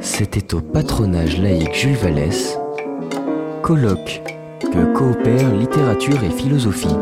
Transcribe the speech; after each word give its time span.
C'était 0.00 0.54
au 0.54 0.60
patronage 0.60 1.38
laïque 1.38 1.74
Jules 1.74 1.96
Vallès, 1.96 2.56
colloque 3.62 4.22
que 4.60 4.94
coopèrent 4.94 5.54
littérature 5.54 6.22
et 6.22 6.30
philosophie. 6.30 6.96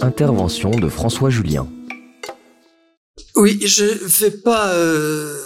Intervention 0.00 0.70
de 0.70 0.88
François 0.88 1.30
Julien. 1.30 1.68
Oui, 3.36 3.60
je 3.66 3.84
ne 3.84 4.08
vais 4.08 4.30
pas 4.30 4.72
euh, 4.74 5.36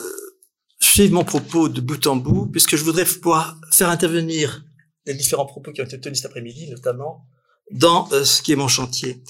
suivre 0.80 1.14
mon 1.14 1.24
propos 1.24 1.68
de 1.68 1.80
bout 1.80 2.06
en 2.06 2.16
bout, 2.16 2.46
puisque 2.46 2.76
je 2.76 2.84
voudrais 2.84 3.04
pouvoir 3.04 3.58
faire 3.72 3.88
intervenir 3.88 4.64
les 5.06 5.14
différents 5.14 5.46
propos 5.46 5.72
qui 5.72 5.80
ont 5.80 5.84
été 5.84 6.00
tenus 6.00 6.18
cet 6.18 6.26
après-midi, 6.26 6.70
notamment 6.70 7.26
dans 7.70 8.08
euh, 8.12 8.24
ce 8.24 8.42
qui 8.42 8.52
est 8.52 8.56
mon 8.56 8.68
chantier. 8.68 9.22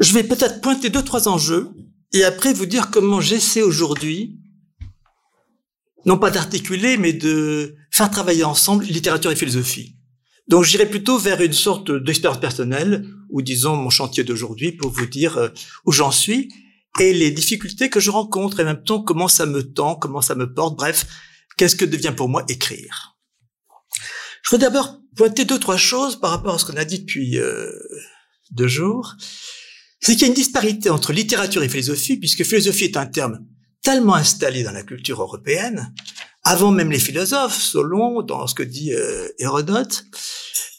Je 0.00 0.12
vais 0.14 0.22
peut-être 0.22 0.60
pointer 0.60 0.90
deux, 0.90 1.02
trois 1.02 1.28
enjeux, 1.28 1.68
et 2.12 2.24
après 2.24 2.52
vous 2.52 2.66
dire 2.66 2.90
comment 2.90 3.20
j'essaie 3.20 3.62
aujourd'hui, 3.62 4.38
non 6.06 6.18
pas 6.18 6.30
d'articuler, 6.30 6.96
mais 6.96 7.12
de 7.12 7.76
faire 7.90 8.10
travailler 8.10 8.44
ensemble 8.44 8.84
littérature 8.84 9.30
et 9.30 9.36
philosophie. 9.36 9.96
Donc 10.46 10.64
j'irai 10.64 10.86
plutôt 10.86 11.18
vers 11.18 11.42
une 11.42 11.52
sorte 11.52 11.90
d'expérience 11.90 12.40
personnelle, 12.40 13.06
ou 13.28 13.42
disons 13.42 13.76
mon 13.76 13.90
chantier 13.90 14.24
d'aujourd'hui, 14.24 14.72
pour 14.72 14.90
vous 14.90 15.06
dire 15.06 15.36
euh, 15.36 15.48
où 15.84 15.92
j'en 15.92 16.10
suis, 16.10 16.48
et 17.00 17.12
les 17.12 17.30
difficultés 17.30 17.90
que 17.90 18.00
je 18.00 18.10
rencontre, 18.10 18.60
et 18.60 18.62
en 18.62 18.66
même 18.66 18.82
temps 18.82 19.02
comment 19.02 19.28
ça 19.28 19.44
me 19.44 19.62
tend, 19.62 19.94
comment 19.94 20.22
ça 20.22 20.34
me 20.34 20.52
porte, 20.52 20.76
bref, 20.76 21.06
qu'est-ce 21.58 21.76
que 21.76 21.84
devient 21.84 22.14
pour 22.16 22.30
moi 22.30 22.44
écrire. 22.48 23.18
Je 24.42 24.50
voudrais 24.50 24.68
d'abord 24.68 24.98
pointer 25.14 25.44
deux, 25.44 25.58
trois 25.58 25.76
choses 25.76 26.18
par 26.18 26.30
rapport 26.30 26.54
à 26.54 26.58
ce 26.58 26.64
qu'on 26.64 26.78
a 26.78 26.84
dit 26.84 27.00
depuis 27.00 27.38
euh, 27.38 27.70
deux 28.50 28.68
jours. 28.68 29.14
C'est 30.00 30.12
qu'il 30.12 30.22
y 30.22 30.24
a 30.24 30.28
une 30.28 30.34
disparité 30.34 30.90
entre 30.90 31.12
littérature 31.12 31.62
et 31.62 31.68
philosophie, 31.68 32.16
puisque 32.16 32.44
philosophie 32.44 32.84
est 32.84 32.96
un 32.96 33.06
terme 33.06 33.44
tellement 33.82 34.14
installé 34.14 34.62
dans 34.62 34.72
la 34.72 34.82
culture 34.82 35.20
européenne, 35.20 35.92
avant 36.44 36.70
même 36.70 36.90
les 36.90 36.98
philosophes, 36.98 37.60
Solon, 37.60 38.22
dans 38.22 38.46
ce 38.46 38.54
que 38.54 38.62
dit 38.62 38.92
euh, 38.92 39.28
Hérodote, 39.38 40.04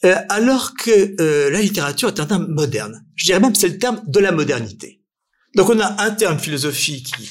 euh, 0.05 0.15
alors 0.29 0.73
que 0.75 1.15
euh, 1.19 1.49
la 1.49 1.61
littérature 1.61 2.07
est 2.07 2.19
un 2.19 2.25
terme 2.25 2.47
moderne. 2.47 3.05
Je 3.15 3.25
dirais 3.25 3.39
même 3.39 3.51
que 3.51 3.57
c'est 3.57 3.67
le 3.67 3.77
terme 3.77 4.01
de 4.07 4.19
la 4.19 4.31
modernité. 4.31 5.01
Donc 5.55 5.69
on 5.69 5.79
a 5.79 6.01
un 6.01 6.11
terme 6.11 6.39
philosophie 6.39 7.03
qui, 7.03 7.29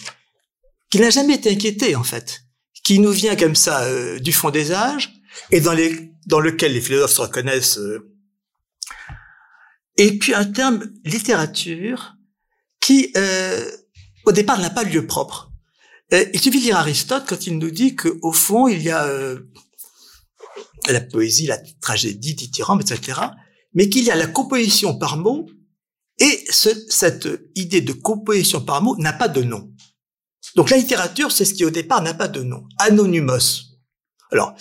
qui 0.91 1.01
n'a 1.01 1.11
jamais 1.11 1.35
été 1.35 1.51
inquiété 1.51 1.97
en 1.97 2.05
fait, 2.05 2.43
qui 2.85 2.99
nous 2.99 3.11
vient 3.11 3.37
comme 3.37 3.55
ça 3.55 3.85
euh, 3.85 4.19
du 4.19 4.33
fond 4.33 4.51
des 4.51 4.73
âges 4.73 5.15
et 5.51 5.61
dans, 5.61 5.73
les, 5.73 6.13
dans 6.27 6.41
lequel 6.41 6.75
les 6.75 6.81
philosophes 6.81 7.13
se 7.13 7.21
reconnaissent. 7.23 7.81
Euh, 9.99 10.03
et 10.03 10.19
puis 10.19 10.35
un 10.35 10.45
terme 10.45 10.91
littérature 11.05 12.15
qui 12.81 13.13
euh, 13.17 13.71
au 14.25 14.33
départ 14.33 14.61
n'a 14.61 14.71
pas 14.71 14.85
lieu 14.85 15.07
propre. 15.07 15.51
il 16.11 16.41
suffit 16.41 16.59
de 16.59 16.65
lire 16.65 16.77
Aristote 16.77 17.25
quand 17.29 17.47
il 17.47 17.59
nous 17.59 17.71
dit 17.71 17.97
qu'au 17.97 18.33
fond 18.33 18.69
il 18.69 18.83
y 18.83 18.91
a 18.91 19.07
la 20.89 21.01
poésie, 21.01 21.47
la 21.47 21.59
tragédie, 21.81 22.35
dithyrambe, 22.35 22.81
etc. 22.81 23.21
Mais 23.75 23.89
qu'il 23.89 24.05
y 24.05 24.11
a 24.11 24.17
la 24.17 24.27
composition 24.27 24.99
par 24.99 25.17
mots 25.17 25.47
et 26.19 26.45
ce, 26.51 26.71
cette 26.89 27.29
idée 27.55 27.81
de 27.81 27.93
composition 27.93 28.61
par 28.61 28.83
mot 28.83 28.97
n'a 28.97 29.13
pas 29.13 29.29
de 29.29 29.43
nom. 29.43 29.73
Donc 30.57 30.71
la 30.71 30.77
littérature, 30.77 31.31
c'est 31.31 31.45
ce 31.45 31.55
qui 31.55 31.65
au 31.65 31.71
départ 31.71 32.03
n'a 32.03 32.15
pas 32.15 32.29
de 32.29 32.43
nom. 32.43 32.67
Anonymous. 32.79 33.77
Alors, 34.33 34.55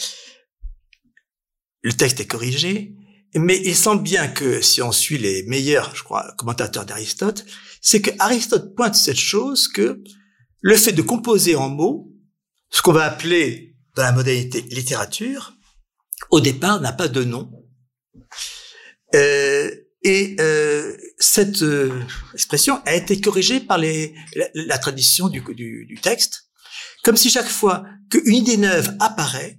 le 1.81 1.93
texte 1.93 2.19
est 2.19 2.27
corrigé, 2.27 2.95
mais 3.39 3.59
il 3.63 3.75
semble 3.75 4.03
bien 4.03 4.27
que 4.27 4.61
si 4.61 4.81
on 4.81 4.91
suit 4.91 5.17
les 5.17 5.43
meilleurs, 5.43 5.95
je 5.95 6.03
crois, 6.03 6.33
commentateurs 6.37 6.85
d'Aristote, 6.85 7.45
c'est 7.81 8.01
que 8.01 8.11
Aristote 8.19 8.75
pointe 8.75 8.95
cette 8.95 9.17
chose 9.17 9.67
que 9.67 10.01
le 10.61 10.75
fait 10.75 10.93
de 10.93 11.01
composer 11.01 11.55
en 11.55 11.69
mots, 11.69 12.11
ce 12.69 12.81
qu'on 12.81 12.93
va 12.93 13.05
appeler 13.05 13.75
dans 13.95 14.03
la 14.03 14.11
modalité 14.11 14.61
littérature, 14.61 15.53
au 16.31 16.39
départ 16.39 16.81
n'a 16.81 16.93
pas 16.93 17.07
de 17.07 17.23
nom. 17.23 17.51
Euh, 19.15 19.71
et 20.03 20.35
euh, 20.39 20.95
cette 21.17 21.63
euh, 21.63 22.01
expression 22.33 22.81
a 22.85 22.95
été 22.95 23.19
corrigée 23.19 23.59
par 23.59 23.77
la, 23.77 24.77
tradition 24.77 25.27
du, 25.27 25.41
du, 25.41 25.99
texte, 26.01 26.49
comme 27.03 27.17
si 27.17 27.29
chaque 27.29 27.49
fois 27.49 27.83
qu'une 28.09 28.35
idée 28.35 28.57
neuve 28.57 28.95
apparaît, 28.99 29.57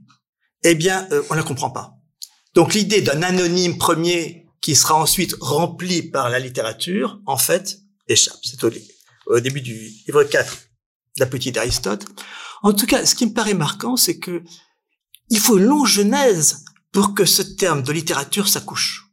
eh 0.62 0.74
bien, 0.74 1.06
euh, 1.12 1.22
on 1.30 1.34
la 1.34 1.42
comprend 1.42 1.70
pas. 1.70 1.97
Donc 2.58 2.74
l'idée 2.74 3.02
d'un 3.02 3.22
anonyme 3.22 3.78
premier 3.78 4.48
qui 4.60 4.74
sera 4.74 4.96
ensuite 4.96 5.36
rempli 5.40 6.02
par 6.02 6.28
la 6.28 6.40
littérature, 6.40 7.20
en 7.24 7.36
fait, 7.36 7.78
échappe. 8.08 8.40
C'est 8.42 8.64
au, 8.64 9.38
début 9.38 9.60
du 9.60 9.74
livre 10.08 10.24
4 10.24 10.52
de 11.18 11.20
la 11.20 11.26
petite 11.26 11.54
d'Aristote. 11.54 12.04
En 12.64 12.72
tout 12.72 12.86
cas, 12.86 13.06
ce 13.06 13.14
qui 13.14 13.26
me 13.26 13.32
paraît 13.32 13.54
marquant, 13.54 13.96
c'est 13.96 14.18
que 14.18 14.42
il 15.30 15.38
faut 15.38 15.56
une 15.56 15.66
longue 15.66 15.86
genèse 15.86 16.64
pour 16.90 17.14
que 17.14 17.24
ce 17.24 17.42
terme 17.42 17.84
de 17.84 17.92
littérature 17.92 18.48
s'accouche. 18.48 19.04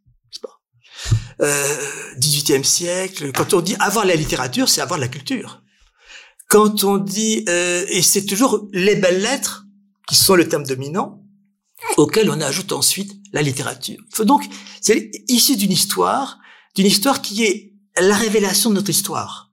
18e 1.39 2.61
euh, 2.61 2.63
siècle. 2.63 3.31
Quand 3.31 3.53
on 3.53 3.61
dit 3.61 3.75
avoir 3.79 4.07
la 4.07 4.15
littérature, 4.15 4.69
c'est 4.69 4.81
avoir 4.81 4.99
la 4.99 5.07
culture. 5.07 5.61
Quand 6.49 6.83
on 6.83 6.97
dit 6.97 7.45
euh, 7.47 7.85
et 7.89 8.01
c'est 8.01 8.25
toujours 8.25 8.67
les 8.73 8.95
belles 8.95 9.21
lettres 9.21 9.67
qui 10.07 10.15
sont 10.15 10.33
le 10.33 10.49
terme 10.49 10.63
dominant 10.63 11.24
auquel 11.97 12.29
on 12.29 12.39
ajoute 12.41 12.71
ensuite 12.71 13.13
la 13.33 13.41
littérature. 13.41 13.97
Donc 14.19 14.43
c'est 14.81 15.11
issu 15.27 15.55
d'une 15.55 15.71
histoire, 15.71 16.39
d'une 16.75 16.87
histoire 16.87 17.21
qui 17.21 17.43
est 17.43 17.73
la 17.99 18.15
révélation 18.15 18.69
de 18.69 18.75
notre 18.75 18.89
histoire. 18.89 19.51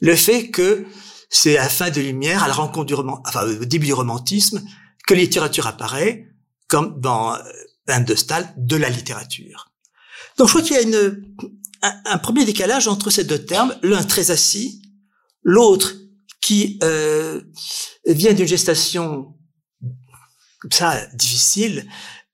Le 0.00 0.16
fait 0.16 0.50
que 0.50 0.86
c'est 1.30 1.56
à 1.56 1.64
la 1.64 1.68
fin 1.68 1.90
de 1.90 2.00
Lumière, 2.00 2.42
à 2.42 2.48
la 2.48 2.54
rencontre 2.54 2.86
du 2.86 2.94
au 2.94 3.64
début 3.64 3.86
du 3.86 3.92
romantisme, 3.94 4.62
que 5.06 5.14
la 5.14 5.20
littérature 5.20 5.66
apparaît, 5.66 6.28
comme 6.68 7.00
dans 7.00 7.36
Anne 7.86 8.04
de 8.04 8.14
Stahl, 8.14 8.52
de 8.56 8.76
la 8.76 8.88
littérature. 8.88 9.72
Donc 10.36 10.48
je 10.48 10.52
crois 10.52 10.62
qu'il 10.62 10.76
y 10.76 10.78
a 10.78 10.82
une, 10.82 11.34
un, 11.82 12.18
premier 12.18 12.44
décalage 12.44 12.88
entre 12.88 13.10
ces 13.10 13.24
deux 13.24 13.44
termes, 13.44 13.74
l'un 13.82 14.02
très 14.02 14.30
assis, 14.30 14.82
l'autre 15.42 15.94
qui 16.40 16.78
euh, 16.82 17.40
vient 18.06 18.32
d'une 18.32 18.46
gestation 18.46 19.34
comme 20.62 20.72
ça 20.72 21.04
difficile 21.14 21.88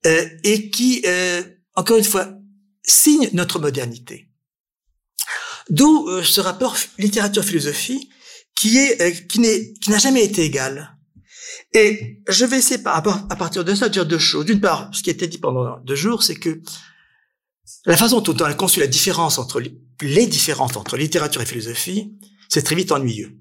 euh, 0.05 0.29
et 0.43 0.69
qui, 0.69 1.01
euh, 1.05 1.41
encore 1.75 1.97
une 1.97 2.03
fois, 2.03 2.29
signe 2.83 3.29
notre 3.33 3.59
modernité. 3.59 4.29
D'où 5.69 6.07
euh, 6.07 6.23
ce 6.23 6.39
rapport 6.41 6.77
littérature-philosophie 6.97 8.09
qui 8.55 8.77
est 8.77 9.01
euh, 9.01 9.11
qui 9.11 9.39
n'est 9.39 9.73
qui 9.73 9.89
n'a 9.89 9.97
jamais 9.97 10.23
été 10.23 10.43
égal. 10.43 10.95
Et 11.73 12.21
je 12.27 12.45
vais 12.45 12.57
essayer 12.57 12.81
par, 12.81 12.95
à 12.97 13.35
partir 13.35 13.63
de 13.63 13.75
ça 13.75 13.89
de 13.89 13.93
dire 13.93 14.05
deux 14.05 14.17
choses. 14.19 14.45
D'une 14.45 14.61
part, 14.61 14.89
ce 14.93 15.03
qui 15.03 15.09
a 15.09 15.13
été 15.13 15.27
dit 15.27 15.37
pendant 15.37 15.79
deux 15.79 15.95
jours, 15.95 16.23
c'est 16.23 16.35
que 16.35 16.61
la 17.85 17.97
façon 17.97 18.21
dont 18.21 18.35
on 18.39 18.45
a 18.45 18.53
conçu 18.53 18.79
la 18.79 18.87
différence 18.87 19.37
entre 19.37 19.61
les 20.01 20.27
différences 20.27 20.75
entre 20.77 20.97
littérature 20.97 21.41
et 21.41 21.45
philosophie, 21.45 22.15
c'est 22.47 22.63
très 22.63 22.75
vite 22.75 22.91
ennuyeux. 22.91 23.37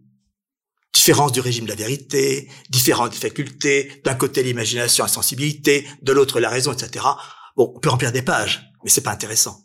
Différence 0.94 1.32
du 1.32 1.40
régime 1.40 1.64
de 1.64 1.70
la 1.70 1.76
vérité, 1.76 2.50
différentes 2.70 3.14
facultés, 3.14 4.00
d'un 4.04 4.14
côté 4.14 4.42
l'imagination, 4.42 5.04
la 5.04 5.08
sensibilité, 5.08 5.86
de 6.02 6.12
l'autre 6.12 6.40
la 6.40 6.48
raison, 6.48 6.72
etc. 6.72 7.04
Bon, 7.56 7.72
on 7.74 7.80
peut 7.80 7.88
remplir 7.88 8.12
des 8.12 8.22
pages, 8.22 8.62
mais 8.84 8.90
c'est 8.90 9.02
pas 9.02 9.12
intéressant. 9.12 9.64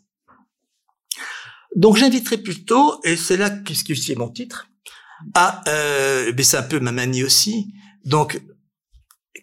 Donc 1.76 1.96
j'inviterai 1.96 2.38
plutôt, 2.38 3.00
et 3.04 3.16
c'est 3.16 3.36
là 3.36 3.50
qu'est-ce 3.50 4.12
est 4.12 4.16
mon 4.16 4.28
titre, 4.28 4.68
à, 5.34 5.62
euh, 5.68 6.32
mais 6.36 6.42
c'est 6.44 6.56
un 6.56 6.62
peu 6.62 6.78
ma 6.78 6.92
manie 6.92 7.24
aussi, 7.24 7.72
donc 8.04 8.40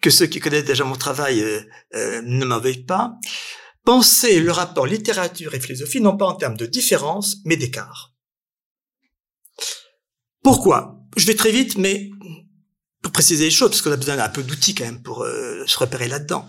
que 0.02 0.10
ceux 0.10 0.28
qui 0.28 0.40
connaissent 0.40 0.66
déjà 0.66 0.84
mon 0.84 0.96
travail 0.96 1.42
euh, 1.42 1.62
euh, 1.96 2.22
ne 2.24 2.46
m'en 2.46 2.60
veuillent 2.60 2.86
pas, 2.86 3.18
Pensez 3.84 4.40
le 4.40 4.52
rapport 4.52 4.86
littérature 4.86 5.56
et 5.56 5.60
philosophie 5.60 6.02
non 6.02 6.16
pas 6.16 6.28
en 6.28 6.36
termes 6.36 6.58
de 6.58 6.68
différence, 6.68 7.38
mais 7.46 7.58
d'écart. 7.58 8.14
Pourquoi? 10.44 11.01
Je 11.18 11.26
vais 11.26 11.36
très 11.36 11.52
vite, 11.52 11.78
mais 11.78 12.10
pour 13.02 13.12
préciser 13.12 13.46
les 13.46 13.52
choses, 13.52 13.70
parce 13.70 13.82
qu'on 13.82 13.92
a 13.92 13.98
besoin 13.98 14.18
d'un 14.18 14.30
peu 14.30 14.44
d'outils 14.44 14.76
quand 14.76 14.86
même 14.86 15.02
pour 15.02 15.24
euh, 15.24 15.66
se 15.68 15.78
repérer 15.78 16.08
là-dedans. 16.08 16.48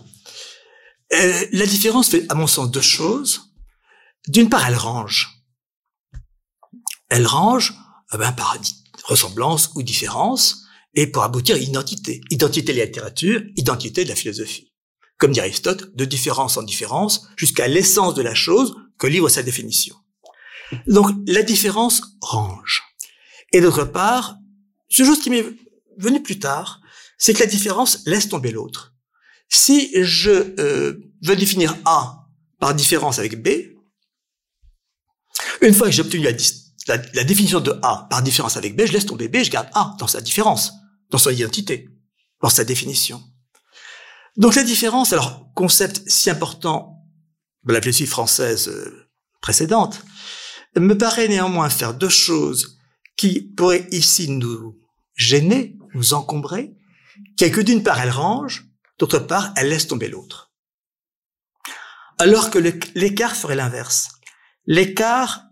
Euh, 1.13 1.45
la 1.51 1.65
différence 1.65 2.09
fait, 2.09 2.25
à 2.29 2.35
mon 2.35 2.47
sens, 2.47 2.71
deux 2.71 2.81
choses. 2.81 3.53
D'une 4.27 4.49
part, 4.49 4.67
elle 4.67 4.75
range. 4.75 5.29
Elle 7.09 7.27
range 7.27 7.73
eh 8.13 8.17
ben, 8.17 8.31
par 8.31 8.57
ressemblance 9.05 9.71
ou 9.75 9.83
différence, 9.83 10.63
et 10.95 11.07
pour 11.07 11.23
aboutir 11.23 11.55
à 11.55 11.59
identité. 11.59 12.21
Identité 12.29 12.73
de 12.73 12.77
la 12.77 12.85
littérature, 12.85 13.41
identité 13.55 14.03
de 14.03 14.09
la 14.09 14.15
philosophie 14.15 14.73
comme 15.23 15.31
dit 15.31 15.39
Aristote, 15.39 15.95
de 15.95 16.03
différence 16.03 16.57
en 16.57 16.63
différence, 16.63 17.27
jusqu'à 17.37 17.69
l'essence 17.69 18.13
de 18.13 18.21
la 18.21 18.33
chose 18.33 18.75
que 18.97 19.07
livre 19.07 19.29
sa 19.29 19.41
définition. 19.41 19.95
Donc 20.85 21.11
la 21.27 21.43
différence 21.43 22.01
range. 22.19 22.83
Et 23.53 23.61
d'autre 23.61 23.85
part, 23.85 24.35
ce 24.93 25.03
chose 25.03 25.19
qui 25.19 25.29
m'est 25.29 25.45
venu 25.97 26.21
plus 26.21 26.39
tard, 26.39 26.79
c'est 27.17 27.33
que 27.33 27.39
la 27.39 27.47
différence 27.47 28.05
laisse 28.05 28.29
tomber 28.29 28.51
l'autre. 28.51 28.93
Si 29.49 29.91
je 30.03 30.29
euh, 30.59 31.11
veux 31.23 31.35
définir 31.35 31.75
A 31.85 32.27
par 32.59 32.75
différence 32.75 33.17
avec 33.17 33.41
B, 33.41 33.49
une 35.61 35.73
fois 35.73 35.87
que 35.87 35.93
j'ai 35.93 36.01
obtenu 36.01 36.23
la, 36.23 36.97
la, 37.13 37.23
définition 37.23 37.59
de 37.59 37.71
A 37.81 38.07
par 38.09 38.21
différence 38.21 38.57
avec 38.57 38.75
B, 38.75 38.85
je 38.85 38.93
laisse 38.93 39.05
tomber 39.05 39.27
B, 39.27 39.37
je 39.43 39.49
garde 39.49 39.69
A 39.73 39.95
dans 39.99 40.07
sa 40.07 40.21
différence. 40.21 40.71
dans 41.09 41.17
son 41.17 41.29
identité, 41.29 41.89
dans 42.41 42.49
sa 42.49 42.63
définition. 42.63 43.21
Donc 44.35 44.55
la 44.55 44.63
différence, 44.63 45.13
alors 45.13 45.47
concept 45.53 46.01
si 46.07 46.29
important 46.29 46.99
de 47.65 47.73
la 47.73 47.81
philosophie 47.81 48.07
française 48.07 48.67
euh, 48.67 49.09
précédente, 49.41 50.01
me 50.75 50.97
paraît 50.97 51.27
néanmoins 51.27 51.69
faire 51.69 51.93
deux 51.93 52.09
choses 52.09 52.79
qui 53.15 53.41
pourraient 53.41 53.87
ici 53.91 54.29
nous 54.29 54.82
gêner, 55.15 55.77
nous 55.93 56.13
encombrer, 56.13 56.75
qui 57.37 57.49
d'une 57.63 57.83
part 57.83 57.99
elle 57.99 58.09
range, 58.09 58.65
d'autre 58.97 59.19
part 59.19 59.53
elle 59.55 59.69
laisse 59.69 59.87
tomber 59.87 60.09
l'autre. 60.09 60.51
Alors 62.17 62.49
que 62.49 62.59
l'écart 62.59 63.35
ferait 63.35 63.55
l'inverse. 63.55 64.09
L'écart 64.65 65.45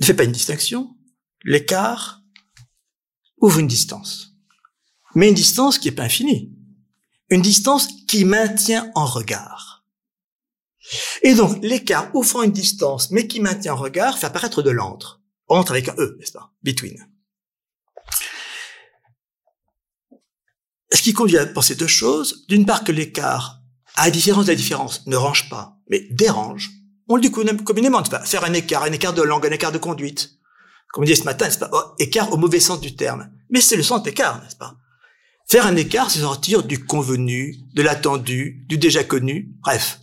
ne 0.00 0.04
fait 0.04 0.14
pas 0.14 0.24
une 0.24 0.32
distinction, 0.32 0.96
l'écart 1.42 2.22
ouvre 3.38 3.60
une 3.60 3.68
distance. 3.68 4.34
Mais 5.14 5.28
une 5.28 5.34
distance 5.34 5.78
qui 5.78 5.88
n'est 5.88 5.94
pas 5.94 6.04
infinie. 6.04 6.52
Une 7.30 7.42
distance 7.42 7.88
qui 8.08 8.24
maintient 8.24 8.90
en 8.94 9.06
regard. 9.06 9.84
Et 11.22 11.34
donc, 11.34 11.58
l'écart 11.62 12.14
ouvrant 12.14 12.42
une 12.42 12.52
distance, 12.52 13.10
mais 13.10 13.26
qui 13.26 13.40
maintient 13.40 13.74
en 13.74 13.78
regard, 13.78 14.18
fait 14.18 14.26
apparaître 14.26 14.60
de 14.60 14.70
l'entre. 14.70 15.22
Entre 15.48 15.72
avec 15.72 15.88
un 15.88 15.94
E, 15.98 16.16
n'est-ce 16.18 16.32
pas? 16.32 16.52
Between. 16.62 16.96
Ce 20.92 21.02
qui 21.02 21.12
conduit 21.12 21.38
à 21.38 21.46
penser 21.46 21.74
deux 21.74 21.86
choses. 21.86 22.46
D'une 22.48 22.66
part, 22.66 22.84
que 22.84 22.92
l'écart, 22.92 23.60
à 23.96 24.06
la 24.06 24.10
différence 24.10 24.46
de 24.46 24.52
la 24.52 24.56
différence, 24.56 25.06
ne 25.06 25.16
range 25.16 25.50
pas, 25.50 25.78
mais 25.88 26.06
dérange. 26.10 26.70
On 27.08 27.16
le 27.16 27.22
dit 27.22 27.30
communément, 27.30 28.02
pas? 28.02 28.24
Faire 28.24 28.44
un 28.44 28.52
écart, 28.52 28.84
un 28.84 28.92
écart 28.92 29.12
de 29.12 29.22
langue, 29.22 29.46
un 29.46 29.50
écart 29.50 29.72
de 29.72 29.78
conduite. 29.78 30.38
Comme 30.92 31.04
on 31.04 31.06
dit 31.06 31.16
ce 31.16 31.24
matin, 31.24 31.46
n'est-ce 31.46 31.58
pas? 31.58 31.70
Oh, 31.72 31.94
écart 31.98 32.32
au 32.32 32.36
mauvais 32.36 32.60
sens 32.60 32.80
du 32.80 32.96
terme. 32.96 33.30
Mais 33.50 33.60
c'est 33.60 33.76
le 33.76 33.82
sens 33.82 34.02
d'écart, 34.02 34.40
n'est-ce 34.42 34.56
pas? 34.56 34.76
Faire 35.46 35.66
un 35.66 35.76
écart, 35.76 36.10
c'est 36.10 36.20
sortir 36.20 36.62
du 36.62 36.84
convenu, 36.84 37.58
de 37.74 37.82
l'attendu, 37.82 38.64
du 38.68 38.78
déjà 38.78 39.04
connu, 39.04 39.52
bref. 39.60 39.98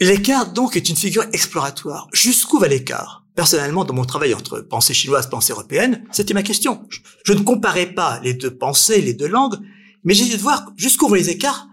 L'écart, 0.00 0.52
donc, 0.52 0.76
est 0.76 0.88
une 0.88 0.96
figure 0.96 1.26
exploratoire. 1.32 2.08
Jusqu'où 2.12 2.58
va 2.58 2.68
l'écart? 2.68 3.24
Personnellement, 3.34 3.84
dans 3.84 3.94
mon 3.94 4.04
travail 4.04 4.34
entre 4.34 4.60
pensée 4.60 4.94
chinoise, 4.94 5.28
pensée 5.28 5.52
européenne, 5.52 6.04
c'était 6.12 6.34
ma 6.34 6.42
question. 6.42 6.86
Je, 7.24 7.32
ne 7.32 7.40
comparais 7.40 7.86
pas 7.86 8.20
les 8.20 8.34
deux 8.34 8.56
pensées, 8.56 9.00
les 9.00 9.14
deux 9.14 9.26
langues, 9.26 9.58
mais 10.04 10.14
j'ai 10.14 10.28
de 10.28 10.40
voir 10.40 10.72
jusqu'où 10.76 11.08
vont 11.08 11.14
les 11.14 11.30
écarts 11.30 11.68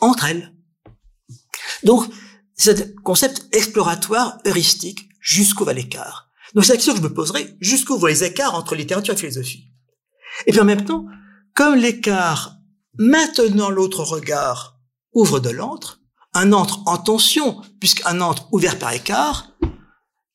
entre 0.00 0.24
elles. 0.24 0.52
Donc, 1.84 2.06
c'est 2.54 2.80
un 2.80 3.02
concept 3.02 3.48
exploratoire, 3.52 4.38
heuristique, 4.46 5.08
jusqu'où 5.20 5.64
va 5.64 5.72
l'écart? 5.72 6.28
Donc, 6.54 6.64
c'est 6.64 6.72
la 6.72 6.76
question 6.76 6.94
que 6.94 6.98
je 6.98 7.04
me 7.04 7.14
poserai, 7.14 7.56
jusqu'où 7.60 7.96
vont 7.96 8.06
les 8.06 8.24
écarts 8.24 8.54
entre 8.54 8.74
littérature 8.74 9.14
et 9.14 9.16
philosophie? 9.16 9.70
Et 10.46 10.52
puis 10.52 10.60
en 10.60 10.64
même 10.64 10.84
temps, 10.84 11.06
comme 11.54 11.76
l'écart 11.76 12.56
maintenant 12.98 13.70
l'autre 13.70 14.02
regard 14.02 14.78
ouvre 15.12 15.40
de 15.40 15.50
l'antre, 15.50 15.99
un 16.34 16.52
antre 16.52 16.80
en 16.86 16.98
tension, 16.98 17.60
puisqu'un 17.80 18.20
antre 18.20 18.48
ouvert 18.52 18.78
par 18.78 18.92
écart, 18.92 19.56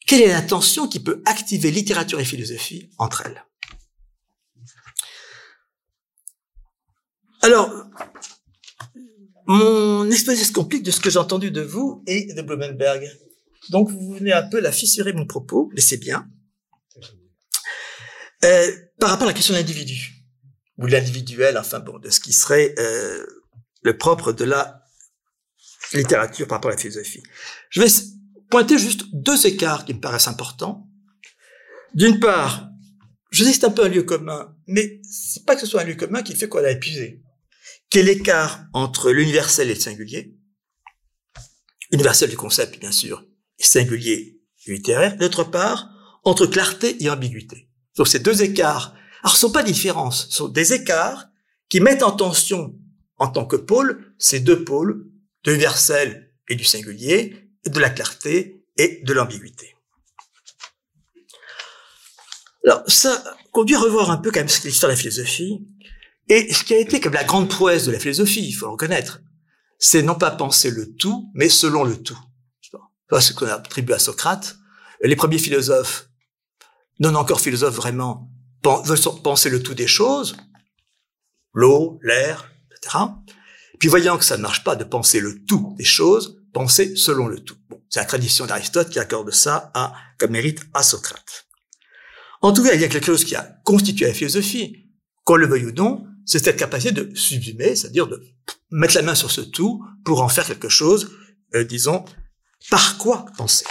quelle 0.05 0.21
est 0.21 0.27
la 0.27 0.41
tension 0.41 0.87
qui 0.87 0.99
peut 0.99 1.21
activer 1.25 1.71
littérature 1.71 2.19
et 2.19 2.25
philosophie 2.25 2.91
entre 2.97 3.23
elles? 3.25 3.45
Alors, 7.41 7.71
mon 9.47 10.09
exposé 10.09 10.43
se 10.43 10.51
complique 10.51 10.83
de 10.83 10.91
ce 10.91 10.99
que 10.99 11.09
j'ai 11.09 11.19
entendu 11.19 11.51
de 11.51 11.61
vous 11.61 12.03
et 12.07 12.33
de 12.33 12.41
Blumenberg. 12.41 13.07
Donc, 13.69 13.89
vous 13.89 14.13
venez 14.15 14.33
un 14.33 14.43
peu 14.43 14.59
la 14.59 14.71
fissurer 14.71 15.13
mon 15.13 15.25
propos, 15.25 15.69
mais 15.73 15.81
c'est 15.81 15.97
bien. 15.97 16.27
Euh, 18.43 18.71
par 18.99 19.09
rapport 19.09 19.27
à 19.27 19.31
la 19.31 19.33
question 19.33 19.53
de 19.53 19.59
l'individu 19.59 20.11
ou 20.77 20.87
l'individuel, 20.87 21.57
enfin 21.57 21.79
bon, 21.79 21.99
de 21.99 22.09
ce 22.09 22.19
qui 22.19 22.33
serait 22.33 22.75
euh, 22.77 23.25
le 23.81 23.97
propre 23.97 24.33
de 24.33 24.43
la 24.43 24.84
littérature 25.95 26.47
par 26.47 26.57
rapport 26.57 26.71
à 26.71 26.75
la 26.75 26.79
philosophie. 26.79 27.23
Je 27.69 27.81
vais 27.81 27.87
pointer 28.49 28.77
juste 28.77 29.05
deux 29.13 29.47
écarts 29.47 29.85
qui 29.85 29.93
me 29.93 29.99
paraissent 29.99 30.27
importants. 30.27 30.87
D'une 31.93 32.19
part, 32.19 32.69
je 33.31 33.43
que 33.43 33.51
c'est 33.51 33.65
un 33.65 33.71
peu 33.71 33.85
un 33.85 33.89
lieu 33.89 34.03
commun, 34.03 34.55
mais 34.67 35.01
c'est 35.03 35.45
pas 35.45 35.55
que 35.55 35.61
ce 35.61 35.67
soit 35.67 35.81
un 35.81 35.85
lieu 35.85 35.95
commun 35.95 36.23
qui 36.23 36.35
fait 36.35 36.47
qu'on 36.47 36.63
a 36.63 36.71
épuisé. 36.71 37.21
Quel 37.89 38.05
l'écart 38.05 38.65
entre 38.73 39.11
l'universel 39.11 39.69
et 39.69 39.73
le 39.73 39.79
singulier? 39.79 40.35
Universel 41.91 42.29
du 42.29 42.37
concept, 42.37 42.79
bien 42.79 42.91
sûr, 42.91 43.25
et 43.59 43.63
singulier 43.63 44.39
littéraire. 44.67 45.17
D'autre 45.17 45.43
part, 45.43 45.89
entre 46.23 46.47
clarté 46.47 47.03
et 47.03 47.09
ambiguïté. 47.09 47.69
Donc 47.97 48.07
ces 48.07 48.19
deux 48.19 48.41
écarts, 48.41 48.95
alors 49.23 49.35
ce 49.35 49.41
sont 49.41 49.51
pas 49.51 49.63
des 49.63 49.71
différences, 49.71 50.27
ce 50.29 50.37
sont 50.37 50.47
des 50.47 50.73
écarts 50.73 51.27
qui 51.69 51.79
mettent 51.79 52.03
en 52.03 52.11
tension 52.11 52.75
en 53.17 53.27
tant 53.27 53.45
que 53.45 53.55
pôle 53.55 54.13
ces 54.17 54.39
deux 54.39 54.63
pôles 54.63 55.09
de 55.45 55.51
l'universel 55.51 56.33
et 56.49 56.55
du 56.55 56.63
singulier, 56.63 57.49
de 57.65 57.79
la 57.79 57.89
clarté 57.89 58.63
et 58.77 59.01
de 59.03 59.13
l'ambiguïté. 59.13 59.75
Alors 62.65 62.83
ça 62.87 63.23
conduit 63.51 63.75
à 63.75 63.79
revoir 63.79 64.11
un 64.11 64.17
peu 64.17 64.31
quand 64.31 64.39
même 64.39 64.47
l'histoire 64.47 64.89
de 64.89 64.95
la 64.95 64.99
philosophie 64.99 65.65
et 66.27 66.51
ce 66.51 66.63
qui 66.63 66.73
a 66.73 66.79
été 66.79 66.99
comme 66.99 67.13
la 67.13 67.23
grande 67.23 67.49
prouesse 67.49 67.85
de 67.85 67.91
la 67.91 67.99
philosophie, 67.99 68.47
il 68.47 68.53
faut 68.53 68.65
le 68.65 68.71
reconnaître, 68.71 69.21
c'est 69.77 70.01
non 70.01 70.15
pas 70.15 70.31
penser 70.31 70.71
le 70.71 70.95
tout, 70.95 71.29
mais 71.35 71.49
selon 71.49 71.83
le 71.83 72.01
tout. 72.01 72.19
C'est 73.11 73.21
ce 73.21 73.33
qu'on 73.33 73.47
attribue 73.47 73.93
à 73.93 73.99
Socrate. 73.99 74.57
Les 75.01 75.15
premiers 75.15 75.37
philosophes 75.37 76.09
non 76.99 77.15
encore 77.15 77.41
philosophe 77.41 77.75
vraiment, 77.75 78.29
veut 78.63 79.21
penser 79.21 79.49
le 79.49 79.61
tout 79.61 79.73
des 79.73 79.87
choses, 79.87 80.37
l'eau, 81.53 81.99
l'air, 82.01 82.51
etc. 82.71 82.97
Puis 83.79 83.89
voyant 83.89 84.17
que 84.17 84.25
ça 84.25 84.37
ne 84.37 84.41
marche 84.41 84.63
pas 84.63 84.75
de 84.75 84.83
penser 84.83 85.19
le 85.19 85.43
tout 85.45 85.73
des 85.77 85.83
choses, 85.83 86.41
penser 86.53 86.95
selon 86.95 87.27
le 87.27 87.39
tout. 87.39 87.57
Bon, 87.69 87.81
c'est 87.89 87.99
la 87.99 88.05
tradition 88.05 88.45
d'Aristote 88.45 88.89
qui 88.89 88.99
accorde 88.99 89.31
ça 89.31 89.71
à, 89.73 89.93
comme 90.17 90.31
mérite 90.31 90.61
à 90.73 90.83
Socrate. 90.83 91.45
En 92.41 92.53
tout 92.53 92.63
cas, 92.63 92.73
il 92.73 92.81
y 92.81 92.83
a 92.83 92.87
quelque 92.87 93.05
chose 93.05 93.25
qui 93.25 93.35
a 93.35 93.57
constitué 93.63 94.05
la 94.05 94.13
philosophie, 94.13 94.89
qu'on 95.23 95.35
le 95.35 95.47
veuille 95.47 95.65
ou 95.65 95.71
non, 95.71 96.05
c'est 96.25 96.43
cette 96.43 96.57
capacité 96.57 96.91
de 96.91 97.15
sublimer, 97.15 97.75
c'est-à-dire 97.75 98.07
de 98.07 98.21
mettre 98.71 98.95
la 98.95 99.01
main 99.01 99.15
sur 99.15 99.31
ce 99.31 99.41
tout 99.41 99.83
pour 100.03 100.21
en 100.21 100.29
faire 100.29 100.45
quelque 100.45 100.69
chose, 100.69 101.11
euh, 101.55 101.63
disons, 101.63 102.05
par 102.69 102.97
quoi 102.97 103.25
penser. 103.37 103.65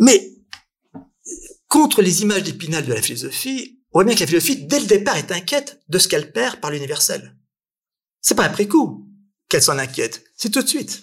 Mais 0.00 0.32
contre 1.68 2.02
les 2.02 2.22
images 2.22 2.42
d'épinal 2.42 2.86
de 2.86 2.92
la 2.92 3.02
philosophie, 3.02 3.80
on 3.92 3.98
voit 3.98 4.04
bien 4.04 4.14
que 4.14 4.20
la 4.20 4.26
philosophie, 4.26 4.66
dès 4.66 4.80
le 4.80 4.86
départ, 4.86 5.16
est 5.16 5.32
inquiète 5.32 5.80
de 5.88 5.98
ce 5.98 6.08
qu'elle 6.08 6.32
perd 6.32 6.60
par 6.60 6.70
l'universel. 6.70 7.37
C'est 8.20 8.34
pas 8.34 8.44
après 8.44 8.66
coup 8.66 9.08
qu'elle 9.48 9.62
s'en 9.62 9.78
inquiète, 9.78 10.24
c'est 10.36 10.50
tout 10.50 10.62
de 10.62 10.68
suite. 10.68 11.00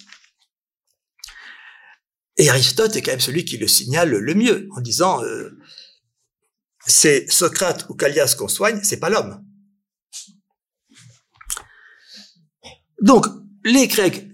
Et 2.36 2.50
Aristote 2.50 2.94
est 2.96 3.02
quand 3.02 3.12
même 3.12 3.20
celui 3.20 3.44
qui 3.44 3.56
le 3.56 3.66
signale 3.66 4.10
le 4.10 4.34
mieux, 4.34 4.68
en 4.76 4.80
disant 4.80 5.22
euh, 5.24 5.58
c'est 6.86 7.30
Socrate 7.30 7.86
ou 7.88 7.94
Callias 7.94 8.34
qu'on 8.38 8.48
soigne, 8.48 8.80
c'est 8.82 9.00
pas 9.00 9.10
l'homme. 9.10 9.44
Donc, 13.02 13.26
les 13.64 13.88
Grecs, 13.88 14.26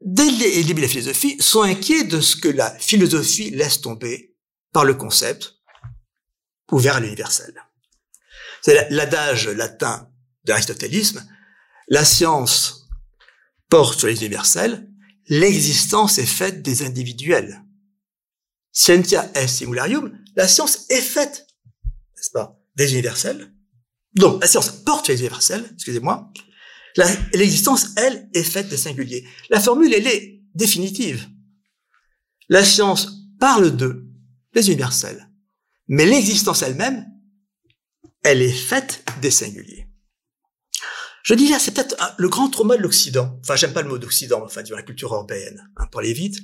dès 0.00 0.24
le 0.24 0.64
début 0.64 0.80
de 0.80 0.86
la 0.86 0.88
philosophie, 0.88 1.40
sont 1.40 1.62
inquiets 1.62 2.04
de 2.04 2.20
ce 2.20 2.36
que 2.36 2.48
la 2.48 2.70
philosophie 2.78 3.50
laisse 3.50 3.80
tomber 3.80 4.36
par 4.72 4.84
le 4.84 4.94
concept, 4.94 5.54
ouvert 6.70 6.96
à 6.96 7.00
l'universel. 7.00 7.54
C'est 8.62 8.90
l'adage 8.90 9.48
latin 9.48 10.10
de 10.44 10.50
l'aristotélisme. 10.50 11.26
La 11.88 12.04
science 12.04 12.88
porte 13.70 13.98
sur 13.98 14.08
les 14.08 14.18
universels. 14.18 14.88
L'existence 15.28 16.18
est 16.18 16.26
faite 16.26 16.62
des 16.62 16.82
individuels. 16.82 17.64
Scientia 18.72 19.30
est 19.34 19.48
simularium. 19.48 20.16
La 20.36 20.46
science 20.46 20.86
est 20.90 21.00
faite, 21.00 21.46
n'est-ce 22.16 22.30
pas, 22.30 22.60
des 22.76 22.92
universels. 22.92 23.52
Donc, 24.14 24.40
la 24.40 24.48
science 24.48 24.70
porte 24.70 25.06
sur 25.06 25.14
les 25.14 25.20
universels, 25.20 25.68
excusez-moi. 25.74 26.32
L'existence, 27.32 27.88
elle, 27.96 28.28
est 28.34 28.42
faite 28.42 28.68
des 28.68 28.76
singuliers. 28.76 29.26
La 29.50 29.60
formule, 29.60 29.92
elle 29.94 30.06
est 30.06 30.42
définitive. 30.54 31.28
La 32.48 32.64
science 32.64 33.12
parle 33.38 33.76
d'eux, 33.76 34.08
les 34.54 34.68
universels. 34.68 35.30
Mais 35.86 36.06
l'existence 36.06 36.62
elle-même, 36.62 37.06
elle 38.22 38.42
est 38.42 38.52
faite 38.52 39.04
des 39.22 39.30
singuliers. 39.30 39.87
Je 41.28 41.34
dis 41.34 41.48
là, 41.48 41.58
c'est 41.58 41.72
peut-être 41.72 41.94
le 42.16 42.28
grand 42.30 42.48
trauma 42.48 42.78
de 42.78 42.82
l'Occident. 42.82 43.38
Enfin, 43.42 43.54
j'aime 43.54 43.74
pas 43.74 43.82
le 43.82 43.90
mot 43.90 43.98
d'Occident, 43.98 44.40
enfin, 44.42 44.62
de 44.62 44.74
la 44.74 44.80
culture 44.80 45.12
européenne, 45.12 45.62
hein, 45.76 45.84
pour 45.92 46.00
aller 46.00 46.14
vite. 46.14 46.38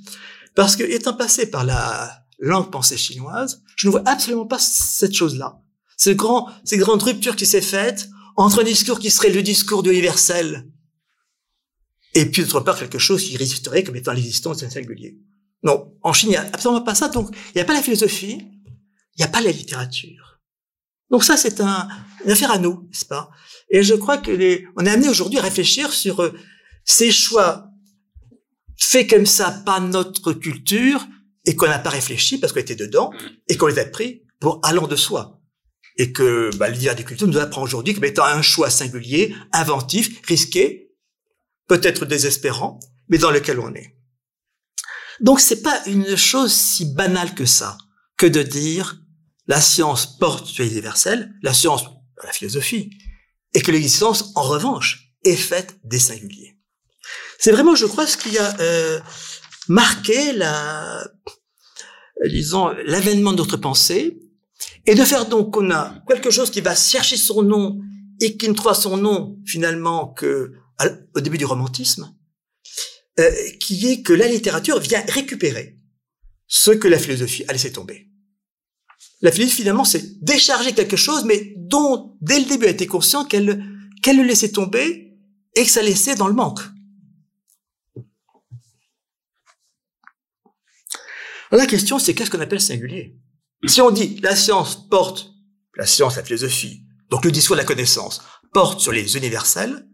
Parce 0.55 0.77
que, 0.77 0.83
étant 0.83 1.15
passé 1.15 1.47
par 1.47 1.65
la 1.65 2.27
langue 2.39 2.71
pensée 2.71 2.99
chinoise, 2.99 3.63
je 3.77 3.89
ne 3.89 3.93
vois 3.93 4.03
absolument 4.05 4.45
pas 4.45 4.59
cette 4.59 5.15
chose-là. 5.15 5.59
Ce 5.97 6.11
grand, 6.11 6.51
cette 6.65 6.81
grande 6.81 7.03
rupture 7.03 7.35
qui 7.35 7.47
s'est 7.47 7.63
faite 7.63 8.11
entre 8.37 8.61
un 8.61 8.65
discours 8.65 8.99
qui 8.99 9.11
serait 9.11 9.31
le 9.31 9.43
discours 9.43 9.83
de 9.83 9.89
l'universel 9.91 10.69
et 12.13 12.27
puis 12.27 12.43
d'autre 12.43 12.61
part 12.61 12.79
quelque 12.79 12.99
chose 12.99 13.25
qui 13.25 13.39
résisterait 13.39 13.85
comme 13.85 13.97
étant 13.97 14.13
l'existence 14.13 14.59
d'un 14.59 14.69
singulier. 14.69 15.17
Non, 15.63 15.95
en 16.03 16.13
Chine, 16.13 16.29
il 16.29 16.33
n'y 16.33 16.37
a 16.37 16.43
absolument 16.53 16.83
pas 16.83 16.95
ça. 16.95 17.09
Donc, 17.09 17.35
il 17.35 17.57
n'y 17.57 17.63
a 17.63 17.65
pas 17.65 17.73
la 17.73 17.81
philosophie, 17.81 18.39
il 18.39 19.19
n'y 19.19 19.25
a 19.25 19.29
pas 19.29 19.41
la 19.41 19.51
littérature. 19.51 20.43
Donc 21.11 21.25
ça, 21.25 21.39
c'est 21.39 21.63
un, 21.63 21.89
une 22.27 22.33
affaire 22.33 22.51
à 22.51 22.59
nous, 22.59 22.87
n'est-ce 22.91 23.07
pas? 23.07 23.31
Et 23.71 23.83
je 23.83 23.95
crois 23.95 24.19
que 24.19 24.31
les, 24.31 24.67
on 24.77 24.87
est 24.87 24.91
amené 24.91 25.09
aujourd'hui 25.09 25.39
à 25.39 25.43
réfléchir 25.43 25.93
sur 25.93 26.21
euh, 26.21 26.33
ces 26.85 27.11
choix 27.11 27.71
faits 28.77 29.09
comme 29.09 29.27
ça 29.27 29.51
par 29.65 29.81
notre 29.81 30.33
culture 30.33 31.07
et 31.47 31.57
qu'on 31.57 31.67
n'a 31.67 31.79
pas 31.79 31.91
réfléchi 31.91 32.39
parce 32.39 32.53
qu'on 32.53 32.61
était 32.61 32.77
dedans 32.77 33.11
et 33.49 33.57
qu'on 33.57 33.67
les 33.67 33.79
a 33.79 33.85
pris 33.85 34.23
pour 34.41 34.61
allant 34.63 34.87
de 34.87 34.97
soi. 34.97 35.41
Et 35.97 36.13
que 36.13 36.51
bah, 36.57 36.69
l'idée 36.69 36.93
des 36.95 37.05
cultures 37.05 37.29
nous 37.29 37.39
apprend 37.39 37.63
aujourd'hui 37.63 37.95
comme 37.95 38.05
étant 38.05 38.25
un 38.25 38.43
choix 38.43 38.69
singulier, 38.71 39.35
inventif, 39.53 40.21
risqué, 40.27 40.93
peut-être 41.69 42.05
désespérant, 42.05 42.81
mais 43.09 43.19
dans 43.19 43.31
lequel 43.31 43.61
on 43.61 43.73
est. 43.75 43.97
Donc 45.21 45.41
c'est 45.41 45.63
pas 45.63 45.81
une 45.87 46.17
chose 46.17 46.53
si 46.53 46.87
banale 46.87 47.35
que 47.35 47.45
ça, 47.45 47.79
que 48.17 48.27
de 48.27 48.43
dire 48.43 49.01
la 49.47 49.61
science 49.61 50.19
porte 50.19 50.47
sur 50.47 50.65
l'universel, 50.65 51.33
la 51.43 51.55
science, 51.55 51.85
la 52.25 52.33
philosophie, 52.33 52.91
et 53.55 53.63
que 53.63 53.71
l'existence, 53.71 54.33
en 54.35 54.43
revanche, 54.43 55.15
est 55.25 55.37
faite 55.37 55.79
des 55.85 55.99
singuliers. 55.99 56.57
C'est 57.39 57.53
vraiment, 57.53 57.75
je 57.75 57.87
crois, 57.87 58.07
ce 58.07 58.17
qui 58.17 58.37
a 58.39 58.61
euh, 58.61 59.01
marqué 59.69 60.33
la, 60.33 61.07
disons, 62.27 62.69
l'avènement 62.85 63.33
de 63.33 63.39
notre 63.39 63.57
pensée, 63.57 64.19
et 64.87 64.95
de 64.95 65.05
faire 65.05 65.27
donc 65.27 65.55
qu'on 65.55 65.71
a 65.71 65.95
quelque 66.09 66.31
chose 66.31 66.51
qui 66.51 66.61
va 66.61 66.75
chercher 66.75 67.17
son 67.17 67.43
nom 67.43 67.81
et 68.21 68.37
qui 68.37 68.49
ne 68.49 68.55
trouve 68.55 68.75
son 68.75 68.97
nom 68.97 69.39
finalement 69.45 70.09
que 70.09 70.53
au 71.15 71.21
début 71.21 71.39
du 71.39 71.45
romantisme, 71.45 72.15
euh, 73.21 73.31
qui 73.61 73.89
est 73.91 74.03
que 74.03 74.13
la 74.13 74.27
littérature 74.27 74.79
vient 74.81 75.03
récupérer 75.09 75.79
ce 76.47 76.73
que 76.73 76.89
la 76.89 76.99
philosophie 76.99 77.45
a 77.49 77.53
laissé 77.53 77.73
tomber. 77.73 78.09
La 79.21 79.33
philosophie, 79.33 79.57
finalement, 79.57 79.85
c'est 79.85 80.23
décharger 80.23 80.73
quelque 80.75 80.97
chose, 80.97 81.25
mais 81.25 81.55
dont, 81.57 82.17
dès 82.21 82.39
le 82.39 82.45
début, 82.45 82.67
elle 82.67 82.73
était 82.73 82.87
consciente 82.87 83.31
qu'elle 83.31 83.65
qu'elle 84.03 84.19
le 84.19 84.25
laissait 84.25 84.51
tomber 84.51 85.17
et 85.55 85.65
que 85.65 85.71
ça 85.71 85.83
laissait 85.83 86.15
dans 86.15 86.29
le 86.29 86.35
manque. 86.35 86.61
la 91.51 91.67
question, 91.67 92.01
c'est 92.01 92.15
qu'est-ce 92.15 92.31
qu'on 92.31 92.41
appelle 92.41 92.61
singulier? 92.61 93.17
Si 93.67 93.81
on 93.81 93.93
dit 93.93 94.19
la 94.23 94.35
science 94.35 94.89
porte, 94.89 95.31
la 95.77 95.87
science, 95.87 96.17
la 96.17 96.25
philosophie, 96.25 96.83
donc 97.11 97.25
le 97.25 97.31
discours 97.31 97.55
de 97.55 97.61
la 97.61 97.67
connaissance, 97.67 98.21
porte 98.53 98.81
sur 98.81 98.91
les 98.91 99.17
universels, 99.17 99.87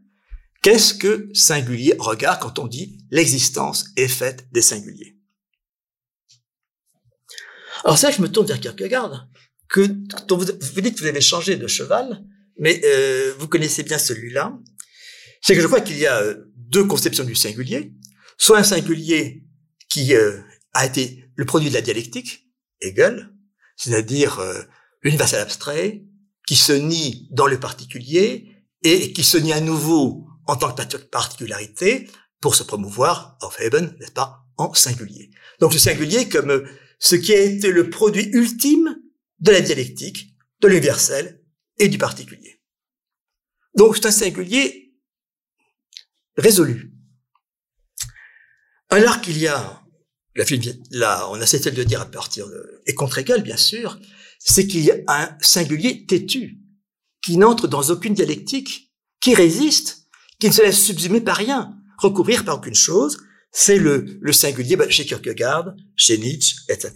Qu'est-ce 0.62 0.92
que 0.92 1.30
singulier? 1.32 1.94
Regarde 1.98 2.38
quand 2.40 2.58
on 2.58 2.66
dit 2.66 2.98
l'existence 3.10 3.86
est 3.96 4.08
faite 4.08 4.46
des 4.52 4.60
singuliers 4.60 5.16
Alors 7.84 7.98
ça, 7.98 8.10
je 8.10 8.20
me 8.20 8.28
tourne 8.28 8.46
vers 8.46 8.60
Kierkegaard, 8.60 9.28
que 9.68 9.80
vous, 10.28 10.46
vous 10.74 10.80
dites 10.80 10.96
que 10.96 11.00
vous 11.00 11.06
avez 11.06 11.20
changé 11.20 11.56
de 11.56 11.66
cheval, 11.66 12.22
mais 12.58 12.80
euh, 12.84 13.32
vous 13.38 13.48
connaissez 13.48 13.82
bien 13.82 13.98
celui-là. 13.98 14.58
C'est 15.40 15.54
que 15.54 15.62
je 15.62 15.66
crois 15.66 15.80
qu'il 15.80 15.98
y 15.98 16.06
a 16.06 16.20
euh, 16.20 16.44
deux 16.56 16.84
conceptions 16.84 17.24
du 17.24 17.34
singulier. 17.34 17.94
Soit 18.36 18.58
un 18.58 18.64
singulier 18.64 19.44
qui 19.88 20.14
euh, 20.14 20.38
a 20.74 20.86
été 20.86 21.24
le 21.34 21.44
produit 21.46 21.70
de 21.70 21.74
la 21.74 21.80
dialectique, 21.80 22.48
Hegel, 22.80 23.30
c'est-à-dire 23.76 24.38
euh, 24.40 24.62
l'universel 25.02 25.40
abstrait, 25.40 26.04
qui 26.46 26.56
se 26.56 26.72
nie 26.72 27.28
dans 27.30 27.46
le 27.46 27.58
particulier 27.58 28.56
et 28.82 29.12
qui 29.12 29.24
se 29.24 29.38
nie 29.38 29.52
à 29.52 29.60
nouveau 29.60 30.26
en 30.46 30.56
tant 30.56 30.72
que 30.72 30.96
particularité 30.96 32.10
pour 32.40 32.54
se 32.54 32.62
promouvoir, 32.62 33.36
auf 33.40 33.60
Eben, 33.60 33.94
n'est-ce 34.00 34.12
pas, 34.12 34.44
en 34.56 34.72
singulier. 34.74 35.30
Donc 35.60 35.72
le 35.72 35.78
singulier 35.78 36.28
comme 36.28 36.66
ce 37.00 37.16
qui 37.16 37.32
a 37.32 37.40
été 37.40 37.72
le 37.72 37.90
produit 37.90 38.28
ultime 38.32 38.96
de 39.40 39.50
la 39.50 39.60
dialectique, 39.60 40.36
de 40.60 40.68
l'universel 40.68 41.42
et 41.78 41.88
du 41.88 41.98
particulier. 41.98 42.62
Donc 43.74 43.96
c'est 43.96 44.06
un 44.06 44.12
singulier 44.12 44.94
résolu. 46.36 46.92
Alors 48.90 49.20
qu'il 49.20 49.38
y 49.38 49.48
a, 49.48 49.82
là, 50.92 51.28
on 51.30 51.40
a 51.40 51.46
cessé 51.46 51.72
de 51.72 51.82
dire 51.82 52.00
à 52.00 52.06
partir 52.10 52.46
de, 52.48 52.82
et 52.86 52.94
contre 52.94 53.18
égal, 53.18 53.42
bien 53.42 53.56
sûr, 53.56 53.98
c'est 54.38 54.66
qu'il 54.66 54.84
y 54.84 54.92
a 54.92 54.96
un 55.08 55.36
singulier 55.40 56.06
têtu, 56.06 56.60
qui 57.22 57.36
n'entre 57.36 57.66
dans 57.66 57.90
aucune 57.90 58.14
dialectique, 58.14 58.92
qui 59.20 59.34
résiste 59.34 60.00
qui 60.40 60.48
ne 60.48 60.52
se 60.52 60.62
laisse 60.62 60.82
subsumer 60.82 61.20
par 61.20 61.36
rien, 61.36 61.76
recouvrir 61.98 62.44
par 62.44 62.56
aucune 62.56 62.74
chose. 62.74 63.18
C'est 63.52 63.78
le, 63.78 64.06
le 64.20 64.32
singulier 64.32 64.76
bah, 64.76 64.88
chez 64.88 65.04
Kierkegaard, 65.04 65.74
chez 65.96 66.18
Nietzsche, 66.18 66.56
etc. 66.68 66.92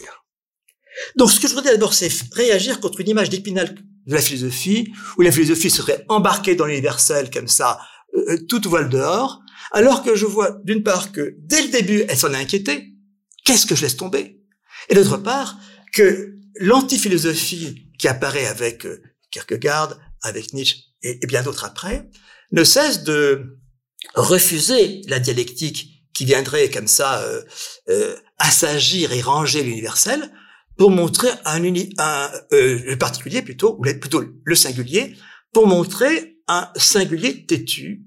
Donc, 1.15 1.31
ce 1.31 1.39
que 1.39 1.47
je 1.47 1.53
voudrais 1.53 1.71
d'abord, 1.71 1.93
c'est 1.93 2.11
réagir 2.33 2.79
contre 2.79 3.01
une 3.01 3.09
image 3.09 3.29
d'épinal 3.29 3.75
de 4.05 4.13
la 4.13 4.21
philosophie, 4.21 4.93
où 5.17 5.21
la 5.21 5.31
philosophie 5.31 5.69
serait 5.69 6.05
embarquée 6.09 6.55
dans 6.55 6.65
l'universel 6.65 7.29
comme 7.29 7.47
ça, 7.47 7.79
euh, 8.15 8.33
euh, 8.33 8.45
toute 8.47 8.67
voile 8.67 8.89
dehors, 8.89 9.41
alors 9.71 10.03
que 10.03 10.15
je 10.15 10.25
vois 10.25 10.59
d'une 10.63 10.83
part 10.83 11.11
que 11.11 11.35
dès 11.39 11.61
le 11.63 11.69
début, 11.69 12.03
elle 12.07 12.17
s'en 12.17 12.33
est 12.33 12.37
inquiétée. 12.37 12.93
Qu'est-ce 13.43 13.65
que 13.65 13.75
je 13.75 13.81
laisse 13.81 13.97
tomber? 13.97 14.41
Et 14.89 14.95
d'autre 14.95 15.17
part, 15.17 15.57
que 15.91 16.35
l'antiphilosophie 16.55 17.89
qui 17.97 18.07
apparaît 18.07 18.45
avec 18.45 18.85
euh, 18.85 19.01
Kierkegaard, 19.31 19.97
avec 20.21 20.53
Nietzsche 20.53 20.77
et 21.01 21.19
bien 21.27 21.43
d'autres 21.43 21.65
après, 21.65 22.09
ne 22.51 22.63
cesse 22.63 23.03
de 23.03 23.59
refuser 24.15 25.01
la 25.07 25.19
dialectique 25.19 25.94
qui 26.15 26.25
viendrait 26.25 26.71
comme 26.71 26.87
ça 26.87 27.21
euh, 27.21 27.43
euh, 27.89 28.17
assagir 28.39 29.11
et 29.11 29.21
ranger 29.21 29.61
l'universel 29.61 30.31
pour 30.77 30.89
montrer 30.89 31.29
un, 31.43 31.63
un 31.63 32.31
euh, 32.53 32.81
le 32.83 32.97
particulier 32.97 33.41
plutôt 33.41 33.77
ou 33.77 33.81
plutôt 33.81 34.23
le 34.43 34.55
singulier 34.55 35.15
pour 35.53 35.67
montrer 35.67 36.39
un 36.47 36.71
singulier 36.75 37.45
têtu 37.45 38.05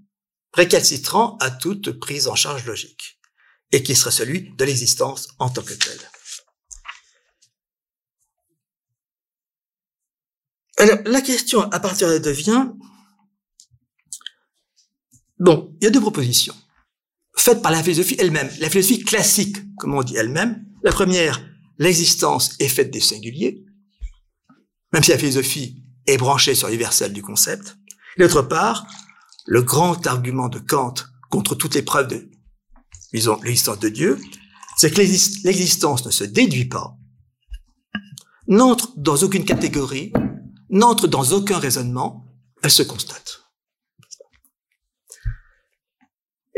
récalcitrant 0.54 1.36
à 1.40 1.50
toute 1.50 1.92
prise 2.00 2.26
en 2.28 2.34
charge 2.34 2.64
logique 2.64 3.20
et 3.72 3.82
qui 3.82 3.94
serait 3.94 4.10
celui 4.10 4.54
de 4.56 4.64
l'existence 4.64 5.28
en 5.38 5.50
tant 5.50 5.62
que 5.62 5.74
telle. 5.74 6.00
Alors, 10.78 10.98
la 11.04 11.20
question 11.20 11.60
à 11.60 11.80
partir 11.80 12.08
de 12.08 12.14
là 12.14 12.18
devient 12.20 12.68
donc, 15.40 15.70
il 15.80 15.84
y 15.84 15.86
a 15.86 15.90
deux 15.90 16.00
propositions 16.00 16.56
faites 17.42 17.62
par 17.62 17.72
la 17.72 17.82
philosophie 17.82 18.16
elle-même, 18.18 18.50
la 18.60 18.70
philosophie 18.70 19.04
classique, 19.04 19.56
comme 19.76 19.94
on 19.94 20.02
dit 20.02 20.16
elle-même. 20.16 20.64
La 20.82 20.92
première, 20.92 21.40
l'existence 21.78 22.54
est 22.58 22.68
faite 22.68 22.90
des 22.90 23.00
singuliers, 23.00 23.64
même 24.92 25.02
si 25.02 25.10
la 25.10 25.18
philosophie 25.18 25.82
est 26.06 26.16
branchée 26.16 26.54
sur 26.54 26.68
l'universel 26.68 27.12
du 27.12 27.22
concept. 27.22 27.76
D'autre 28.18 28.42
part, 28.42 28.86
le 29.46 29.62
grand 29.62 30.06
argument 30.06 30.48
de 30.48 30.58
Kant 30.58 30.94
contre 31.30 31.54
toutes 31.54 31.74
les 31.74 31.82
preuves 31.82 32.08
de, 32.08 32.30
l'existence 33.12 33.78
de 33.78 33.88
Dieu, 33.88 34.18
c'est 34.76 34.90
que 34.90 34.98
l'existence 34.98 36.04
ne 36.06 36.10
se 36.10 36.24
déduit 36.24 36.66
pas, 36.66 36.96
n'entre 38.46 38.92
dans 38.96 39.16
aucune 39.16 39.44
catégorie, 39.44 40.12
n'entre 40.70 41.06
dans 41.06 41.32
aucun 41.32 41.58
raisonnement, 41.58 42.26
elle 42.62 42.70
se 42.70 42.82
constate. 42.82 43.27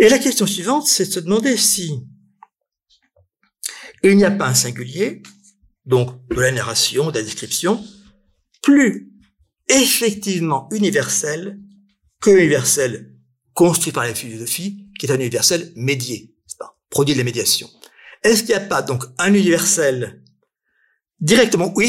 Et 0.01 0.09
la 0.09 0.19
question 0.19 0.47
suivante, 0.47 0.87
c'est 0.87 1.05
de 1.05 1.11
se 1.11 1.21
demander 1.21 1.59
si 1.59 1.93
il 4.03 4.17
n'y 4.17 4.25
a 4.25 4.31
pas 4.31 4.49
un 4.49 4.55
singulier, 4.55 5.23
donc 5.85 6.27
de 6.29 6.41
la 6.41 6.53
narration, 6.53 7.11
de 7.11 7.19
la 7.19 7.23
description, 7.23 7.85
plus 8.63 9.13
effectivement 9.69 10.71
universel 10.73 11.61
que 12.23 12.31
universel 12.31 13.15
construit 13.53 13.93
par 13.93 14.05
la 14.05 14.15
philosophie, 14.15 14.89
qui 14.99 15.05
est 15.05 15.11
un 15.11 15.17
universel 15.17 15.71
médié, 15.77 16.35
produit 16.89 17.13
de 17.15 17.19
la 17.19 17.25
médiation. 17.25 17.69
Est-ce 18.23 18.41
qu'il 18.41 18.55
n'y 18.57 18.63
a 18.63 18.67
pas 18.67 18.81
donc 18.81 19.05
un 19.19 19.35
universel 19.35 20.25
directement, 21.21 21.75
ou 21.77 21.83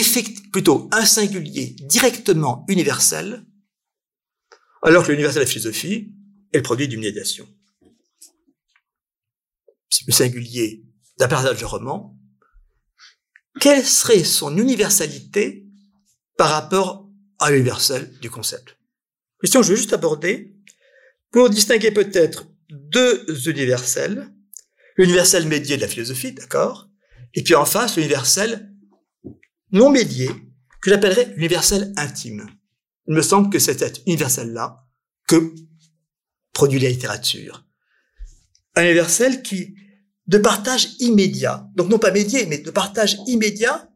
plutôt 0.51 0.89
un 0.91 1.05
singulier 1.05 1.77
directement 1.83 2.65
universel, 2.67 3.45
alors 4.83 5.05
que 5.05 5.13
l'universel 5.13 5.43
de 5.43 5.45
la 5.45 5.49
philosophie 5.49 6.13
est 6.51 6.57
le 6.57 6.63
produit 6.63 6.89
d'une 6.89 6.99
médiation? 6.99 7.47
Le 10.07 10.13
singulier 10.13 10.83
d'un 11.19 11.27
personnage 11.27 11.59
de 11.59 11.65
roman, 11.65 12.17
quelle 13.59 13.85
serait 13.85 14.23
son 14.23 14.57
universalité 14.57 15.67
par 16.37 16.49
rapport 16.49 17.09
à 17.39 17.51
l'universel 17.51 18.11
du 18.19 18.29
concept? 18.29 18.77
Question 19.41 19.61
que 19.61 19.67
je 19.67 19.71
veux 19.71 19.77
juste 19.77 19.93
aborder 19.93 20.55
pour 21.31 21.49
distinguer 21.49 21.91
peut-être 21.91 22.47
deux 22.69 23.49
universels, 23.49 24.33
l'universel 24.97 25.47
médié 25.47 25.75
de 25.75 25.81
la 25.81 25.87
philosophie, 25.87 26.31
d'accord, 26.31 26.89
et 27.33 27.43
puis 27.43 27.55
en 27.55 27.65
face 27.65 27.95
l'universel 27.97 28.71
non 29.71 29.89
médié, 29.89 30.29
que 30.81 30.89
j'appellerais 30.89 31.33
l'universel 31.35 31.93
intime. 31.95 32.47
Il 33.07 33.15
me 33.15 33.21
semble 33.21 33.49
que 33.49 33.59
c'est 33.59 33.79
cet 33.79 34.01
universel-là 34.05 34.85
que 35.27 35.53
produit 36.53 36.79
la 36.79 36.89
littérature. 36.89 37.65
Un 38.75 38.83
universel 38.83 39.41
qui 39.41 39.75
de 40.31 40.37
partage 40.37 40.87
immédiat. 40.99 41.67
Donc 41.75 41.89
non 41.89 41.99
pas 41.99 42.09
médié, 42.09 42.45
mais 42.45 42.57
de 42.57 42.71
partage 42.71 43.17
immédiat, 43.27 43.89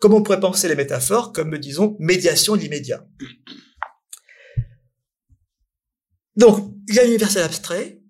comme 0.00 0.14
on 0.14 0.22
pourrait 0.22 0.40
penser 0.40 0.66
les 0.66 0.74
métaphores, 0.74 1.32
comme 1.32 1.56
disons 1.58 1.96
médiation 2.00 2.56
de 2.56 2.62
l'immédiat. 2.62 3.06
Donc, 6.34 6.74
il 6.88 6.96
y 6.96 6.98
a 6.98 7.04
l'universel 7.04 7.44
abstrait, 7.44 8.02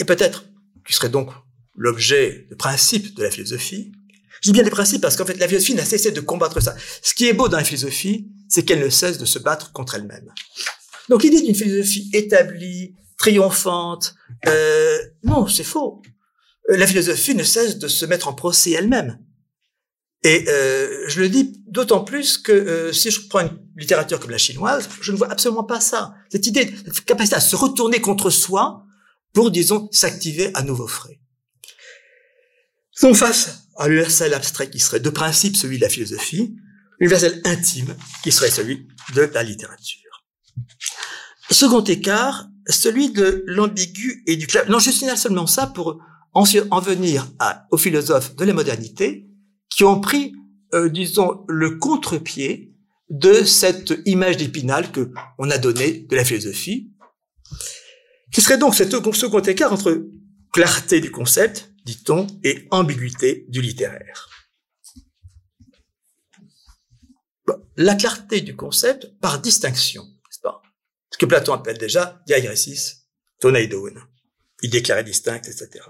et 0.00 0.04
peut-être, 0.04 0.46
qui 0.86 0.94
serait 0.94 1.10
donc 1.10 1.30
l'objet, 1.76 2.46
le 2.48 2.56
principe 2.56 3.14
de 3.14 3.22
la 3.22 3.30
philosophie. 3.30 3.92
Je 4.40 4.48
dis 4.48 4.52
bien 4.52 4.62
les 4.62 4.70
principes 4.70 5.02
parce 5.02 5.16
qu'en 5.16 5.26
fait, 5.26 5.36
la 5.36 5.46
philosophie 5.46 5.74
n'a 5.74 5.84
cessé 5.84 6.10
de 6.10 6.20
combattre 6.22 6.60
ça. 6.60 6.74
Ce 7.02 7.12
qui 7.12 7.28
est 7.28 7.34
beau 7.34 7.48
dans 7.48 7.58
la 7.58 7.64
philosophie, 7.64 8.30
c'est 8.48 8.64
qu'elle 8.64 8.80
ne 8.80 8.88
cesse 8.88 9.18
de 9.18 9.26
se 9.26 9.38
battre 9.38 9.72
contre 9.72 9.94
elle-même. 9.94 10.32
Donc 11.10 11.22
l'idée 11.22 11.42
d'une 11.42 11.54
philosophie 11.54 12.08
établie, 12.14 12.96
triomphante, 13.18 14.14
euh, 14.48 14.98
non, 15.22 15.46
c'est 15.46 15.64
faux. 15.64 16.02
Euh, 16.70 16.76
la 16.76 16.86
philosophie 16.86 17.34
ne 17.34 17.42
cesse 17.42 17.78
de 17.78 17.88
se 17.88 18.06
mettre 18.06 18.28
en 18.28 18.34
procès 18.34 18.72
elle-même. 18.72 19.18
Et 20.22 20.46
euh, 20.48 21.04
je 21.06 21.20
le 21.20 21.28
dis 21.28 21.62
d'autant 21.66 22.02
plus 22.02 22.38
que 22.38 22.52
euh, 22.52 22.92
si 22.92 23.10
je 23.10 23.28
prends 23.28 23.40
une 23.40 23.58
littérature 23.76 24.18
comme 24.18 24.30
la 24.30 24.38
chinoise, 24.38 24.88
je 25.02 25.12
ne 25.12 25.18
vois 25.18 25.30
absolument 25.30 25.64
pas 25.64 25.80
ça. 25.80 26.14
Cette 26.30 26.46
idée, 26.46 26.74
cette 26.84 27.04
capacité 27.04 27.36
à 27.36 27.40
se 27.40 27.56
retourner 27.56 28.00
contre 28.00 28.30
soi 28.30 28.86
pour, 29.34 29.50
disons, 29.50 29.88
s'activer 29.92 30.50
à 30.54 30.62
nouveau 30.62 30.86
frais. 30.86 31.20
Donc 33.02 33.16
face 33.16 33.66
à 33.76 33.88
l'universel 33.88 34.32
abstrait 34.32 34.70
qui 34.70 34.78
serait 34.78 35.00
de 35.00 35.10
principe 35.10 35.56
celui 35.56 35.76
de 35.76 35.82
la 35.82 35.88
philosophie, 35.90 36.56
l'universel 37.00 37.42
intime 37.44 37.94
qui 38.22 38.32
serait 38.32 38.50
celui 38.50 38.88
de 39.14 39.22
la 39.22 39.42
littérature. 39.42 40.24
Second 41.50 41.84
écart, 41.84 42.48
celui 42.68 43.10
de 43.10 43.44
l'ambigu 43.46 44.22
et 44.26 44.36
du 44.36 44.46
clair. 44.46 44.64
Non, 44.70 44.78
je 44.78 44.90
signale 44.90 45.18
seulement 45.18 45.46
ça 45.46 45.66
pour 45.66 46.00
en, 46.34 46.80
venir 46.80 47.30
aux 47.70 47.76
philosophes 47.76 48.34
de 48.36 48.44
la 48.44 48.52
modernité 48.52 49.26
qui 49.70 49.84
ont 49.84 50.00
pris, 50.00 50.34
euh, 50.74 50.88
disons, 50.88 51.44
le 51.48 51.78
contre-pied 51.78 52.74
de 53.10 53.44
cette 53.44 53.94
image 54.04 54.36
d'épinal 54.36 54.90
que 54.90 55.12
on 55.38 55.50
a 55.50 55.58
donnée 55.58 56.00
de 56.08 56.16
la 56.16 56.24
philosophie, 56.24 56.90
qui 58.32 58.40
serait 58.40 58.58
donc 58.58 58.74
ce 58.74 58.84
second 58.84 59.40
écart 59.40 59.72
entre 59.72 60.06
clarté 60.52 61.00
du 61.00 61.10
concept, 61.10 61.72
dit-on, 61.84 62.26
et 62.42 62.66
ambiguïté 62.70 63.46
du 63.48 63.60
littéraire. 63.60 64.30
la 67.76 67.94
clarté 67.94 68.40
du 68.40 68.56
concept 68.56 69.18
par 69.20 69.40
distinction, 69.40 70.04
n'est-ce 70.04 70.40
pas? 70.40 70.62
Ce 71.10 71.18
que 71.18 71.26
Platon 71.26 71.54
appelle 71.54 71.78
déjà 71.78 72.22
diairesis 72.26 73.06
toneidon, 73.40 73.90
il 74.62 74.74
est 74.74 75.02
distincte, 75.04 75.48
etc. 75.48 75.84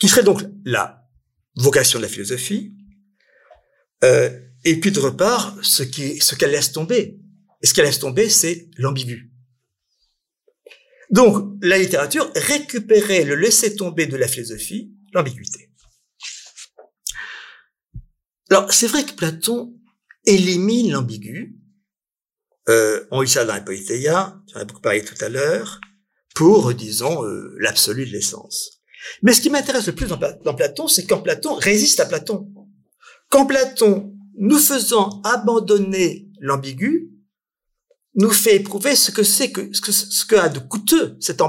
Qui 0.00 0.08
serait 0.08 0.24
donc 0.24 0.42
la 0.64 1.06
vocation 1.54 1.98
de 1.98 2.04
la 2.04 2.08
philosophie, 2.08 2.74
euh, 4.02 4.30
et 4.64 4.80
puis 4.80 4.90
de 4.90 4.98
repart, 4.98 5.62
ce 5.62 5.82
qu'elle 5.82 6.50
laisse 6.50 6.72
tomber. 6.72 7.18
Et 7.62 7.66
ce 7.66 7.74
qu'elle 7.74 7.84
laisse 7.84 7.98
tomber, 7.98 8.28
c'est 8.28 8.68
l'ambigu. 8.78 9.30
Donc, 11.10 11.58
la 11.60 11.78
littérature 11.78 12.30
récupérait 12.34 13.24
le 13.24 13.34
laisser 13.34 13.74
tomber 13.74 14.06
de 14.06 14.16
la 14.16 14.28
philosophie, 14.28 14.94
l'ambiguïté. 15.12 15.70
Alors, 18.48 18.72
c'est 18.72 18.86
vrai 18.86 19.04
que 19.04 19.12
Platon 19.12 19.76
élimine 20.24 20.92
l'ambigu. 20.92 21.56
Euh, 22.68 23.06
on 23.10 23.20
lit 23.22 23.28
ça 23.28 23.44
dans 23.44 23.54
la 23.54 23.60
Polythéia, 23.60 24.40
j'en 24.52 24.60
ai 24.60 24.64
beaucoup 24.64 24.80
parlé 24.80 25.04
tout 25.04 25.16
à 25.20 25.28
l'heure, 25.28 25.80
pour, 26.34 26.72
disons, 26.74 27.24
euh, 27.24 27.56
l'absolu 27.58 28.06
de 28.06 28.12
l'essence. 28.12 28.79
Mais 29.22 29.32
ce 29.32 29.40
qui 29.40 29.50
m'intéresse 29.50 29.86
le 29.86 29.94
plus 29.94 30.06
dans, 30.06 30.54
Platon, 30.54 30.88
c'est 30.88 31.06
quand 31.06 31.20
Platon 31.20 31.54
résiste 31.54 32.00
à 32.00 32.06
Platon. 32.06 32.52
Quand 33.28 33.46
Platon, 33.46 34.14
nous 34.38 34.58
faisant 34.58 35.20
abandonner 35.22 36.28
l'ambigu, 36.40 37.10
nous 38.14 38.30
fait 38.30 38.56
éprouver 38.56 38.96
ce 38.96 39.10
que 39.10 39.22
c'est 39.22 39.52
que 39.52 39.72
ce 39.72 39.80
que, 39.80 39.92
ce 39.92 40.24
que 40.24 40.34
a 40.34 40.48
de 40.48 40.58
coûteux 40.58 41.16
cet, 41.20 41.40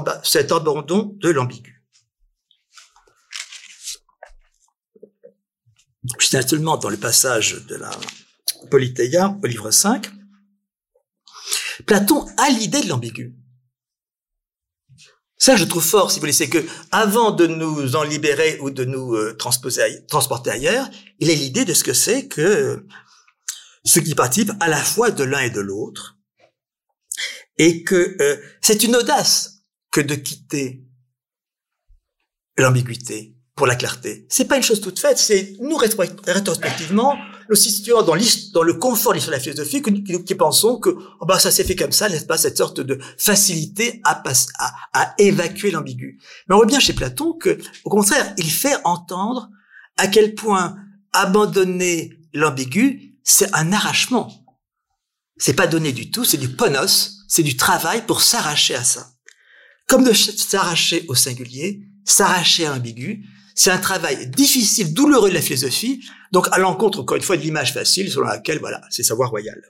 abandon 0.52 1.16
de 1.18 1.30
l'ambigu. 1.30 1.82
Je 6.18 6.40
seulement 6.40 6.76
dans 6.76 6.88
le 6.88 6.96
passage 6.96 7.64
de 7.66 7.76
la 7.76 7.90
Polythéia, 8.70 9.38
au 9.42 9.46
livre 9.46 9.70
5, 9.70 10.10
Platon 11.86 12.26
a 12.36 12.50
l'idée 12.50 12.80
de 12.80 12.88
l'ambigu. 12.88 13.34
Ça, 15.42 15.56
je 15.56 15.64
trouve 15.64 15.84
fort, 15.84 16.12
si 16.12 16.18
vous 16.18 16.20
voulez, 16.20 16.32
c'est 16.32 16.48
que 16.48 16.64
avant 16.92 17.32
de 17.32 17.48
nous 17.48 17.96
en 17.96 18.04
libérer 18.04 18.60
ou 18.60 18.70
de 18.70 18.84
nous 18.84 19.16
euh, 19.16 19.34
transposer, 19.36 20.06
transporter 20.06 20.50
ailleurs, 20.50 20.88
il 21.18 21.32
a 21.32 21.34
l'idée 21.34 21.64
de 21.64 21.74
ce 21.74 21.82
que 21.82 21.94
c'est 21.94 22.28
que 22.28 22.86
ce 23.84 23.98
qui 23.98 24.14
participe 24.14 24.52
à 24.60 24.68
la 24.68 24.76
fois 24.76 25.10
de 25.10 25.24
l'un 25.24 25.40
et 25.40 25.50
de 25.50 25.58
l'autre, 25.58 26.16
et 27.58 27.82
que 27.82 28.16
euh, 28.22 28.36
c'est 28.60 28.84
une 28.84 28.94
audace 28.94 29.64
que 29.90 30.00
de 30.00 30.14
quitter 30.14 30.84
l'ambiguïté 32.56 33.34
pour 33.56 33.66
la 33.66 33.74
clarté. 33.74 34.24
C'est 34.28 34.44
pas 34.44 34.58
une 34.58 34.62
chose 34.62 34.80
toute 34.80 35.00
faite, 35.00 35.18
c'est 35.18 35.56
nous 35.58 35.76
rétrospectivement 35.76 37.18
nous 37.52 37.56
situons 37.56 38.00
dans, 38.00 38.16
dans 38.54 38.62
le 38.62 38.72
confort 38.72 39.12
de 39.12 39.18
l'histoire 39.18 39.38
philosophie 39.38 39.82
qui, 39.82 40.24
qui, 40.24 40.34
pensons 40.34 40.78
que 40.78 40.88
oh 41.20 41.26
bah 41.26 41.38
ça 41.38 41.50
s'est 41.50 41.64
fait 41.64 41.76
comme 41.76 41.92
ça, 41.92 42.08
n'est-ce 42.08 42.24
pas, 42.24 42.38
cette 42.38 42.56
sorte 42.56 42.80
de 42.80 42.98
facilité 43.18 44.00
à, 44.04 44.22
à, 44.58 44.72
à 44.94 45.14
évacuer 45.18 45.70
l'ambigu. 45.70 46.18
Mais 46.48 46.54
on 46.54 46.58
voit 46.58 46.66
bien 46.66 46.80
chez 46.80 46.94
Platon 46.94 47.34
que, 47.34 47.58
au 47.84 47.90
contraire, 47.90 48.32
il 48.38 48.50
fait 48.50 48.76
entendre 48.84 49.50
à 49.98 50.06
quel 50.06 50.34
point 50.34 50.76
abandonner 51.12 52.18
l'ambigu, 52.32 53.18
c'est 53.22 53.54
un 53.54 53.70
arrachement. 53.74 54.32
C'est 55.36 55.52
pas 55.52 55.66
donné 55.66 55.92
du 55.92 56.10
tout, 56.10 56.24
c'est 56.24 56.38
du 56.38 56.48
ponos, 56.48 57.18
c'est 57.28 57.42
du 57.42 57.58
travail 57.58 58.06
pour 58.06 58.22
s'arracher 58.22 58.76
à 58.76 58.84
ça. 58.84 59.10
Comme 59.88 60.04
de 60.04 60.14
s'arracher 60.14 61.04
au 61.08 61.14
singulier, 61.14 61.82
s'arracher 62.06 62.64
à 62.64 62.70
l'ambigu, 62.70 63.26
c'est 63.54 63.70
un 63.70 63.78
travail 63.78 64.30
difficile, 64.30 64.94
douloureux 64.94 65.28
de 65.28 65.34
la 65.34 65.42
philosophie, 65.42 66.02
donc 66.32 66.48
à 66.50 66.58
l'encontre, 66.58 67.00
encore 67.00 67.16
une 67.16 67.22
fois, 67.22 67.36
de 67.36 67.42
l'image 67.42 67.72
facile 67.74 68.10
selon 68.10 68.26
laquelle, 68.26 68.58
voilà, 68.58 68.80
c'est 68.90 69.02
savoir 69.02 69.30
royal. 69.30 69.60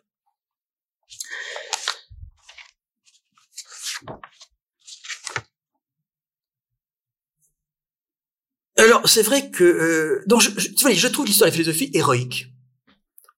Alors, 8.77 9.09
c'est 9.09 9.23
vrai 9.23 9.51
que, 9.51 9.63
euh, 9.65 10.23
donc, 10.27 10.41
je, 10.41 10.51
je, 10.57 10.69
je 10.69 11.09
trouve 11.09 11.27
l'histoire 11.27 11.51
de 11.51 11.57
la 11.57 11.63
philosophie 11.63 11.91
héroïque. 11.95 12.49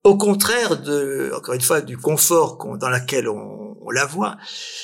Au 0.03 0.17
contraire 0.17 0.81
de, 0.81 1.33
encore 1.35 1.55
une 1.55 1.61
fois, 1.61 1.81
du 1.81 1.97
confort 1.97 2.59
dans 2.79 2.89
lequel 2.91 3.29
on, 3.29 3.77
on, 3.81 3.91
la 3.91 4.05
voit, 4.05 4.37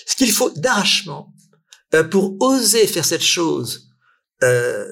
ce 0.07 0.16
qu'il 0.16 0.33
faut 0.33 0.50
d'arrachement 0.57 1.35
euh, 1.94 2.05
pour 2.05 2.40
oser 2.40 2.87
faire 2.87 3.05
cette 3.05 3.22
chose 3.22 3.90
euh, 4.42 4.87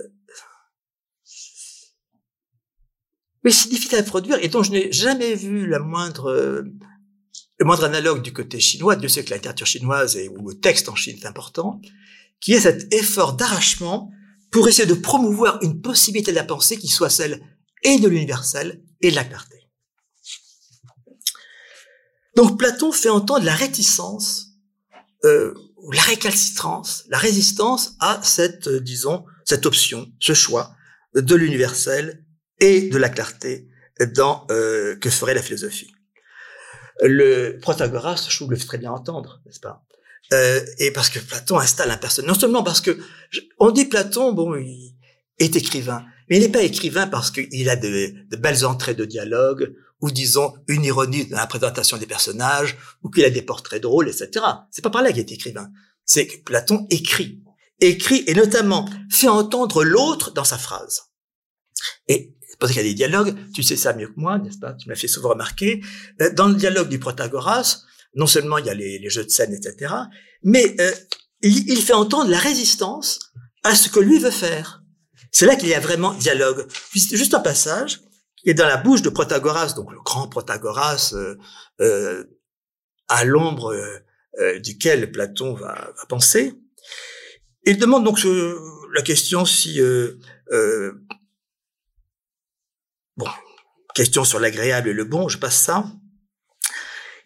mais 3.49 3.55
c'est 3.55 3.71
difficile 3.71 3.97
à 3.97 4.03
produire 4.03 4.37
et 4.43 4.49
dont 4.49 4.63
je 4.63 4.73
n'ai 4.73 4.93
jamais 4.93 5.35
vu 5.35 5.67
la 5.67 5.79
moindre, 5.79 6.31
le 7.59 7.65
moindre 7.65 7.85
analogue 7.85 8.21
du 8.21 8.31
côté 8.31 8.61
chinois. 8.61 8.95
Dieu 8.95 9.09
sait 9.09 9.25
que 9.25 9.31
la 9.31 9.37
littérature 9.37 9.67
chinoise 9.67 10.19
et, 10.19 10.29
ou 10.29 10.51
le 10.51 10.61
texte 10.61 10.91
en 10.91 10.95
Chine 10.95 11.17
est 11.17 11.25
important, 11.25 11.81
qui 12.41 12.53
est 12.53 12.61
cet 12.61 12.93
effort 12.93 13.33
d'arrachement 13.33 14.11
pour 14.51 14.69
essayer 14.69 14.85
de 14.85 14.93
promouvoir 14.93 15.59
une 15.63 15.81
possibilité 15.81 16.31
de 16.31 16.37
la 16.37 16.45
pensée 16.45 16.77
qui 16.77 16.89
soit 16.89 17.09
celle 17.09 17.41
et 17.85 17.99
de 17.99 18.07
l'universel 18.07 18.83
et 19.01 19.11
de 19.11 19.17
la 19.17 19.25
clarté. 19.25 19.57
Donc 22.37 22.59
Platon 22.59 22.93
fait 22.93 23.09
entendre 23.09 23.47
la 23.47 23.55
réticence, 23.55 24.49
euh, 25.25 25.55
la 25.91 26.03
récalcitrance, 26.03 27.05
la 27.09 27.17
résistance 27.17 27.95
à 27.99 28.21
cette, 28.23 28.69
euh, 28.69 28.79
disons, 28.79 29.25
cette 29.47 29.65
option, 29.65 30.13
ce 30.21 30.35
choix 30.35 30.75
de 31.15 31.35
l'universel 31.35 32.27
et 32.61 32.89
de 32.89 32.99
la 32.99 33.09
clarté 33.09 33.69
dans 34.15 34.47
euh, 34.51 34.97
que 34.97 35.11
ferait 35.11 35.35
la 35.35 35.43
philosophie. 35.43 35.93
Le 37.03 37.59
Protagoras, 37.61 38.27
je 38.29 38.37
trouve, 38.37 38.51
le 38.51 38.57
fait 38.57 38.67
très 38.67 38.79
bien 38.79 38.91
entendre, 38.91 39.41
n'est-ce 39.47 39.61
pas? 39.61 39.85
Euh, 40.33 40.61
Et 40.79 40.91
parce 40.91 41.11
que 41.11 41.19
Platon 41.19 41.59
installe 41.59 41.91
un 41.91 41.97
personnage. 41.97 42.29
Non 42.29 42.39
seulement 42.39 42.63
parce 42.63 42.81
que 42.81 42.99
on 43.59 43.71
dit 43.71 43.87
Platon, 43.87 44.33
bon, 44.33 44.57
il 44.57 44.95
est 45.39 45.57
écrivain, 45.57 46.05
mais 46.29 46.37
il 46.37 46.41
n'est 46.41 46.49
pas 46.49 46.63
écrivain 46.63 47.07
parce 47.07 47.31
qu'il 47.31 47.71
a 47.71 47.77
de, 47.77 48.13
de, 48.31 48.37
belles 48.37 48.67
entrées 48.67 48.95
de 48.95 49.05
dialogue 49.05 49.75
ou 50.01 50.11
disons 50.11 50.55
une 50.69 50.85
ironie 50.85 51.27
dans 51.27 51.39
la 51.39 51.47
présentation 51.47 51.97
des 51.97 52.07
personnages 52.07 52.77
ou 53.03 53.11
qu'il 53.11 53.25
a 53.25 53.31
des 53.31 53.43
portraits 53.43 53.83
drôles, 53.83 54.09
etc. 54.09 54.45
C'est 54.71 54.83
pas 54.83 54.91
par 54.91 55.03
là 55.03 55.11
qu'il 55.11 55.21
est 55.21 55.33
écrivain. 55.33 55.71
C'est 56.05 56.27
que 56.27 56.37
Platon 56.43 56.87
écrit, 56.91 57.43
écrit 57.81 58.25
et 58.27 58.35
notamment 58.35 58.89
fait 59.11 59.29
entendre 59.29 59.85
l'autre 59.85 60.33
dans 60.33 60.45
sa 60.45 60.59
phrase. 60.59 61.03
Et 62.09 62.35
parce 62.59 62.73
qu'il 62.73 62.83
y 62.83 62.85
a 62.85 62.89
des 62.89 62.95
dialogues, 62.95 63.35
tu 63.55 63.63
sais 63.63 63.77
ça 63.77 63.93
mieux 63.93 64.09
que 64.09 64.19
moi, 64.19 64.39
n'est-ce 64.39 64.59
pas? 64.59 64.73
Tu 64.73 64.89
m'as 64.89 64.95
fait 64.95 65.09
souvent 65.09 65.31
remarquer. 65.31 65.83
Euh, 66.21 66.33
dans 66.33 66.49
le 66.49 66.55
dialogue 66.55 66.89
du 66.89 66.99
Protagoras, 66.99 67.83
non 68.15 68.27
seulement 68.27 68.59
il 68.59 68.67
y 68.67 68.71
a 68.71 68.75
les, 68.75 69.09
jeux 69.11 69.25
de 69.25 69.31
scène, 69.31 69.53
etc., 69.53 69.95
mais 70.43 70.75
euh, 70.81 70.93
il, 71.43 71.81
fait 71.83 71.93
entendre 71.93 72.31
la 72.31 72.39
résistance 72.39 73.33
à 73.63 73.75
ce 73.75 73.89
que 73.89 74.01
lui 74.01 74.19
veut 74.19 74.31
faire. 74.31 74.83
C'est 75.31 75.47
là 75.47 75.57
qu'il 75.57 75.69
y 75.69 75.75
a 75.75 75.81
vraiment 75.81 76.15
dialogue. 76.15 76.67
Juste 76.93 77.35
un 77.35 77.41
passage 77.41 78.01
qui 78.37 78.51
est 78.51 78.55
dans 78.55 78.67
la 78.67 78.77
bouche 78.77 79.03
de 79.03 79.11
Protagoras, 79.11 79.75
donc 79.75 79.93
le 79.93 80.01
grand 80.01 80.29
Protagoras 80.29 81.13
euh, 81.15 81.37
euh, 81.81 82.25
à 83.09 83.25
l'ombre 83.25 83.75
euh, 84.39 84.59
duquel 84.61 85.11
Platon 85.11 85.55
va, 85.55 85.75
va, 85.75 86.07
penser. 86.09 86.55
Il 87.65 87.79
demande 87.79 88.05
donc 88.05 88.21
la 88.95 89.03
question 89.03 89.45
si 89.45 89.81
bon 93.19 93.27
question 93.99 94.25
sur 94.25 94.39
l'agréable 94.39 94.91
et 94.91 94.93
le 94.93 95.05
bon, 95.05 95.29
je 95.29 95.39
passe 95.39 95.61
ça. 95.61 95.85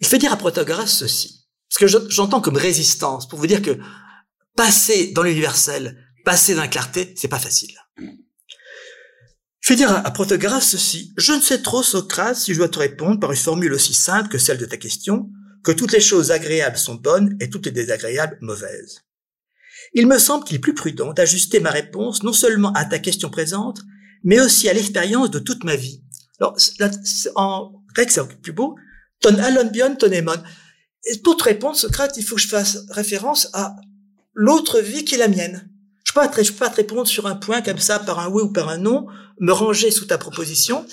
Il 0.01 0.07
fait 0.07 0.17
dire 0.17 0.33
à 0.33 0.37
Protagoras 0.39 0.87
ceci, 0.87 1.47
ce 1.69 1.79
que 1.79 1.87
j'entends 1.87 2.41
comme 2.41 2.57
résistance, 2.57 3.29
pour 3.29 3.39
vous 3.39 3.47
dire 3.47 3.61
que 3.61 3.79
passer 4.57 5.13
dans 5.13 5.23
l'universel, 5.23 6.03
passer 6.25 6.55
dans 6.55 6.63
la 6.63 6.69
clarté, 6.69 7.13
c'est 7.17 7.29
pas 7.29 7.39
facile. 7.39 7.77
Je 9.61 9.69
vais 9.69 9.77
dire 9.77 9.93
à, 9.93 10.11
Protagoras 10.11 10.63
ceci. 10.63 11.13
Je 11.19 11.33
ne 11.35 11.43
sais 11.43 11.61
trop, 11.61 11.83
Socrate, 11.83 12.37
si 12.37 12.55
je 12.55 12.59
dois 12.59 12.71
te 12.71 12.79
répondre 12.79 13.21
par 13.21 13.31
une 13.31 13.37
formule 13.37 13.75
aussi 13.75 13.93
simple 13.93 14.31
que 14.31 14.39
celle 14.39 14.59
de 14.59 14.65
ta 14.65 14.79
question, 14.79 15.29
que 15.63 15.73
toutes 15.73 15.93
les 15.93 16.01
choses 16.01 16.31
agréables 16.31 16.79
sont 16.79 16.95
bonnes 16.95 17.37
et 17.39 17.51
toutes 17.51 17.67
les 17.67 17.73
désagréables 17.73 18.39
mauvaises. 18.41 19.03
Il 19.93 20.07
me 20.07 20.19
semble 20.19 20.45
qu'il 20.45 20.57
est 20.57 20.61
plus 20.61 20.75
prudent 20.75 21.13
d'ajuster 21.13 21.61
ma 21.61 21.71
réponse 21.71 22.23
non 22.23 22.33
seulement 22.33 22.73
à 22.73 22.87
ta 22.87 22.99
question 22.99 23.29
présente, 23.29 23.83
mais 24.25 24.41
aussi 24.41 24.69
à 24.69 24.73
l'expérience 24.73 25.31
de 25.31 25.39
toute 25.39 25.65
ma 25.65 25.77
vie. 25.77 26.03
Alors, 26.41 26.57
en 27.37 27.73
grec, 27.95 28.11
c'est 28.11 28.41
plus 28.41 28.53
beau. 28.53 28.77
Ton 29.21 29.39
alon 29.39 29.71
ton 29.97 30.11
emon. 30.11 30.43
Et 31.05 31.19
pour 31.19 31.37
te 31.37 31.45
répondre, 31.45 31.77
Socrate, 31.77 32.17
il 32.17 32.25
faut 32.25 32.37
que 32.37 32.41
je 32.41 32.49
fasse 32.49 32.79
référence 32.91 33.49
à 33.53 33.75
l'autre 34.35 34.81
vie 34.81 35.05
qui 35.05 35.15
est 35.15 35.19
la 35.19 35.29
mienne. 35.29 35.69
Je 36.05 36.13
peux, 36.13 36.21
pas, 36.21 36.43
je 36.43 36.51
peux 36.51 36.59
pas 36.59 36.71
te 36.71 36.77
répondre 36.77 37.07
sur 37.07 37.27
un 37.27 37.37
point 37.37 37.63
comme 37.63 37.79
ça 37.79 37.99
par 37.99 38.19
un 38.19 38.29
oui 38.29 38.43
ou 38.43 38.53
par 38.53 38.69
un 38.69 38.79
non, 38.79 39.07
me 39.41 39.53
ranger 39.53 39.91
sous 39.91 40.05
ta 40.05 40.19
proposition. 40.19 40.87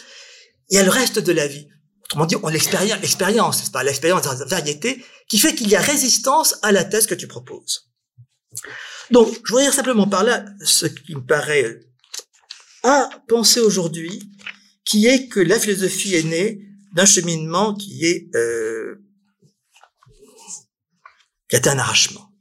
Il 0.70 0.76
y 0.76 0.80
a 0.80 0.84
le 0.84 0.90
reste 0.90 1.20
de 1.20 1.32
la 1.32 1.48
vie. 1.48 1.68
Autrement 2.06 2.26
dit, 2.26 2.36
on 2.42 2.48
l'expérience, 2.48 3.02
l'expérience, 3.02 3.64
c'est 3.64 3.72
pas? 3.72 3.84
L'expérience 3.84 4.24
de 4.24 4.40
la 4.40 4.46
variété, 4.46 5.04
qui 5.28 5.38
fait 5.38 5.54
qu'il 5.54 5.70
y 5.70 5.76
a 5.76 5.82
résistance 5.82 6.56
à 6.64 6.72
la 6.72 6.84
thèse 6.84 7.06
que 7.06 7.16
tu 7.16 7.28
proposes. 7.28 7.90
Donc, 9.12 9.28
je 9.44 9.52
voudrais 9.52 9.66
dire 9.66 9.74
simplement 9.74 10.08
par 10.08 10.24
là 10.24 10.46
ce 10.64 10.86
qui 10.86 11.16
me 11.16 11.24
paraît 11.24 11.80
à 12.84 13.10
penser 13.28 13.60
aujourd'hui, 13.60 14.32
qui 14.86 15.08
est 15.08 15.28
que 15.28 15.40
la 15.40 15.60
philosophie 15.60 16.16
est 16.16 16.24
née 16.24 16.66
d'un 16.94 17.06
cheminement 17.06 17.76
qui 17.76 18.06
est 18.06 18.36
euh, 18.36 19.04
qui 21.50 21.56
est 21.56 21.68
un 21.68 21.80
arrachement. 21.80 22.32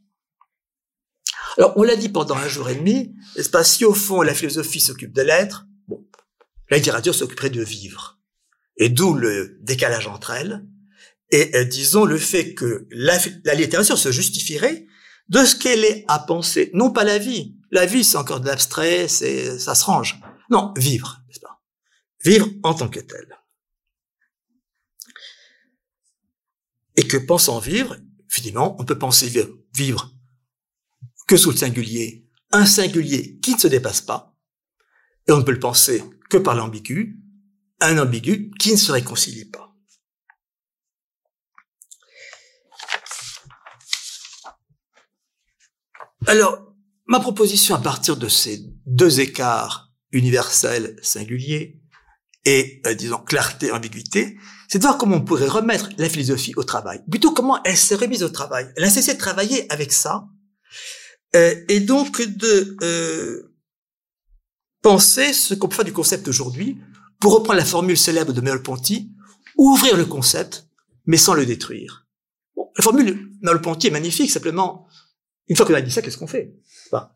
Alors, 1.56 1.72
on 1.76 1.82
l'a 1.82 1.96
dit 1.96 2.08
pendant 2.08 2.36
un 2.36 2.48
jour 2.48 2.68
et 2.68 2.76
demi, 2.76 3.14
n'est-ce 3.36 3.50
pas, 3.50 3.64
si 3.64 3.84
au 3.84 3.94
fond 3.94 4.22
la 4.22 4.34
philosophie 4.34 4.80
s'occupe 4.80 5.12
de 5.12 5.22
l'être, 5.22 5.66
bon, 5.88 6.06
la 6.70 6.76
littérature 6.76 7.14
s'occuperait 7.14 7.50
de 7.50 7.62
vivre. 7.62 8.20
Et 8.76 8.90
d'où 8.90 9.14
le 9.14 9.58
décalage 9.62 10.06
entre 10.06 10.30
elles, 10.30 10.64
et 11.30 11.54
euh, 11.56 11.64
disons 11.64 12.04
le 12.04 12.16
fait 12.16 12.54
que 12.54 12.86
la, 12.90 13.18
la 13.44 13.54
littérature 13.54 13.98
se 13.98 14.12
justifierait 14.12 14.86
de 15.28 15.44
ce 15.44 15.56
qu'elle 15.56 15.84
est 15.84 16.04
à 16.08 16.18
penser, 16.18 16.70
non 16.74 16.90
pas 16.90 17.04
la 17.04 17.18
vie. 17.18 17.56
La 17.70 17.86
vie, 17.86 18.04
c'est 18.04 18.16
encore 18.16 18.40
de 18.40 18.46
l'abstrait, 18.46 19.08
c'est, 19.08 19.58
ça 19.58 19.74
se 19.74 19.84
range. 19.84 20.20
Non, 20.50 20.72
vivre, 20.76 21.22
n'est-ce 21.26 21.40
pas? 21.40 21.62
Vivre 22.24 22.48
en 22.62 22.74
tant 22.74 22.88
que 22.88 23.00
tel. 23.00 23.38
Et 26.96 27.06
que 27.06 27.16
pensant 27.16 27.58
vivre, 27.58 27.96
finalement, 28.28 28.76
on 28.80 28.84
peut 28.84 28.98
penser 28.98 29.28
vivre 29.72 30.12
que 31.26 31.36
sous 31.36 31.50
le 31.50 31.56
singulier, 31.56 32.26
un 32.50 32.66
singulier 32.66 33.38
qui 33.40 33.54
ne 33.54 33.58
se 33.58 33.68
dépasse 33.68 34.00
pas, 34.00 34.34
et 35.26 35.32
on 35.32 35.38
ne 35.38 35.42
peut 35.42 35.52
le 35.52 35.60
penser 35.60 36.02
que 36.30 36.38
par 36.38 36.54
l'ambigu, 36.54 37.20
un 37.80 37.98
ambigu 37.98 38.50
qui 38.58 38.72
ne 38.72 38.76
se 38.76 38.90
réconcilie 38.90 39.44
pas. 39.44 39.74
Alors, 46.26 46.74
ma 47.06 47.20
proposition 47.20 47.74
à 47.74 47.78
partir 47.80 48.16
de 48.16 48.28
ces 48.28 48.60
deux 48.86 49.20
écarts 49.20 49.87
universels, 50.12 50.96
singuliers, 51.02 51.80
et, 52.44 52.80
euh, 52.86 52.94
disons, 52.94 53.18
clarté, 53.18 53.70
ambiguïté, 53.72 54.38
c'est 54.68 54.78
de 54.78 54.82
voir 54.82 54.96
comment 54.96 55.16
on 55.16 55.24
pourrait 55.24 55.48
remettre 55.48 55.90
la 55.98 56.08
philosophie 56.08 56.54
au 56.56 56.64
travail. 56.64 57.02
Plutôt 57.10 57.32
comment 57.32 57.62
elle 57.64 57.76
s'est 57.76 57.94
remise 57.94 58.22
au 58.22 58.28
travail. 58.28 58.70
Elle 58.76 58.84
a 58.84 58.90
cessé 58.90 59.14
de 59.14 59.18
travailler 59.18 59.70
avec 59.72 59.92
ça, 59.92 60.26
euh, 61.36 61.54
et 61.68 61.80
donc 61.80 62.22
de 62.22 62.76
euh, 62.82 63.54
penser 64.82 65.32
ce 65.32 65.54
qu'on 65.54 65.68
peut 65.68 65.76
faire 65.76 65.84
du 65.84 65.92
concept 65.92 66.28
aujourd'hui, 66.28 66.78
pour 67.20 67.34
reprendre 67.34 67.58
la 67.58 67.64
formule 67.64 67.98
célèbre 67.98 68.32
de 68.32 68.40
Merleau-Ponty, 68.40 69.10
ouvrir 69.56 69.96
le 69.96 70.04
concept, 70.04 70.68
mais 71.06 71.16
sans 71.16 71.34
le 71.34 71.44
détruire. 71.44 72.06
Bon, 72.54 72.70
la 72.76 72.82
formule 72.82 73.30
Merleau-Ponty 73.42 73.88
est 73.88 73.90
magnifique, 73.90 74.30
simplement, 74.30 74.86
une 75.48 75.56
fois 75.56 75.66
qu'on 75.66 75.74
a 75.74 75.80
dit 75.80 75.90
ça, 75.90 76.00
qu'est-ce 76.00 76.18
qu'on 76.18 76.26
fait? 76.26 76.54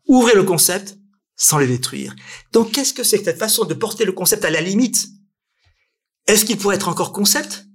Ouvrir 0.07 0.35
le 0.35 0.43
concept 0.43 0.97
sans 1.43 1.57
le 1.57 1.67
détruire. 1.67 2.15
Donc, 2.53 2.71
qu'est-ce 2.71 2.93
que 2.93 3.03
c'est 3.03 3.19
que 3.19 3.25
cette 3.25 3.37
façon 3.37 3.65
de 3.65 3.73
porter 3.73 4.05
le 4.05 4.13
concept 4.13 4.45
à 4.45 4.49
la 4.49 4.61
limite? 4.61 5.09
Est-ce 6.25 6.45
qu'il 6.45 6.57
pourrait 6.57 6.77
être 6.77 6.87
encore 6.87 7.11
concept? 7.11 7.65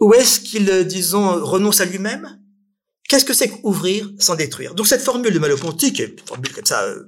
Ou 0.00 0.14
est-ce 0.14 0.40
qu'il, 0.40 0.70
euh, 0.70 0.84
disons, 0.84 1.44
renonce 1.44 1.80
à 1.80 1.84
lui-même? 1.84 2.40
Qu'est-ce 3.06 3.26
que 3.26 3.34
c'est 3.34 3.50
qu'ouvrir 3.50 4.10
sans 4.18 4.36
détruire? 4.36 4.74
Donc 4.74 4.86
cette 4.86 5.02
formule 5.02 5.34
de 5.34 5.38
Maloponti, 5.38 5.92
qui 5.92 6.00
est 6.00 6.18
une 6.18 6.26
formule 6.26 6.52
comme 6.54 6.64
ça, 6.64 6.82
euh, 6.84 7.04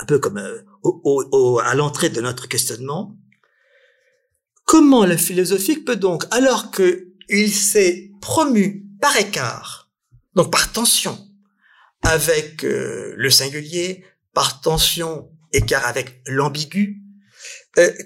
un 0.00 0.04
peu 0.06 0.18
comme 0.18 0.38
euh, 0.38 0.62
au, 0.82 1.60
à 1.60 1.74
l'entrée 1.76 2.10
de 2.10 2.20
notre 2.20 2.48
questionnement, 2.48 3.16
comment 4.64 5.06
le 5.06 5.16
philosophique 5.16 5.84
peut 5.84 5.94
donc, 5.94 6.24
alors 6.32 6.72
qu'il 6.72 7.54
s'est 7.54 8.10
promu 8.20 8.84
par 9.00 9.16
écart, 9.16 9.88
donc 10.34 10.50
par 10.50 10.72
tension, 10.72 11.25
avec 12.02 12.64
euh, 12.64 13.14
le 13.16 13.30
singulier, 13.30 14.04
par 14.32 14.60
tension, 14.60 15.30
écart 15.52 15.86
avec 15.86 16.22
l'ambigu, 16.26 17.02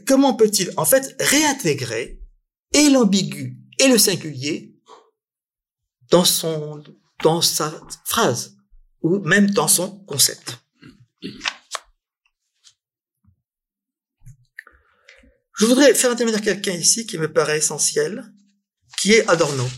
comment 0.07 0.35
peut-il 0.35 0.73
en 0.77 0.85
fait 0.85 1.15
réintégrer 1.21 2.21
et 2.73 2.89
l'ambigu 2.91 3.57
et 3.79 3.89
le 3.89 3.99
singulier 3.99 4.75
dans 6.11 6.25
son, 6.25 6.83
dans 7.23 7.41
sa 7.41 7.73
phrase, 8.05 8.57
ou 9.03 9.19
même 9.21 9.51
dans 9.51 9.69
son 9.69 10.05
concept? 10.05 10.59
Je 15.59 15.67
voudrais 15.67 15.95
faire 15.95 16.11
intervenir 16.11 16.41
quelqu'un 16.41 16.73
ici 16.73 17.07
qui 17.07 17.19
me 17.19 17.31
paraît 17.31 17.59
essentiel, 17.59 18.25
qui 18.97 19.13
est 19.13 19.29
Adorno. 19.29 19.69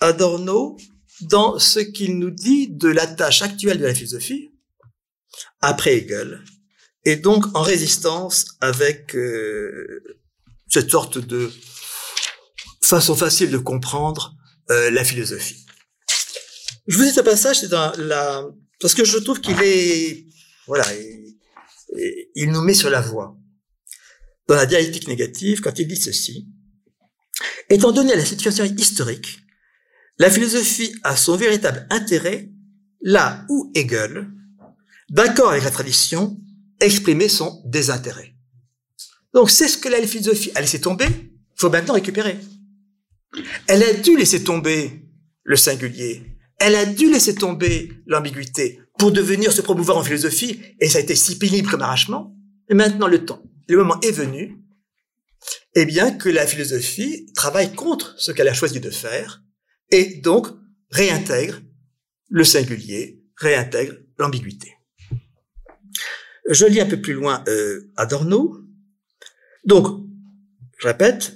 Adorno, 0.00 0.76
dans 1.22 1.58
ce 1.58 1.80
qu'il 1.80 2.18
nous 2.18 2.30
dit 2.30 2.68
de 2.68 2.88
la 2.88 3.06
tâche 3.06 3.42
actuelle 3.42 3.78
de 3.78 3.86
la 3.86 3.94
philosophie, 3.94 4.50
après 5.60 5.96
Hegel, 5.98 6.44
et 7.04 7.16
donc 7.16 7.44
en 7.54 7.62
résistance 7.62 8.56
avec 8.60 9.14
euh, 9.14 10.02
cette 10.68 10.90
sorte 10.90 11.18
de 11.18 11.50
façon 12.82 13.16
facile 13.16 13.50
de 13.50 13.58
comprendre 13.58 14.34
euh, 14.70 14.90
la 14.90 15.04
philosophie. 15.04 15.64
Je 16.86 16.96
vous 16.96 17.04
dis 17.04 17.12
ce 17.12 17.20
passage, 17.20 17.60
c'est 17.60 17.68
dans 17.68 17.92
la 17.98 18.46
parce 18.80 18.94
que 18.94 19.04
je 19.04 19.18
trouve 19.18 19.40
qu'il 19.40 19.60
est 19.60 20.26
voilà, 20.66 20.86
il, 22.34 22.50
nous 22.50 22.60
met 22.62 22.74
sur 22.74 22.90
la 22.90 23.00
voie 23.00 23.36
dans 24.46 24.54
la 24.54 24.66
dialectique 24.66 25.08
négative 25.08 25.60
quand 25.60 25.78
il 25.78 25.88
dit 25.88 25.96
ceci. 25.96 26.46
Étant 27.70 27.92
donné 27.92 28.14
la 28.14 28.24
situation 28.24 28.64
historique, 28.64 29.38
la 30.18 30.30
philosophie 30.30 30.94
a 31.02 31.16
son 31.16 31.36
véritable 31.36 31.86
intérêt 31.90 32.50
là 33.00 33.44
où 33.48 33.70
Hegel, 33.74 34.28
d'accord 35.10 35.50
avec 35.50 35.64
la 35.64 35.70
tradition, 35.70 36.36
exprimait 36.80 37.28
son 37.28 37.62
désintérêt. 37.66 38.34
Donc 39.34 39.50
c'est 39.50 39.68
ce 39.68 39.78
que 39.78 39.88
la 39.88 40.04
philosophie 40.06 40.50
a 40.54 40.60
laissé 40.60 40.80
tomber, 40.80 41.06
il 41.06 41.60
faut 41.60 41.70
maintenant 41.70 41.94
récupérer. 41.94 42.38
Elle 43.66 43.82
a 43.82 43.92
dû 43.92 44.16
laisser 44.16 44.42
tomber 44.42 45.02
le 45.44 45.56
singulier. 45.56 46.22
Elle 46.58 46.74
a 46.74 46.86
dû 46.86 47.10
laisser 47.10 47.34
tomber 47.34 47.92
l'ambiguïté 48.06 48.80
pour 48.98 49.12
devenir 49.12 49.52
se 49.52 49.60
promouvoir 49.60 49.98
en 49.98 50.02
philosophie, 50.02 50.60
et 50.80 50.88
ça 50.88 50.98
a 50.98 51.00
été 51.00 51.14
si 51.14 51.38
pénible 51.38 51.70
comme 51.70 51.82
arrachement. 51.82 52.34
Et 52.68 52.74
maintenant, 52.74 53.06
le 53.06 53.24
temps, 53.24 53.42
le 53.68 53.76
moment 53.76 54.00
est 54.00 54.10
venu, 54.10 54.58
eh 55.74 55.86
bien, 55.86 56.10
que 56.10 56.28
la 56.28 56.46
philosophie 56.46 57.26
travaille 57.34 57.72
contre 57.72 58.14
ce 58.18 58.32
qu'elle 58.32 58.48
a 58.48 58.54
choisi 58.54 58.80
de 58.80 58.90
faire, 58.90 59.42
et 59.90 60.16
donc 60.16 60.48
réintègre 60.90 61.60
le 62.28 62.44
singulier, 62.44 63.22
réintègre 63.36 63.94
l'ambiguïté. 64.18 64.74
Je 66.48 66.66
lis 66.66 66.80
un 66.80 66.86
peu 66.86 67.00
plus 67.00 67.12
loin 67.12 67.44
euh, 67.48 67.90
Adorno. 67.96 68.58
Donc, 69.64 70.06
je 70.78 70.86
répète, 70.86 71.34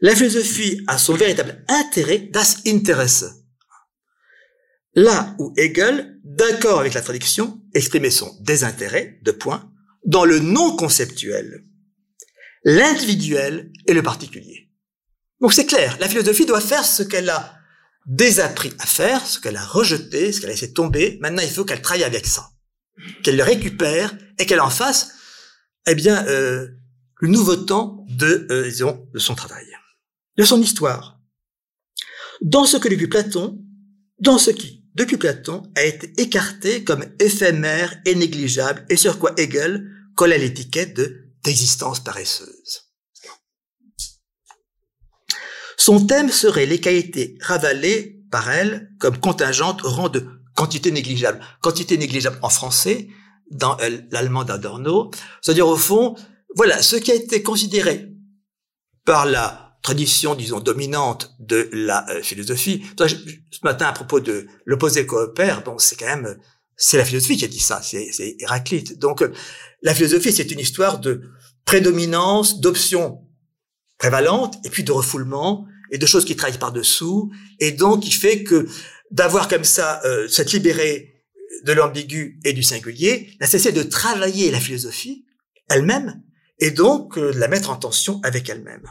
la 0.00 0.14
philosophie 0.14 0.82
a 0.86 0.98
son 0.98 1.14
véritable 1.14 1.64
intérêt, 1.68 2.18
das 2.18 2.58
Interesse. 2.66 3.24
Là 4.94 5.34
où 5.38 5.52
Hegel, 5.56 6.20
d'accord 6.24 6.80
avec 6.80 6.94
la 6.94 7.00
traduction, 7.00 7.60
exprimer 7.74 8.10
son 8.10 8.36
désintérêt, 8.40 9.18
de 9.22 9.32
point, 9.32 9.72
dans 10.04 10.24
le 10.24 10.38
non 10.38 10.76
conceptuel, 10.76 11.64
l'individuel 12.64 13.72
et 13.86 13.94
le 13.94 14.02
particulier. 14.02 14.70
Donc 15.40 15.52
c'est 15.52 15.66
clair, 15.66 15.96
la 16.00 16.08
philosophie 16.08 16.46
doit 16.46 16.60
faire 16.60 16.84
ce 16.84 17.02
qu'elle 17.02 17.30
a 17.30 17.53
désappris 18.06 18.72
à 18.78 18.86
faire, 18.86 19.26
ce 19.26 19.38
qu'elle 19.38 19.56
a 19.56 19.64
rejeté, 19.64 20.32
ce 20.32 20.40
qu'elle 20.40 20.50
a 20.50 20.52
laissé 20.52 20.72
tomber. 20.72 21.18
Maintenant, 21.20 21.42
il 21.42 21.50
faut 21.50 21.64
qu'elle 21.64 21.82
travaille 21.82 22.04
avec 22.04 22.26
ça, 22.26 22.50
qu'elle 23.22 23.36
le 23.36 23.42
récupère 23.42 24.14
et 24.38 24.46
qu'elle 24.46 24.60
en 24.60 24.70
fasse, 24.70 25.12
eh 25.86 25.94
bien, 25.94 26.26
euh, 26.26 26.68
le 27.20 27.28
nouveau 27.28 27.56
temps 27.56 28.04
de, 28.08 28.46
euh, 28.50 28.64
disons, 28.64 29.08
de 29.12 29.18
son 29.18 29.34
travail, 29.34 29.66
de 30.36 30.44
son 30.44 30.60
histoire. 30.60 31.20
Dans 32.42 32.66
ce 32.66 32.76
que 32.76 32.88
depuis 32.88 33.06
Platon, 33.06 33.58
dans 34.18 34.38
ce 34.38 34.50
qui, 34.50 34.84
depuis 34.94 35.16
Platon, 35.16 35.62
a 35.76 35.84
été 35.84 36.12
écarté 36.20 36.84
comme 36.84 37.04
éphémère 37.18 38.00
et 38.04 38.14
négligeable 38.14 38.84
et 38.88 38.96
sur 38.96 39.18
quoi 39.18 39.32
Hegel 39.36 39.88
colle 40.14 40.32
à 40.32 40.38
l'étiquette 40.38 40.94
de 40.94 41.20
d'existence 41.44 42.02
paresseuse. 42.02 42.93
Son 45.76 46.06
thème 46.06 46.30
serait 46.30 46.66
les 46.66 46.80
qualités 46.80 47.36
ravalées 47.40 48.20
par 48.30 48.50
elle 48.50 48.90
comme 48.98 49.18
contingentes 49.18 49.84
au 49.84 49.90
rang 49.90 50.08
de 50.08 50.26
quantité 50.54 50.90
négligeable. 50.90 51.40
Quantité 51.60 51.98
négligeable 51.98 52.38
en 52.42 52.48
français, 52.48 53.08
dans 53.50 53.76
l'allemand 54.10 54.44
d'Adorno, 54.44 55.10
c'est-à-dire 55.42 55.68
au 55.68 55.76
fond, 55.76 56.16
voilà, 56.56 56.82
ce 56.82 56.96
qui 56.96 57.12
a 57.12 57.14
été 57.14 57.42
considéré 57.42 58.08
par 59.04 59.26
la 59.26 59.64
tradition, 59.82 60.34
disons, 60.34 60.60
dominante 60.60 61.34
de 61.38 61.68
la 61.72 62.08
euh, 62.10 62.22
philosophie. 62.22 62.82
Ce 62.98 63.58
matin, 63.62 63.86
à 63.86 63.92
propos 63.92 64.18
de 64.18 64.46
l'opposé 64.64 65.06
coopère, 65.06 65.62
bon, 65.62 65.78
c'est 65.78 65.96
quand 65.96 66.06
même, 66.06 66.38
c'est 66.76 66.96
la 66.96 67.04
philosophie 67.04 67.36
qui 67.36 67.44
a 67.44 67.48
dit 67.48 67.60
ça, 67.60 67.82
c'est 67.82 68.36
Héraclite. 68.40 68.98
Donc, 68.98 69.22
euh, 69.22 69.32
la 69.82 69.94
philosophie, 69.94 70.32
c'est 70.32 70.50
une 70.50 70.58
histoire 70.58 71.00
de 71.00 71.22
prédominance, 71.66 72.60
d'options 72.60 73.23
prévalentes, 74.04 74.56
et 74.64 74.68
puis 74.68 74.84
de 74.84 74.92
refoulement, 74.92 75.66
et 75.90 75.96
de 75.96 76.04
choses 76.04 76.26
qui 76.26 76.36
travaillent 76.36 76.58
par-dessous, 76.58 77.32
et 77.58 77.72
donc 77.72 78.02
qui 78.02 78.10
fait 78.10 78.44
que 78.44 78.68
d'avoir 79.10 79.48
comme 79.48 79.64
ça, 79.64 80.02
euh, 80.04 80.28
cette 80.28 80.52
libérée 80.52 81.24
de 81.64 81.72
l'ambigu 81.72 82.38
et 82.44 82.52
du 82.52 82.62
singulier, 82.62 83.34
n'a 83.40 83.46
cessé 83.46 83.72
de 83.72 83.82
travailler 83.82 84.50
la 84.50 84.60
philosophie 84.60 85.24
elle-même, 85.70 86.22
et 86.58 86.70
donc 86.70 87.16
euh, 87.16 87.32
de 87.32 87.38
la 87.38 87.48
mettre 87.48 87.70
en 87.70 87.76
tension 87.76 88.20
avec 88.24 88.50
elle-même. 88.50 88.86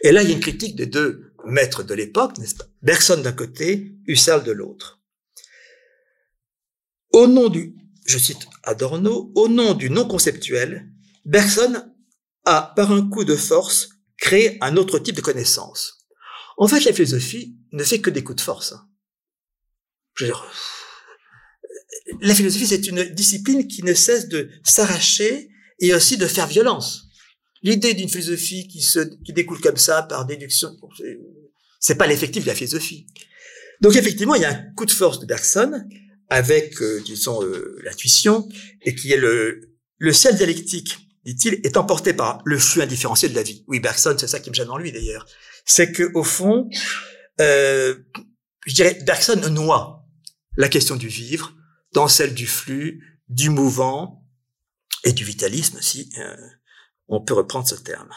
Et 0.00 0.10
là, 0.10 0.24
il 0.24 0.30
y 0.30 0.32
a 0.32 0.34
une 0.34 0.40
critique 0.40 0.74
des 0.74 0.86
deux 0.86 1.32
maîtres 1.46 1.84
de 1.84 1.94
l'époque, 1.94 2.38
n'est-ce 2.38 2.56
pas? 2.56 2.66
Bergson 2.82 3.18
d'un 3.18 3.30
côté, 3.30 3.94
Husserl 4.08 4.42
de 4.42 4.50
l'autre. 4.50 5.00
Au 7.12 7.28
nom 7.28 7.48
du 7.48 7.76
je 8.06 8.18
cite 8.18 8.48
Adorno, 8.64 9.30
au 9.36 9.46
nom 9.46 9.74
du 9.74 9.88
non 9.88 10.04
conceptuel, 10.08 10.88
Bergson 11.24 11.91
a, 12.44 12.72
par 12.76 12.92
un 12.92 13.08
coup 13.08 13.24
de 13.24 13.36
force, 13.36 13.90
créé 14.18 14.58
un 14.60 14.76
autre 14.76 14.98
type 14.98 15.16
de 15.16 15.20
connaissance. 15.20 16.06
En 16.56 16.68
fait, 16.68 16.84
la 16.84 16.92
philosophie 16.92 17.56
ne 17.72 17.82
fait 17.82 18.00
que 18.00 18.10
des 18.10 18.22
coups 18.22 18.36
de 18.36 18.42
force. 18.42 18.74
Je 20.14 20.24
veux 20.24 20.30
dire, 20.30 20.46
la 22.20 22.34
philosophie, 22.34 22.66
c'est 22.66 22.86
une 22.86 23.04
discipline 23.04 23.66
qui 23.66 23.82
ne 23.82 23.94
cesse 23.94 24.28
de 24.28 24.50
s'arracher 24.64 25.50
et 25.80 25.94
aussi 25.94 26.16
de 26.16 26.26
faire 26.26 26.46
violence. 26.46 27.08
L'idée 27.62 27.94
d'une 27.94 28.08
philosophie 28.08 28.68
qui 28.68 28.82
se, 28.82 29.00
qui 29.24 29.32
découle 29.32 29.60
comme 29.60 29.76
ça 29.76 30.02
par 30.02 30.26
déduction, 30.26 30.76
c'est 31.80 31.94
pas 31.94 32.06
l'effectif 32.06 32.42
de 32.42 32.48
la 32.48 32.54
philosophie. 32.54 33.06
Donc 33.80 33.96
effectivement, 33.96 34.34
il 34.34 34.42
y 34.42 34.44
a 34.44 34.50
un 34.50 34.72
coup 34.76 34.84
de 34.86 34.90
force 34.90 35.20
de 35.20 35.26
Bergson 35.26 35.84
avec, 36.28 36.80
euh, 36.80 37.02
disons, 37.04 37.42
euh, 37.42 37.78
l'intuition, 37.84 38.48
et 38.80 38.94
qui 38.94 39.12
est 39.12 39.16
le, 39.18 39.74
le 39.98 40.12
ciel 40.12 40.36
dialectique, 40.36 40.98
dit-il, 41.24 41.60
est 41.64 41.76
emporté 41.76 42.12
par 42.12 42.40
le 42.44 42.58
flux 42.58 42.82
indifférencié 42.82 43.28
de 43.28 43.34
la 43.34 43.42
vie. 43.42 43.64
Oui, 43.68 43.80
Bergson, 43.80 44.16
c'est 44.18 44.28
ça 44.28 44.40
qui 44.40 44.50
me 44.50 44.54
gêne 44.54 44.70
en 44.70 44.78
lui 44.78 44.92
d'ailleurs. 44.92 45.26
C'est 45.64 45.92
que 45.92 46.10
au 46.14 46.24
fond, 46.24 46.68
euh, 47.40 47.94
je 48.66 48.74
dirais, 48.74 48.98
Bergson 49.06 49.40
noie 49.50 50.06
la 50.56 50.68
question 50.68 50.96
du 50.96 51.08
vivre 51.08 51.54
dans 51.92 52.08
celle 52.08 52.34
du 52.34 52.46
flux, 52.46 53.20
du 53.28 53.50
mouvant 53.50 54.24
et 55.04 55.12
du 55.12 55.24
vitalisme, 55.24 55.80
si 55.80 56.10
euh, 56.18 56.36
on 57.08 57.20
peut 57.20 57.34
reprendre 57.34 57.68
ce 57.68 57.74
terme. 57.74 58.10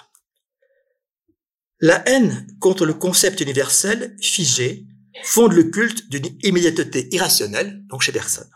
La 1.79 2.07
haine 2.07 2.47
contre 2.59 2.85
le 2.85 2.93
concept 2.93 3.41
universel 3.41 4.15
figé 4.21 4.87
fonde 5.23 5.53
le 5.53 5.65
culte 5.65 6.09
d'une 6.09 6.37
immédiateté 6.43 7.13
irrationnelle, 7.13 7.85
donc 7.87 8.01
chez 8.01 8.11
personne. 8.11 8.49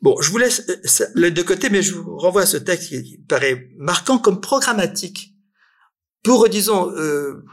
Bon, 0.00 0.20
je 0.20 0.30
vous 0.30 0.38
laisse 0.38 0.62
euh, 0.68 1.06
le 1.14 1.30
de 1.30 1.42
côté, 1.42 1.70
mais 1.70 1.82
je 1.82 1.94
vous 1.94 2.16
renvoie 2.16 2.42
à 2.42 2.46
ce 2.46 2.56
texte 2.56 2.88
qui 2.88 3.18
paraît 3.28 3.70
marquant 3.76 4.18
comme 4.18 4.40
programmatique 4.40 5.34
pour, 6.22 6.48
disons, 6.48 6.90
euh, 6.92 7.44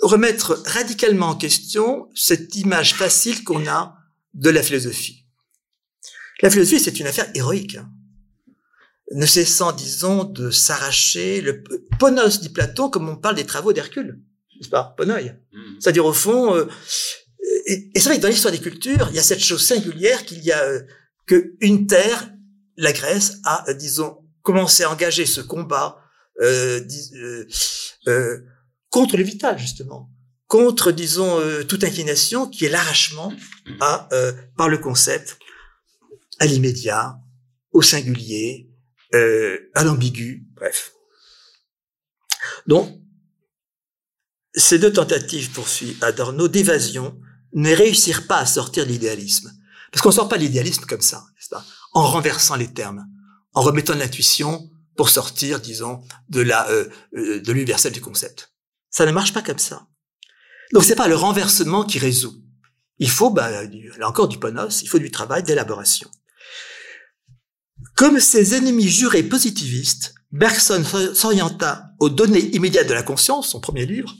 remettre 0.00 0.62
radicalement 0.66 1.28
en 1.28 1.36
question 1.36 2.08
cette 2.14 2.54
image 2.56 2.94
facile 2.94 3.44
qu'on 3.44 3.66
a 3.66 3.96
de 4.34 4.50
la 4.50 4.62
philosophie. 4.62 5.26
La 6.42 6.50
philosophie, 6.50 6.80
c'est 6.80 7.00
une 7.00 7.06
affaire 7.06 7.30
héroïque, 7.34 7.76
hein. 7.76 7.90
ne 9.12 9.26
cessant, 9.26 9.72
disons, 9.72 10.24
de 10.24 10.50
s'arracher. 10.50 11.40
Le 11.40 11.62
ponos 11.98 12.40
dit 12.40 12.50
Platon, 12.50 12.90
comme 12.90 13.08
on 13.08 13.16
parle 13.16 13.36
des 13.36 13.46
travaux 13.46 13.72
d'Hercule 13.72 14.20
n'est-ce 14.58 14.68
pas? 14.68 14.94
Ponoï. 14.96 15.34
Mm. 15.52 15.80
C'est-à-dire 15.80 16.06
au 16.06 16.12
fond, 16.12 16.54
euh, 16.54 16.66
et, 17.66 17.90
c'est 17.94 18.04
vrai 18.04 18.16
que 18.16 18.22
dans 18.22 18.28
l'histoire 18.28 18.52
des 18.52 18.60
cultures, 18.60 19.08
il 19.10 19.16
y 19.16 19.18
a 19.18 19.22
cette 19.22 19.42
chose 19.42 19.64
singulière 19.64 20.24
qu'il 20.24 20.42
y 20.44 20.52
a 20.52 20.62
euh, 20.62 20.82
que 21.26 21.54
une 21.60 21.86
terre, 21.86 22.30
la 22.76 22.92
Grèce, 22.92 23.38
a, 23.44 23.68
euh, 23.68 23.74
disons, 23.74 24.18
commencé 24.42 24.84
à 24.84 24.90
engager 24.90 25.26
ce 25.26 25.40
combat 25.40 26.00
euh, 26.40 26.86
euh, 28.06 28.38
contre 28.90 29.16
le 29.16 29.24
vital 29.24 29.58
justement, 29.58 30.10
contre, 30.46 30.92
disons, 30.92 31.40
toute 31.66 31.82
inclination 31.82 32.48
qui 32.48 32.64
est 32.64 32.68
l'arrachement 32.68 33.32
à 33.80 34.08
par 34.56 34.68
le 34.68 34.78
concept 34.78 35.38
à 36.38 36.46
l'immédiat, 36.46 37.18
au 37.72 37.82
singulier, 37.82 38.70
à 39.12 39.82
l'ambigu, 39.82 40.46
bref. 40.54 40.92
Donc, 42.68 42.96
ces 44.54 44.78
deux 44.78 44.92
tentatives, 44.92 45.50
poursuit 45.50 45.96
Adorno, 46.00 46.46
d'évasion, 46.46 47.20
ne 47.56 47.74
réussirent 47.74 48.26
pas 48.26 48.38
à 48.38 48.46
sortir 48.46 48.84
de 48.84 48.90
l'idéalisme. 48.90 49.50
Parce 49.90 50.02
qu'on 50.02 50.12
sort 50.12 50.28
pas 50.28 50.36
l'idéalisme 50.36 50.84
comme 50.84 51.00
ça, 51.00 51.24
n'est-ce 51.34 51.48
pas? 51.48 51.64
En 51.92 52.06
renversant 52.06 52.54
les 52.54 52.72
termes, 52.72 53.06
en 53.54 53.62
remettant 53.62 53.94
l'intuition 53.94 54.70
pour 54.94 55.08
sortir, 55.08 55.60
disons, 55.60 56.02
de 56.28 56.42
la 56.42 56.68
euh, 56.68 56.88
euh, 57.16 57.40
de 57.40 57.52
l'universel 57.52 57.92
du 57.92 58.00
concept. 58.00 58.52
Ça 58.90 59.06
ne 59.06 59.10
marche 59.10 59.32
pas 59.32 59.42
comme 59.42 59.58
ça. 59.58 59.86
Donc 60.72 60.84
c'est 60.84 60.94
pas 60.94 61.08
le 61.08 61.16
renversement 61.16 61.84
qui 61.84 61.98
résout. 61.98 62.42
Il 62.98 63.10
faut, 63.10 63.30
bah, 63.30 63.50
là 63.50 64.08
encore 64.08 64.28
du 64.28 64.38
ponos, 64.38 64.82
il 64.82 64.88
faut 64.88 64.98
du 64.98 65.10
travail, 65.10 65.42
d'élaboration. 65.42 66.10
Comme 67.94 68.20
ses 68.20 68.54
ennemis 68.54 68.88
jurés 68.88 69.22
positivistes, 69.22 70.14
Bergson 70.32 70.84
s'orienta 71.14 71.90
aux 72.00 72.10
données 72.10 72.54
immédiates 72.54 72.88
de 72.88 72.94
la 72.94 73.02
conscience, 73.02 73.48
son 73.48 73.60
premier 73.60 73.86
livre, 73.86 74.14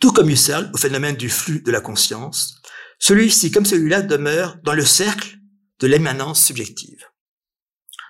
tout 0.00 0.12
comme 0.12 0.30
Husserl, 0.30 0.70
au 0.72 0.76
phénomène 0.76 1.16
du 1.16 1.28
flux 1.28 1.60
de 1.60 1.70
la 1.70 1.80
conscience, 1.80 2.60
celui-ci 2.98 3.50
comme 3.50 3.66
celui-là 3.66 4.02
demeure 4.02 4.58
dans 4.64 4.74
le 4.74 4.84
cercle 4.84 5.38
de 5.80 5.86
l'émanence 5.86 6.44
subjective. 6.44 7.04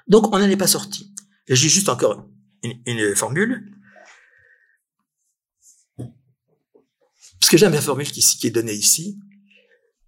Donc 0.06 0.34
on 0.34 0.38
n'en 0.38 0.48
est 0.48 0.56
pas 0.56 0.66
sorti. 0.66 1.12
J'ai 1.48 1.68
juste 1.68 1.88
encore 1.88 2.26
une, 2.62 3.14
formule. 3.14 3.74
Parce 5.96 7.50
que 7.50 7.56
j'aime 7.56 7.72
la 7.72 7.80
formule 7.80 8.10
qui 8.10 8.46
est 8.46 8.50
donnée 8.50 8.74
ici. 8.74 9.18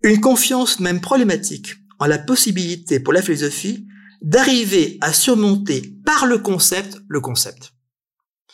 Une 0.03 0.21
confiance 0.21 0.81
même 0.81 1.01
problématique 1.01 1.77
en 1.99 2.07
la 2.07 2.19
possibilité 2.19 3.01
pour 3.01 3.13
la 3.13 3.23
philosophie 3.23 3.87
d'arriver 4.23 4.99
à 5.01 5.13
surmonter 5.13 5.95
par 6.05 6.27
le 6.27 6.39
concept 6.39 6.99
le 7.09 7.21
concept. 7.21 7.73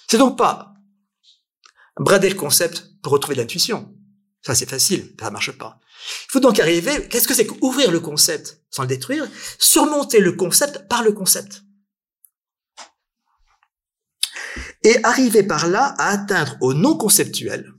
C'est 0.09 0.19
donc 0.19 0.39
pas 0.39 0.76
brader 1.99 2.29
le 2.29 2.35
concept 2.35 2.91
pour 3.03 3.13
retrouver 3.13 3.37
l'intuition. 3.37 3.95
Ça, 4.43 4.55
c'est 4.55 4.69
facile, 4.69 5.15
ça 5.19 5.31
marche 5.31 5.53
pas. 5.53 5.81
Il 6.29 6.33
faut 6.33 6.41
donc 6.41 6.61
arriver, 6.61 7.09
qu'est-ce 7.09 7.27
que 7.27 7.35
c'est 7.35 7.47
qu'ouvrir 7.47 7.91
le 7.91 8.01
concept 8.01 8.63
sans 8.71 8.83
le 8.83 8.89
détruire, 8.89 9.27
surmonter 9.59 10.21
le 10.21 10.33
concept 10.33 10.87
par 10.89 11.03
le 11.03 11.13
concept. 11.13 11.63
Et 14.85 15.03
arriver 15.03 15.43
par 15.43 15.67
là 15.67 15.95
à 15.99 16.11
atteindre 16.11 16.57
au 16.61 16.75
non 16.75 16.97
conceptuel 16.97 17.73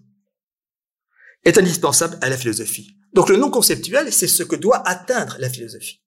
est 1.46 1.58
indispensable 1.58 2.18
à 2.22 2.30
la 2.30 2.38
philosophie. 2.38 2.98
Donc 3.14 3.30
le 3.30 3.38
non 3.38 3.50
conceptuel, 3.50 4.12
c'est 4.12 4.28
ce 4.28 4.44
que 4.44 4.56
doit 4.56 4.86
atteindre 4.88 5.38
la 5.40 5.50
philosophie. 5.50 6.02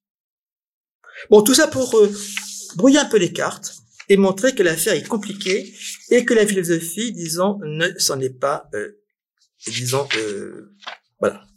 Bon, 1.29 1.41
tout 1.41 1.55
ça 1.55 1.67
pour 1.67 1.97
euh, 1.97 2.13
brouiller 2.75 2.99
un 2.99 3.05
peu 3.05 3.17
les 3.17 3.33
cartes 3.33 3.80
et 4.11 4.17
montrer 4.17 4.53
que 4.53 4.61
l'affaire 4.61 4.93
est 4.93 5.07
compliquée 5.07 5.73
et 6.09 6.25
que 6.25 6.33
la 6.33 6.45
philosophie, 6.45 7.13
disons, 7.13 7.59
ne 7.63 7.97
s'en 7.97 8.19
est 8.19 8.37
pas, 8.37 8.69
euh, 8.73 9.01
disons, 9.67 10.05
euh, 10.17 10.75
voilà, 11.21 11.47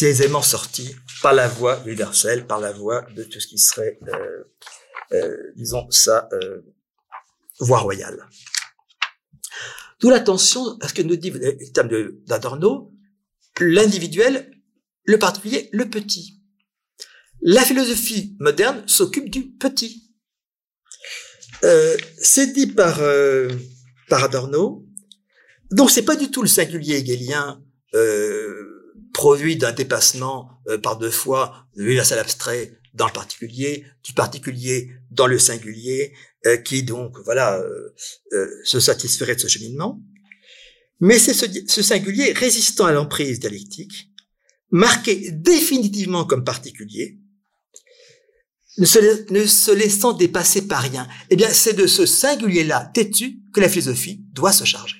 aisément 0.00 0.40
sorti 0.40 0.94
par 1.22 1.32
la 1.32 1.48
voie 1.48 1.82
universelle, 1.84 2.46
par 2.46 2.60
la 2.60 2.70
voie 2.70 3.02
de 3.16 3.24
tout 3.24 3.40
ce 3.40 3.48
qui 3.48 3.58
serait, 3.58 3.98
euh, 5.12 5.36
disons, 5.56 5.90
sa 5.90 6.28
voie 7.58 7.80
royale. 7.80 8.28
D'où 9.98 10.08
l'attention 10.08 10.78
à 10.82 10.86
ce 10.86 10.94
que 10.94 11.02
nous 11.02 11.16
dit 11.16 11.30
le 11.30 11.72
terme 11.72 11.88
d'Adorno, 12.28 12.94
l'individuel, 13.58 14.52
le 15.02 15.18
particulier, 15.18 15.68
le 15.72 15.90
petit. 15.90 16.40
La 17.40 17.64
philosophie 17.64 18.36
moderne 18.38 18.84
s'occupe 18.86 19.30
du 19.30 19.50
petit. 19.50 20.03
Euh, 21.62 21.96
c'est 22.18 22.52
dit 22.52 22.66
par, 22.66 23.00
euh, 23.00 23.48
par 24.08 24.24
Adorno. 24.24 24.84
Donc 25.70 25.90
c'est 25.90 26.02
pas 26.02 26.16
du 26.16 26.30
tout 26.30 26.42
le 26.42 26.48
singulier 26.48 26.96
hegelien 26.96 27.62
euh, 27.94 28.94
produit 29.12 29.56
d'un 29.56 29.72
dépassement 29.72 30.50
euh, 30.68 30.78
par 30.78 30.98
deux 30.98 31.10
fois 31.10 31.66
de 31.76 31.82
l'universel 31.82 32.18
abstrait 32.18 32.80
dans 32.92 33.06
le 33.06 33.12
particulier, 33.12 33.84
du 34.04 34.12
particulier 34.12 34.90
dans 35.10 35.26
le 35.26 35.38
singulier, 35.38 36.12
euh, 36.46 36.56
qui 36.58 36.82
donc 36.82 37.18
voilà 37.24 37.62
se 38.64 38.78
satisferait 38.78 39.34
de 39.34 39.40
ce 39.40 39.48
cheminement. 39.48 40.00
Mais 41.00 41.18
c'est 41.18 41.34
ce, 41.34 41.46
ce 41.66 41.82
singulier 41.82 42.32
résistant 42.32 42.86
à 42.86 42.92
l'emprise 42.92 43.40
dialectique, 43.40 44.10
marqué 44.70 45.30
définitivement 45.32 46.24
comme 46.24 46.44
particulier, 46.44 47.18
ne 48.78 48.86
se, 48.86 49.70
laissant 49.72 50.12
dépasser 50.12 50.66
par 50.66 50.82
rien. 50.82 51.06
Eh 51.30 51.36
bien, 51.36 51.50
c'est 51.50 51.74
de 51.74 51.86
ce 51.86 52.06
singulier-là 52.06 52.90
têtu 52.92 53.40
que 53.52 53.60
la 53.60 53.68
philosophie 53.68 54.24
doit 54.32 54.52
se 54.52 54.64
charger. 54.64 54.96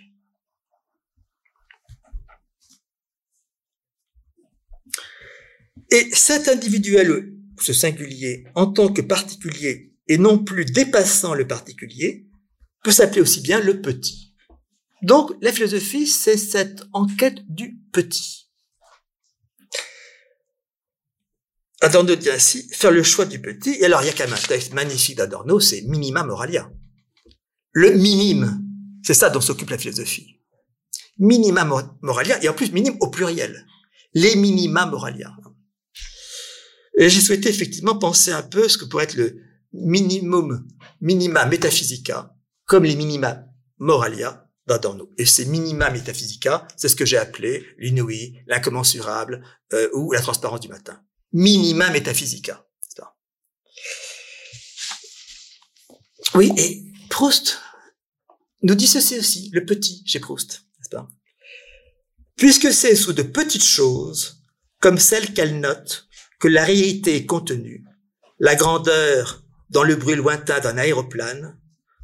Et 5.90 6.08
cet 6.12 6.48
individuel, 6.48 7.32
ce 7.60 7.72
singulier, 7.72 8.44
en 8.54 8.66
tant 8.66 8.92
que 8.92 9.02
particulier 9.02 9.92
et 10.08 10.18
non 10.18 10.38
plus 10.38 10.64
dépassant 10.64 11.34
le 11.34 11.46
particulier, 11.46 12.26
peut 12.82 12.90
s'appeler 12.90 13.20
aussi 13.20 13.40
bien 13.40 13.60
le 13.60 13.80
petit. 13.80 14.34
Donc, 15.02 15.32
la 15.40 15.52
philosophie, 15.52 16.06
c'est 16.06 16.36
cette 16.36 16.82
enquête 16.92 17.46
du 17.48 17.78
petit. 17.92 18.43
Adorno 21.84 22.16
dit 22.16 22.30
ainsi, 22.30 22.66
faire 22.72 22.90
le 22.90 23.02
choix 23.02 23.26
du 23.26 23.42
petit. 23.42 23.76
Et 23.78 23.84
alors, 23.84 24.02
il 24.02 24.06
y 24.06 24.08
a 24.08 24.12
quand 24.12 24.24
même 24.24 24.32
un 24.32 24.48
texte 24.48 24.72
magnifique 24.72 25.18
d'Adorno, 25.18 25.60
c'est 25.60 25.82
Minima 25.82 26.24
Moralia. 26.24 26.70
Le 27.72 27.90
minime, 27.92 28.62
c'est 29.04 29.12
ça 29.12 29.28
dont 29.28 29.42
s'occupe 29.42 29.68
la 29.68 29.76
philosophie. 29.76 30.40
Minima 31.18 31.68
Moralia, 32.00 32.42
et 32.42 32.48
en 32.48 32.54
plus 32.54 32.72
minime 32.72 32.96
au 33.00 33.10
pluriel. 33.10 33.66
Les 34.14 34.34
minima 34.34 34.86
Moralia. 34.86 35.30
Et 36.98 37.10
j'ai 37.10 37.20
souhaité 37.20 37.50
effectivement 37.50 37.98
penser 37.98 38.32
un 38.32 38.42
peu 38.42 38.66
ce 38.66 38.78
que 38.78 38.86
pourrait 38.86 39.04
être 39.04 39.16
le 39.16 39.42
minimum, 39.74 40.66
minima 41.02 41.44
metaphysica, 41.44 42.34
comme 42.64 42.84
les 42.84 42.96
minima 42.96 43.44
moralia 43.78 44.48
d'Adorno. 44.66 45.10
Et 45.18 45.26
ces 45.26 45.44
minima 45.44 45.90
metaphysica, 45.90 46.66
c'est 46.76 46.88
ce 46.88 46.96
que 46.96 47.04
j'ai 47.04 47.18
appelé 47.18 47.66
l'inouï, 47.76 48.38
l'incommensurable 48.46 49.44
euh, 49.74 49.90
ou 49.92 50.12
la 50.12 50.20
transparence 50.20 50.60
du 50.60 50.68
matin. 50.68 50.98
Minima 51.34 51.90
metaphysica. 51.90 52.64
Oui, 56.34 56.52
et 56.56 56.82
Proust 57.10 57.58
nous 58.62 58.74
dit 58.74 58.88
ceci 58.88 59.18
aussi, 59.18 59.50
le 59.52 59.64
petit 59.64 60.02
chez 60.06 60.20
Proust, 60.20 60.64
n'est-ce 60.78 60.90
pas? 60.90 61.08
Puisque 62.36 62.72
c'est 62.72 62.96
sous 62.96 63.12
de 63.12 63.22
petites 63.22 63.64
choses, 63.64 64.42
comme 64.80 64.98
celles 64.98 65.32
qu'elle 65.32 65.60
note, 65.60 66.08
que 66.40 66.48
la 66.48 66.64
réalité 66.64 67.16
est 67.16 67.26
contenue, 67.26 67.84
la 68.38 68.56
grandeur 68.56 69.44
dans 69.70 69.84
le 69.84 69.96
bruit 69.96 70.16
lointain 70.16 70.60
d'un 70.60 70.78
aéroplane, 70.78 71.60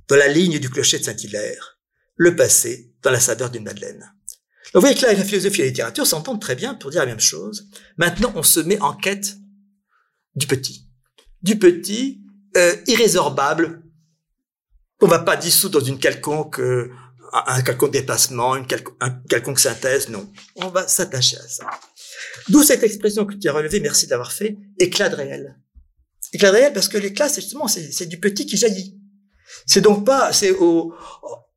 dans 0.09 0.17
la 0.17 0.29
ligne 0.29 0.59
du 0.59 0.71
clocher 0.71 0.99
de 0.99 1.05
Saint-Hilaire, 1.05 1.81
le 2.17 2.37
passé 2.37 2.93
dans 3.03 3.11
la 3.11 3.21
saveur 3.21 3.51
d'une 3.51 3.65
madeleine. 3.65 4.13
Vous 4.75 4.81
voyez 4.81 4.95
que 4.95 5.03
là, 5.03 5.13
la 5.13 5.25
philosophie 5.25 5.61
et 5.61 5.65
la 5.65 5.69
littérature 5.71 6.07
s'entendent 6.07 6.41
très 6.41 6.55
bien 6.55 6.75
pour 6.75 6.91
dire 6.91 7.01
la 7.01 7.07
même 7.07 7.21
chose. 7.21 7.69
Maintenant, 7.97 8.33
on 8.37 8.43
se 8.43 8.61
met 8.61 8.81
en 8.81 8.95
quête 8.95 9.37
du 10.37 10.47
petit. 10.47 10.87
Du 11.43 11.59
petit, 11.59 12.23
euh, 12.57 12.77
irrésorbable, 12.87 13.83
qu'on 14.99 15.09
va 15.09 15.19
pas 15.19 15.37
dissoudre 15.37 15.81
dans 15.81 15.85
une 15.85 15.99
quelconque, 15.99 16.61
euh, 16.61 16.93
un 17.33 17.63
quelconque 17.63 17.93
dépassement, 17.93 18.57
une 18.57 18.67
quelconque 18.67 19.59
synthèse, 19.59 20.09
non. 20.09 20.31
On 20.57 20.69
va 20.69 20.87
s'attacher 20.87 21.39
à 21.39 21.49
ça. 21.49 21.71
D'où 22.49 22.63
cette 22.63 22.83
expression 22.83 23.25
que 23.25 23.35
tu 23.35 23.49
as 23.49 23.53
relevée, 23.53 23.81
merci 23.81 24.07
d'avoir 24.07 24.33
fait, 24.33 24.57
éclat 24.79 25.09
de 25.09 25.17
réel. 25.17 25.59
Éclat 26.33 26.51
de 26.51 26.57
réel 26.57 26.73
parce 26.73 26.89
que 26.89 26.99
l'éclat, 26.99 27.29
c'est 27.29 27.41
justement, 27.41 27.67
c'est 27.67 28.07
du 28.07 28.21
petit 28.21 28.47
qui 28.47 28.57
jaillit. 28.57 29.01
C'est 29.67 29.81
donc 29.81 30.05
pas, 30.05 30.33
c'est 30.33 30.53
au, 30.53 30.95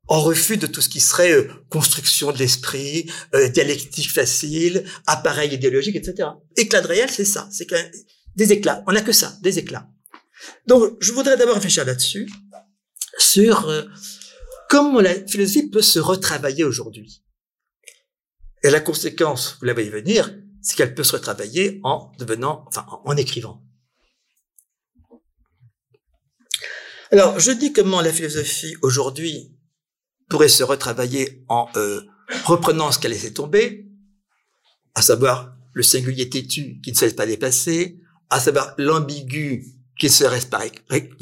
en 0.08 0.22
refus 0.22 0.58
de 0.58 0.68
tout 0.68 0.82
ce 0.82 0.89
qui 0.89 1.00
serait 1.00 1.32
euh, 1.32 1.50
construction 1.70 2.32
de 2.32 2.38
l'esprit, 2.38 3.10
euh, 3.36 3.48
dialectique 3.48 4.12
facile, 4.12 4.84
appareil 5.08 5.54
idéologique, 5.54 5.96
etc. 5.96 6.30
Éclat 6.58 6.82
de 6.82 6.88
réel, 6.88 7.10
c'est 7.10 7.26
ça, 7.26 7.48
c'est 7.52 7.68
des 8.36 8.52
éclats. 8.52 8.84
On 8.88 8.92
n'a 8.92 9.02
que 9.02 9.13
ça, 9.13 9.38
des 9.42 9.60
éclats. 9.60 9.88
Donc, 10.68 10.98
je 11.00 11.13
voudrais 11.13 11.38
d'abord 11.38 11.56
réfléchir 11.56 11.86
là-dessus, 11.86 12.30
sur 13.18 13.70
euh, 13.70 13.84
comment 14.70 15.00
la 15.00 15.13
philosophie 15.26 15.70
peut 15.70 15.82
se 15.82 16.00
retravailler 16.00 16.63
aujourd'hui. 16.63 17.24
Et 18.63 18.70
la 18.70 18.80
conséquence, 18.80 19.58
vous 19.60 19.66
la 19.66 19.74
voyez 19.74 19.89
venir, 19.89 20.34
c'est 20.62 20.76
qu'elle 20.76 20.96
peut 20.96 21.04
se 21.04 21.13
retravailler 21.13 21.80
en 21.84 22.12
devenant, 22.18 22.66
enfin, 22.68 22.86
en 23.06 23.16
écrivant. 23.18 23.62
Alors, 27.12 27.39
je 27.39 27.52
dis 27.52 27.74
comment 27.74 28.02
la 28.02 28.12
philosophie 28.12 28.76
aujourd'hui 28.82 29.56
pourrait 30.30 30.50
se 30.50 30.64
retravailler 30.64 31.44
en 31.50 31.70
euh, 31.76 32.02
reprenant 32.46 32.92
ce 32.92 33.00
qu'elle 33.00 33.12
laissait 33.12 33.34
tomber, 33.34 33.88
à 34.96 35.02
savoir 35.02 35.56
le 35.74 35.84
singulier 35.84 36.30
têtu 36.30 36.80
qui 36.82 36.92
ne 36.92 36.96
se 36.96 37.06
laisse 37.06 37.14
pas 37.14 37.26
dépasser, 37.26 38.00
à 38.30 38.40
savoir 38.40 38.74
l'ambigu 38.78 39.66
qui, 40.00 40.08
qui, 40.08 40.14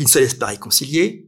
ne 0.03 0.07
se 0.07 0.19
laisse 0.19 0.33
pas 0.33 0.47
réconcilier. 0.47 1.27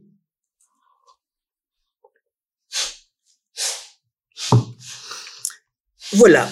Voilà 6.12 6.48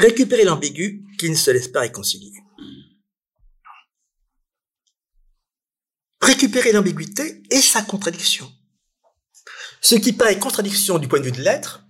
récupérer 0.00 0.44
l'ambigu 0.44 1.04
qui 1.18 1.30
ne 1.30 1.34
se 1.34 1.50
laisse 1.50 1.68
pas 1.68 1.80
réconcilier. 1.80 2.32
Récupérer 6.22 6.72
l'ambiguïté 6.72 7.42
et 7.50 7.60
sa 7.60 7.82
contradiction. 7.82 8.50
Ce 9.80 9.94
qui 9.94 10.12
paraît 10.12 10.38
contradiction 10.38 10.98
du 10.98 11.08
point 11.08 11.20
de 11.20 11.24
vue 11.24 11.32
de 11.32 11.40
l'être, 11.40 11.86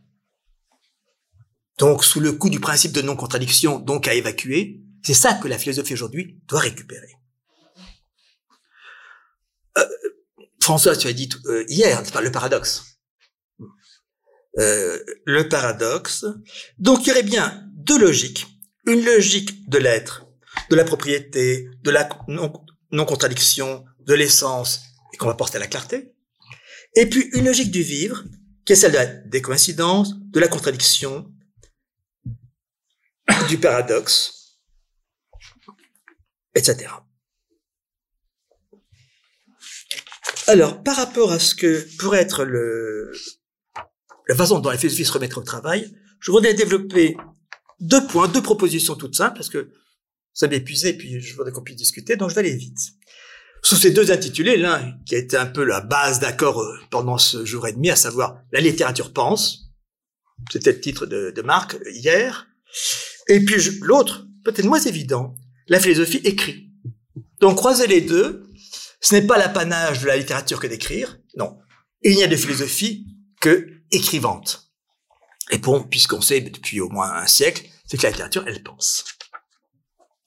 donc 1.79 2.05
sous 2.05 2.21
le 2.21 2.33
coup 2.33 2.51
du 2.51 2.61
principe 2.61 2.93
de 2.93 3.03
non-contradiction, 3.03 3.79
donc 3.79 4.07
à 4.07 4.15
évacuer, 4.15 4.83
c'est 5.03 5.15
ça 5.15 5.35
que 5.35 5.49
la 5.49 5.59
philosophie 5.59 5.95
aujourd'hui 5.95 6.39
doit 6.47 6.61
récupérer. 6.61 7.17
Euh, 9.79 9.87
François, 10.63 10.95
tu 10.95 11.09
as 11.09 11.13
dit 11.13 11.31
euh, 11.47 11.65
hier, 11.69 12.03
le 12.23 12.31
paradoxe. 12.31 12.99
Euh, 14.59 15.03
le 15.25 15.49
paradoxe. 15.49 16.27
Donc 16.79 17.07
il 17.07 17.09
y 17.09 17.11
aurait 17.13 17.23
bien 17.23 17.65
deux 17.73 17.99
logiques. 17.99 18.47
Une 18.87 19.05
logique 19.05 19.69
de 19.69 19.79
l'être, 19.79 20.27
de 20.69 20.77
la 20.77 20.85
propriété, 20.85 21.71
de 21.83 21.91
la 21.91 22.09
non-contradiction, 22.29 23.85
de 24.01 24.15
l'essence, 24.15 24.83
et 25.13 25.17
qu'on 25.17 25.27
va 25.27 25.35
porter 25.35 25.57
à 25.57 25.61
la 25.61 25.67
clarté. 25.67 26.13
Et 26.97 27.07
puis 27.09 27.29
une 27.33 27.47
logique 27.47 27.71
du 27.71 27.83
vivre, 27.83 28.25
qui 28.65 28.73
est 28.73 28.77
celle 28.77 29.29
des 29.29 29.43
coïncidences, 29.43 30.15
de 30.17 30.41
la 30.41 30.49
contradiction, 30.49 31.33
du 33.49 33.59
paradoxe, 33.59 34.59
etc. 36.55 36.89
Alors, 40.47 40.83
par 40.83 40.97
rapport 40.97 41.31
à 41.31 41.39
ce 41.39 41.55
que 41.55 41.87
pourrait 41.99 42.21
être 42.21 42.45
le, 42.45 43.13
la 44.29 44.35
façon 44.35 44.59
dont 44.59 44.71
la 44.71 44.79
philosophie 44.79 45.05
se 45.05 45.13
remettre 45.13 45.39
au 45.39 45.43
travail, 45.43 45.93
je 46.19 46.31
voudrais 46.33 46.55
développer 46.55 47.17
deux 47.79 48.07
points, 48.07 48.29
deux 48.29 48.43
propositions 48.43 48.97
toutes 48.97 49.15
simples, 49.15 49.37
parce 49.37 49.49
que 49.49 49.73
ça 50.33 50.49
m'épuisait, 50.49 50.95
puis 50.95 51.21
je 51.21 51.37
voudrais 51.37 51.53
qu'on 51.53 51.63
puisse 51.63 51.77
discuter, 51.77 52.17
donc 52.17 52.31
je 52.31 52.35
vais 52.35 52.41
aller 52.41 52.57
vite. 52.57 52.79
Sous 53.63 53.77
ces 53.77 53.91
deux 53.91 54.11
intitulés, 54.11 54.57
l'un 54.57 54.99
qui 55.07 55.15
a 55.15 55.19
été 55.19 55.37
un 55.37 55.47
peu 55.47 55.65
la 55.65 55.81
base 55.81 56.19
d'accord 56.19 56.61
euh, 56.61 56.79
pendant 56.91 57.19
ce 57.19 57.45
jour 57.45 57.67
et 57.67 57.73
demi, 57.73 57.91
à 57.91 57.97
savoir 57.97 58.41
La 58.53 58.61
littérature 58.61 59.13
pense, 59.13 59.71
c'était 60.51 60.73
le 60.73 60.81
titre 60.81 61.07
de, 61.07 61.43
Marc 61.43 61.75
euh, 61.75 61.91
hier, 61.93 62.49
et 63.29 63.41
puis 63.45 63.57
l'autre, 63.81 64.27
peut-être 64.45 64.65
moins 64.65 64.81
évident, 64.81 65.35
La 65.69 65.81
philosophie 65.81 66.21
écrit. 66.25 66.71
Donc 67.41 67.57
croiser 67.57 67.87
les 67.87 68.01
deux, 68.01 68.45
ce 69.01 69.15
n'est 69.15 69.27
pas 69.27 69.39
l'apanage 69.39 70.01
de 70.01 70.07
la 70.07 70.17
littérature 70.17 70.61
que 70.61 70.67
d'écrire, 70.67 71.19
non. 71.37 71.59
Il 72.03 72.17
n'y 72.17 72.23
a 72.23 72.29
de 72.29 72.37
philosophie 72.37 73.07
que 73.41 73.67
écrivante. 73.91 74.71
Et 75.51 75.59
bon, 75.59 75.83
puisqu'on 75.83 76.21
sait 76.21 76.41
depuis 76.41 76.81
au 76.81 76.89
moins 76.89 77.13
un 77.13 77.27
siècle, 77.27 77.67
c'est 77.87 77.97
que 77.97 78.03
la 78.05 78.11
littérature, 78.11 78.45
elle 78.47 78.63
pense. 78.63 79.05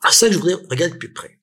C'est 0.04 0.14
ça 0.14 0.32
je 0.32 0.38
voudrais 0.38 0.56
regarder 0.70 0.94
de 0.94 1.00
plus 1.00 1.14
près. 1.14 1.40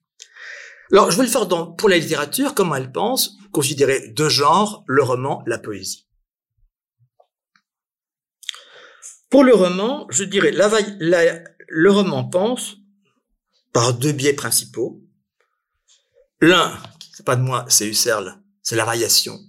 Alors, 0.91 1.09
je 1.09 1.17
vais 1.17 1.23
le 1.23 1.29
faire 1.29 1.47
dans, 1.47 1.71
pour 1.71 1.87
la 1.87 1.97
littérature, 1.97 2.53
comment 2.53 2.75
elle 2.75 2.91
pense, 2.91 3.37
considérer 3.51 4.09
deux 4.09 4.29
genres, 4.29 4.83
le 4.87 5.03
roman, 5.03 5.41
la 5.45 5.57
poésie. 5.57 6.07
Pour 9.29 9.45
le 9.45 9.53
roman, 9.53 10.07
je 10.09 10.25
dirais, 10.25 10.51
la, 10.51 10.69
le 11.69 11.91
roman 11.91 12.25
pense 12.27 12.75
par 13.71 13.93
deux 13.93 14.11
biais 14.11 14.33
principaux. 14.33 15.01
L'un, 16.41 16.77
c'est 17.15 17.25
pas 17.25 17.37
de 17.37 17.41
moi, 17.41 17.65
c'est 17.69 17.87
Husserl, 17.87 18.41
c'est 18.61 18.75
la 18.75 18.83
variation, 18.83 19.39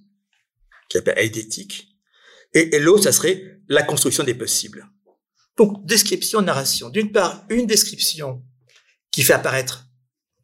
qui 0.88 0.99
appelle 0.99 1.18
eidétique. 1.18 1.88
Et, 2.55 2.76
et 2.76 2.78
l'autre, 2.78 3.05
ça 3.05 3.12
serait 3.12 3.61
la 3.68 3.82
construction 3.82 4.22
des 4.22 4.34
possibles. 4.34 4.88
Donc, 5.57 5.84
description, 5.84 6.40
narration. 6.43 6.88
D'une 6.90 7.11
part, 7.11 7.45
une 7.49 7.66
description 7.66 8.45
qui 9.11 9.22
fait 9.22 9.32
apparaître 9.32 9.86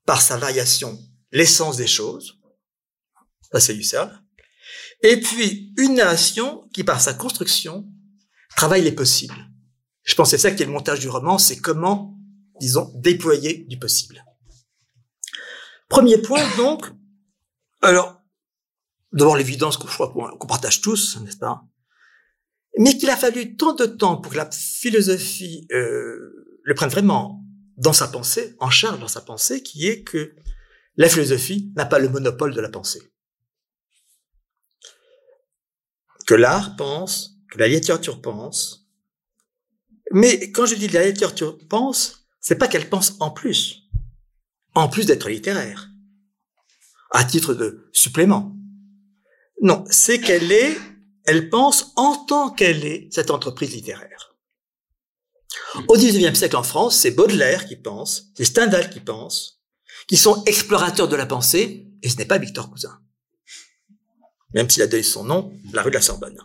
par 0.08 0.22
sa 0.22 0.38
variation 0.38 0.98
l'essence 1.32 1.76
des 1.76 1.86
choses. 1.86 2.40
Ça, 3.52 3.60
c'est. 3.60 3.78
Et 5.02 5.20
puis, 5.20 5.74
une 5.76 5.96
narration 5.96 6.66
qui, 6.72 6.82
par 6.82 6.98
sa 6.98 7.12
construction, 7.12 7.86
travaille 8.56 8.80
les 8.80 8.92
possibles. 8.92 9.36
Je 10.04 10.14
pense 10.14 10.30
que 10.30 10.38
c'est 10.38 10.48
ça 10.48 10.50
qui 10.50 10.62
est 10.62 10.66
le 10.66 10.72
montage 10.72 11.00
du 11.00 11.10
roman, 11.10 11.36
c'est 11.36 11.58
comment, 11.58 12.18
disons, 12.58 12.90
déployer 12.94 13.66
du 13.68 13.78
possible. 13.78 14.24
Premier 15.90 16.16
point, 16.16 16.42
donc, 16.56 16.86
alors, 17.82 18.22
devant 19.12 19.34
l'évidence 19.34 19.76
qu'on 19.76 19.88
qu'on 20.38 20.46
partage 20.46 20.80
tous, 20.80 21.18
n'est-ce 21.20 21.36
pas 21.36 21.64
Mais 22.78 22.96
qu'il 22.96 23.10
a 23.10 23.16
fallu 23.18 23.56
tant 23.56 23.74
de 23.74 23.84
temps 23.84 24.16
pour 24.16 24.32
que 24.32 24.38
la 24.38 24.50
philosophie 24.50 25.66
euh, 25.70 26.58
le 26.62 26.74
prenne 26.74 26.88
vraiment 26.88 27.44
dans 27.78 27.92
sa 27.92 28.08
pensée, 28.08 28.56
en 28.58 28.70
charge 28.70 28.98
dans 28.98 29.08
sa 29.08 29.20
pensée, 29.20 29.62
qui 29.62 29.86
est 29.86 30.02
que 30.02 30.34
la 30.96 31.08
philosophie 31.08 31.72
n'a 31.76 31.86
pas 31.86 32.00
le 32.00 32.08
monopole 32.08 32.52
de 32.52 32.60
la 32.60 32.68
pensée. 32.68 33.00
Que 36.26 36.34
l'art 36.34 36.76
pense, 36.76 37.36
que 37.50 37.58
la 37.58 37.68
littérature 37.68 38.20
pense. 38.20 38.88
Mais 40.10 40.50
quand 40.50 40.66
je 40.66 40.74
dis 40.74 40.88
la 40.88 41.06
littérature 41.06 41.56
pense, 41.68 42.28
c'est 42.40 42.56
pas 42.56 42.68
qu'elle 42.68 42.90
pense 42.90 43.14
en 43.20 43.30
plus, 43.30 43.88
en 44.74 44.88
plus 44.88 45.06
d'être 45.06 45.28
littéraire, 45.28 45.88
à 47.12 47.24
titre 47.24 47.54
de 47.54 47.88
supplément. 47.92 48.54
Non, 49.62 49.84
c'est 49.88 50.20
qu'elle 50.20 50.50
est, 50.50 50.76
elle 51.24 51.48
pense 51.48 51.92
en 51.96 52.24
tant 52.26 52.50
qu'elle 52.50 52.84
est 52.84 53.08
cette 53.12 53.30
entreprise 53.30 53.72
littéraire. 53.72 54.27
Au 55.88 55.96
XIXe 55.96 56.38
siècle 56.38 56.56
en 56.56 56.62
France, 56.62 56.96
c'est 56.96 57.10
Baudelaire 57.10 57.66
qui 57.66 57.76
pense, 57.76 58.30
c'est 58.34 58.44
Stendhal 58.44 58.90
qui 58.90 59.00
pense, 59.00 59.60
qui 60.06 60.16
sont 60.16 60.44
explorateurs 60.44 61.08
de 61.08 61.16
la 61.16 61.26
pensée, 61.26 61.86
et 62.02 62.08
ce 62.08 62.16
n'est 62.16 62.24
pas 62.24 62.38
Victor 62.38 62.70
Cousin. 62.70 63.00
Même 64.54 64.68
s'il 64.68 64.82
a 64.82 64.86
donné 64.86 65.02
son 65.02 65.24
nom, 65.24 65.52
la 65.72 65.82
rue 65.82 65.90
de 65.90 65.96
la 65.96 66.02
Sorbonne. 66.02 66.38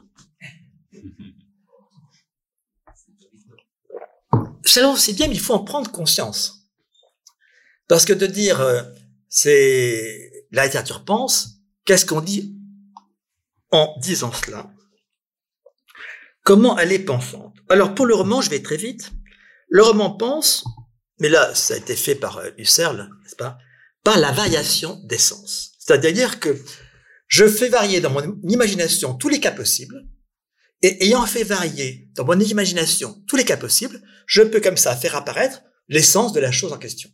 Ça 4.65 4.95
c'est 4.97 5.13
bien, 5.13 5.27
mais 5.27 5.35
il 5.35 5.39
faut 5.39 5.53
en 5.53 5.63
prendre 5.63 5.91
conscience. 5.91 6.69
Parce 7.87 8.05
que 8.05 8.13
de 8.13 8.25
dire, 8.25 8.59
euh, 8.61 8.81
c'est 9.29 10.45
la 10.51 10.65
littérature 10.65 11.03
pense, 11.05 11.59
qu'est-ce 11.85 12.05
qu'on 12.05 12.21
dit 12.21 12.57
en 13.71 13.95
disant 13.99 14.31
cela? 14.31 14.71
Comment 16.43 16.77
elle 16.77 16.91
est 16.91 16.99
pensante 16.99 17.55
Alors 17.69 17.95
pour 17.95 18.05
le 18.05 18.15
roman, 18.15 18.41
je 18.41 18.49
vais 18.49 18.61
très 18.61 18.77
vite. 18.77 19.11
Le 19.69 19.81
roman 19.81 20.11
pense, 20.11 20.65
mais 21.19 21.29
là, 21.29 21.55
ça 21.55 21.73
a 21.73 21.77
été 21.77 21.95
fait 21.95 22.15
par 22.15 22.37
euh, 22.37 22.49
Husserl, 22.57 23.09
n'est-ce 23.23 23.35
pas 23.35 23.57
Par 24.03 24.19
la 24.19 24.31
variation 24.31 24.99
des 25.05 25.17
sens. 25.17 25.71
C'est-à-dire 25.79 26.39
que 26.39 26.61
je 27.27 27.47
fais 27.47 27.69
varier 27.69 28.01
dans 28.01 28.11
mon 28.11 28.39
imagination 28.43 29.15
tous 29.15 29.29
les 29.29 29.39
cas 29.39 29.51
possibles, 29.51 30.05
et 30.81 31.05
ayant 31.05 31.25
fait 31.25 31.45
varier 31.45 32.09
dans 32.15 32.25
mon 32.25 32.39
imagination 32.39 33.23
tous 33.27 33.37
les 33.37 33.45
cas 33.45 33.57
possibles, 33.57 34.01
je 34.27 34.41
peux 34.41 34.59
comme 34.59 34.77
ça 34.77 34.95
faire 34.97 35.15
apparaître 35.15 35.61
l'essence 35.87 36.33
de 36.33 36.41
la 36.41 36.51
chose 36.51 36.73
en 36.73 36.77
question. 36.77 37.09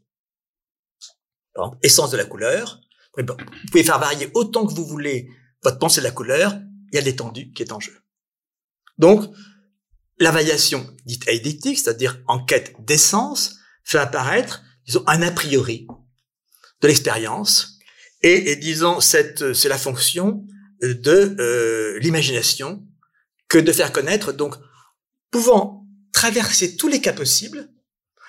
Par 1.53 1.75
essence 1.83 2.11
de 2.11 2.17
la 2.17 2.25
couleur. 2.25 2.81
Vous 3.17 3.25
pouvez 3.71 3.83
faire 3.83 3.99
varier 3.99 4.31
autant 4.33 4.65
que 4.65 4.73
vous 4.73 4.85
voulez 4.85 5.29
votre 5.63 5.77
pensée 5.77 6.01
de 6.01 6.05
la 6.05 6.11
couleur, 6.11 6.59
il 6.91 6.95
y 6.95 6.97
a 6.97 7.01
l'étendue 7.01 7.51
qui 7.51 7.63
est 7.63 7.71
en 7.71 7.79
jeu. 7.79 7.93
Donc, 8.99 9.33
la 10.19 10.31
variation 10.31 10.85
dite 11.05 11.27
eidétique, 11.27 11.79
c'est-à-dire 11.79 12.21
en 12.27 12.43
quête 12.43 12.75
d'essence, 12.85 13.55
fait 13.83 13.97
apparaître, 13.97 14.61
disons, 14.85 15.03
un 15.07 15.21
a 15.21 15.31
priori 15.31 15.87
de 16.81 16.87
l'expérience, 16.87 17.79
et, 18.21 18.57
disons, 18.57 18.99
cette, 18.99 19.53
c'est 19.53 19.69
la 19.69 19.77
fonction 19.77 20.45
de 20.81 21.35
euh, 21.39 21.99
l'imagination 21.99 22.85
que 23.47 23.57
de 23.57 23.71
faire 23.71 23.93
connaître, 23.93 24.33
donc, 24.33 24.55
pouvant 25.31 25.87
traverser 26.11 26.75
tous 26.75 26.89
les 26.89 26.99
cas 26.99 27.13
possibles. 27.13 27.69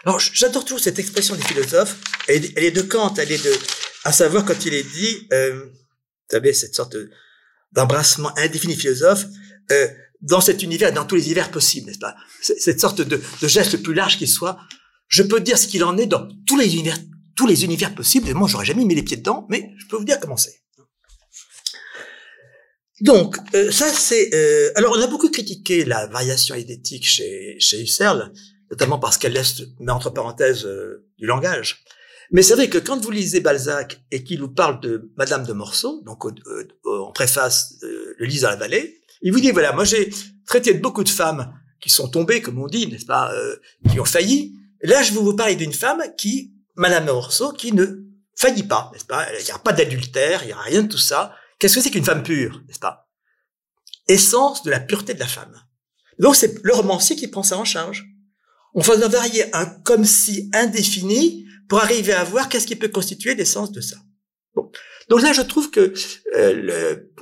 Alors, 0.04 0.20
j'adore 0.20 0.64
toujours 0.64 0.80
cette 0.80 1.00
expression 1.00 1.34
des 1.34 1.42
philosophes. 1.42 1.96
Elle, 2.28 2.44
est 2.56 2.70
de 2.70 2.82
Kant, 2.82 3.14
elle 3.18 3.32
est 3.32 3.44
de, 3.44 3.52
à 4.04 4.12
savoir 4.12 4.44
quand 4.44 4.64
il 4.64 4.74
est 4.74 4.88
dit, 4.88 5.26
euh, 5.32 5.64
vous 5.64 5.72
savez, 6.30 6.52
cette 6.52 6.74
sorte 6.74 6.96
d'embrassement 7.72 8.32
indéfini 8.38 8.76
philosophe, 8.76 9.26
euh, 9.72 9.88
dans 10.22 10.40
cet 10.40 10.62
univers, 10.62 10.92
dans 10.92 11.04
tous 11.04 11.14
les 11.14 11.24
univers 11.24 11.50
possibles, 11.50 11.86
n'est-ce 11.86 11.98
pas? 11.98 12.14
Cette 12.42 12.80
sorte 12.80 13.00
de, 13.00 13.20
geste 13.42 13.72
le 13.72 13.82
plus 13.82 13.94
large 13.94 14.18
qui 14.18 14.26
soit. 14.26 14.58
Je 15.08 15.22
peux 15.22 15.40
dire 15.40 15.58
ce 15.58 15.66
qu'il 15.66 15.82
en 15.82 15.96
est 15.96 16.06
dans 16.06 16.28
tous 16.46 16.58
les 16.58 16.74
univers, 16.74 16.98
tous 17.36 17.46
les 17.46 17.64
univers 17.64 17.94
possibles. 17.94 18.28
Et 18.28 18.34
moi, 18.34 18.48
j'aurais 18.48 18.66
jamais 18.66 18.84
mis 18.84 18.94
les 18.94 19.02
pieds 19.02 19.16
dedans, 19.16 19.46
mais 19.48 19.70
je 19.78 19.86
peux 19.86 19.96
vous 19.96 20.04
dire 20.04 20.20
comment 20.20 20.36
c'est. 20.36 20.60
Donc, 23.00 23.36
euh, 23.54 23.70
ça 23.70 23.88
c'est. 23.88 24.34
Euh, 24.34 24.70
alors, 24.74 24.94
on 24.96 25.00
a 25.00 25.06
beaucoup 25.06 25.30
critiqué 25.30 25.84
la 25.84 26.06
variation 26.06 26.54
idétique 26.54 27.06
chez, 27.06 27.56
chez 27.58 27.80
Husserl, 27.80 28.30
notamment 28.70 28.98
parce 28.98 29.16
qu'elle 29.16 29.32
laisse, 29.32 29.62
mais 29.80 29.90
entre 29.90 30.10
parenthèses, 30.10 30.66
euh, 30.66 31.08
du 31.18 31.26
langage. 31.26 31.82
Mais 32.30 32.42
c'est 32.42 32.54
vrai 32.54 32.68
que 32.68 32.78
quand 32.78 33.02
vous 33.02 33.10
lisez 33.10 33.40
Balzac 33.40 34.02
et 34.12 34.22
qu'il 34.22 34.40
vous 34.40 34.50
parle 34.50 34.80
de 34.80 35.10
Madame 35.16 35.44
de 35.44 35.52
Morceau, 35.52 36.02
donc 36.04 36.24
en 36.24 37.10
préface, 37.10 37.74
le 37.82 38.24
lise 38.24 38.44
à 38.44 38.50
la 38.50 38.56
vallée, 38.56 38.99
il 39.22 39.32
vous 39.32 39.40
dit, 39.40 39.50
voilà, 39.50 39.72
moi 39.72 39.84
j'ai 39.84 40.10
traité 40.46 40.74
de 40.74 40.80
beaucoup 40.80 41.04
de 41.04 41.08
femmes 41.08 41.54
qui 41.80 41.90
sont 41.90 42.08
tombées, 42.08 42.42
comme 42.42 42.58
on 42.58 42.66
dit, 42.66 42.86
n'est-ce 42.86 43.06
pas, 43.06 43.32
euh, 43.32 43.56
qui 43.90 44.00
ont 44.00 44.04
failli. 44.04 44.54
Là, 44.82 45.02
je 45.02 45.12
vous 45.12 45.34
parler 45.34 45.56
d'une 45.56 45.72
femme 45.72 46.02
qui, 46.16 46.52
Madame 46.76 47.08
Orso, 47.08 47.52
qui 47.52 47.72
ne 47.72 47.86
faillit 48.36 48.62
pas, 48.62 48.90
n'est-ce 48.92 49.04
pas 49.04 49.26
Il 49.38 49.44
n'y 49.44 49.50
a 49.50 49.58
pas 49.58 49.72
d'adultère, 49.72 50.42
il 50.42 50.48
n'y 50.48 50.52
a 50.52 50.58
rien 50.58 50.82
de 50.82 50.88
tout 50.88 50.98
ça. 50.98 51.34
Qu'est-ce 51.58 51.76
que 51.76 51.80
c'est 51.80 51.90
qu'une 51.90 52.04
femme 52.04 52.22
pure, 52.22 52.62
n'est-ce 52.66 52.78
pas? 52.78 53.08
Essence 54.08 54.62
de 54.62 54.70
la 54.70 54.80
pureté 54.80 55.14
de 55.14 55.20
la 55.20 55.26
femme. 55.26 55.54
Donc 56.18 56.36
c'est 56.36 56.62
le 56.62 56.72
romancier 56.74 57.16
qui 57.16 57.28
prend 57.28 57.42
ça 57.42 57.58
en 57.58 57.64
charge. 57.64 58.06
On 58.74 58.80
va 58.80 58.96
varier 59.08 59.54
un 59.54 59.66
comme 59.66 60.04
si 60.04 60.50
indéfini 60.54 61.46
pour 61.68 61.80
arriver 61.80 62.12
à 62.12 62.24
voir 62.24 62.48
qu'est-ce 62.48 62.66
qui 62.66 62.76
peut 62.76 62.88
constituer 62.88 63.34
l'essence 63.34 63.72
de 63.72 63.80
ça. 63.80 63.96
Bon. 64.54 64.70
Donc 65.08 65.22
là, 65.22 65.32
je 65.32 65.42
trouve 65.42 65.70
que 65.70 65.92
euh, 66.36 66.52
le, 66.52 67.12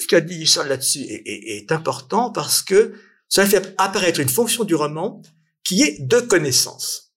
ce 0.00 0.06
qu'a 0.06 0.20
dit 0.20 0.42
Husserl 0.42 0.68
là-dessus 0.68 1.00
est, 1.08 1.70
important 1.72 2.30
parce 2.30 2.62
que 2.62 2.94
ça 3.28 3.46
fait 3.46 3.74
apparaître 3.78 4.20
une 4.20 4.28
fonction 4.28 4.64
du 4.64 4.74
roman 4.74 5.22
qui 5.64 5.82
est 5.82 6.00
de 6.00 6.20
connaissance. 6.20 7.12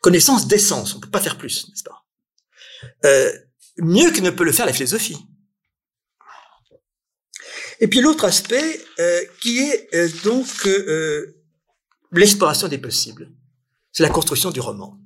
Connaissance 0.00 0.46
d'essence, 0.46 0.94
on 0.94 1.00
peut 1.00 1.10
pas 1.10 1.20
faire 1.20 1.38
plus, 1.38 1.68
n'est-ce 1.68 1.82
pas? 1.82 2.04
Euh, 3.04 3.32
Mieux 3.78 4.10
que 4.10 4.20
ne 4.20 4.30
peut 4.30 4.44
le 4.44 4.52
faire 4.52 4.66
la 4.66 4.72
philosophie. 4.72 5.18
Et 7.80 7.88
puis 7.88 8.00
l'autre 8.00 8.24
aspect 8.24 8.84
euh, 8.98 9.22
qui 9.40 9.58
est 9.58 9.94
euh, 9.94 10.08
donc 10.24 10.46
l'exploration 12.12 12.68
des 12.68 12.78
possibles, 12.78 13.30
c'est 13.92 14.02
la 14.02 14.08
construction 14.08 14.50
du 14.50 14.60
roman. 14.60 14.98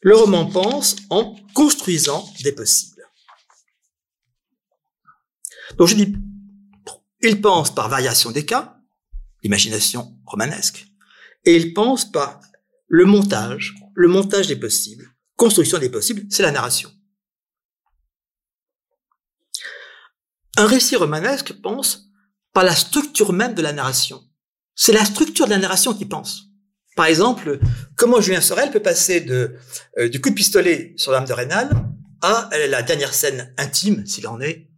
Le 0.00 0.16
roman 0.16 0.46
pense 0.46 0.96
en 1.10 1.36
construisant 1.54 2.26
des 2.42 2.52
possibles. 2.52 2.91
Donc 5.78 5.88
je 5.88 5.94
dis, 5.94 6.14
il 7.20 7.40
pense 7.40 7.74
par 7.74 7.88
variation 7.88 8.30
des 8.30 8.44
cas, 8.44 8.76
l'imagination 9.42 10.18
romanesque, 10.26 10.86
et 11.44 11.56
il 11.56 11.72
pense 11.74 12.10
par 12.10 12.40
le 12.88 13.04
montage, 13.04 13.74
le 13.94 14.08
montage 14.08 14.48
des 14.48 14.56
possibles, 14.56 15.08
construction 15.36 15.78
des 15.78 15.88
possibles, 15.88 16.22
c'est 16.30 16.42
la 16.42 16.50
narration. 16.50 16.90
Un 20.56 20.66
récit 20.66 20.96
romanesque 20.96 21.54
pense 21.62 22.10
par 22.52 22.64
la 22.64 22.74
structure 22.74 23.32
même 23.32 23.54
de 23.54 23.62
la 23.62 23.72
narration. 23.72 24.22
C'est 24.74 24.92
la 24.92 25.04
structure 25.04 25.46
de 25.46 25.50
la 25.50 25.58
narration 25.58 25.94
qui 25.94 26.04
pense. 26.04 26.48
Par 26.94 27.06
exemple, 27.06 27.58
comment 27.96 28.20
Julien 28.20 28.42
Sorel 28.42 28.70
peut 28.70 28.82
passer 28.82 29.26
euh, 29.30 30.08
du 30.08 30.20
coup 30.20 30.28
de 30.28 30.34
pistolet 30.34 30.92
sur 30.96 31.12
l'âme 31.12 31.24
de 31.24 31.32
Rénal 31.32 31.70
à 32.20 32.50
la 32.68 32.82
dernière 32.82 33.14
scène 33.14 33.54
intime, 33.56 34.06
s'il 34.06 34.28
en 34.28 34.40
est, 34.40 34.68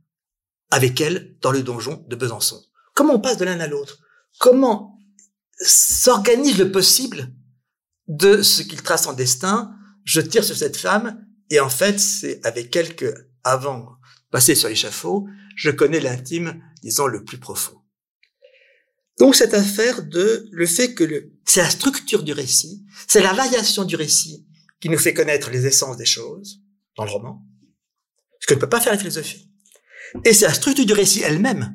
avec 0.71 1.01
elle 1.01 1.37
dans 1.41 1.51
le 1.51 1.63
donjon 1.63 2.05
de 2.09 2.17
Besançon. 2.17 2.63
Comment 2.95 3.15
on 3.15 3.21
passe 3.21 3.39
de 3.39 3.45
l'un 3.45 3.61
à 3.61 3.67
l'autre? 3.67 3.99
Comment 4.39 4.99
s'organise 5.59 6.59
le 6.59 6.73
possible 6.73 7.33
de 8.09 8.43
ce 8.43 8.63
qu'il 8.63 8.83
trace 8.83 9.07
en 9.07 9.13
destin? 9.13 9.75
Je 10.05 10.21
tire 10.21 10.45
sur 10.45 10.57
cette 10.57 10.77
femme 10.77 11.25
et 11.51 11.61
en 11.61 11.71
fait, 11.71 11.99
c'est 11.99 12.45
avec 12.45 12.75
elle 12.77 12.97
que, 12.97 13.15
avant 13.43 13.79
de 13.79 13.87
passer 14.31 14.55
sur 14.55 14.69
l'échafaud, 14.69 15.27
je 15.57 15.71
connais 15.71 16.01
l'intime, 16.01 16.63
disons, 16.83 17.07
le 17.07 17.25
plus 17.25 17.39
profond. 17.39 17.81
Donc 19.19 19.37
cette 19.37 19.55
affaire 19.55 20.03
de 20.03 20.49
le 20.51 20.67
fait 20.67 20.95
que 20.95 21.05
le, 21.05 21.33
c'est 21.45 21.63
la 21.63 21.71
structure 21.71 22.25
du 22.25 22.33
récit, 22.33 22.85
c'est 23.07 23.23
la 23.23 23.33
variation 23.33 23.85
du 23.85 23.95
récit 23.95 24.47
qui 24.81 24.89
nous 24.89 24.99
fait 24.99 25.15
connaître 25.15 25.51
les 25.51 25.67
essences 25.67 25.97
des 25.97 26.05
choses 26.05 26.61
dans 26.97 27.05
le 27.05 27.11
roman, 27.11 27.47
ce 28.41 28.47
que 28.47 28.55
ne 28.55 28.59
peut 28.59 28.69
pas 28.69 28.81
faire 28.81 28.93
la 28.93 28.99
philosophie. 28.99 29.51
Et 30.25 30.33
c'est 30.33 30.47
la 30.47 30.55
structure 30.55 30.87
du 30.87 30.93
récit 30.93 31.23
elle-même 31.23 31.75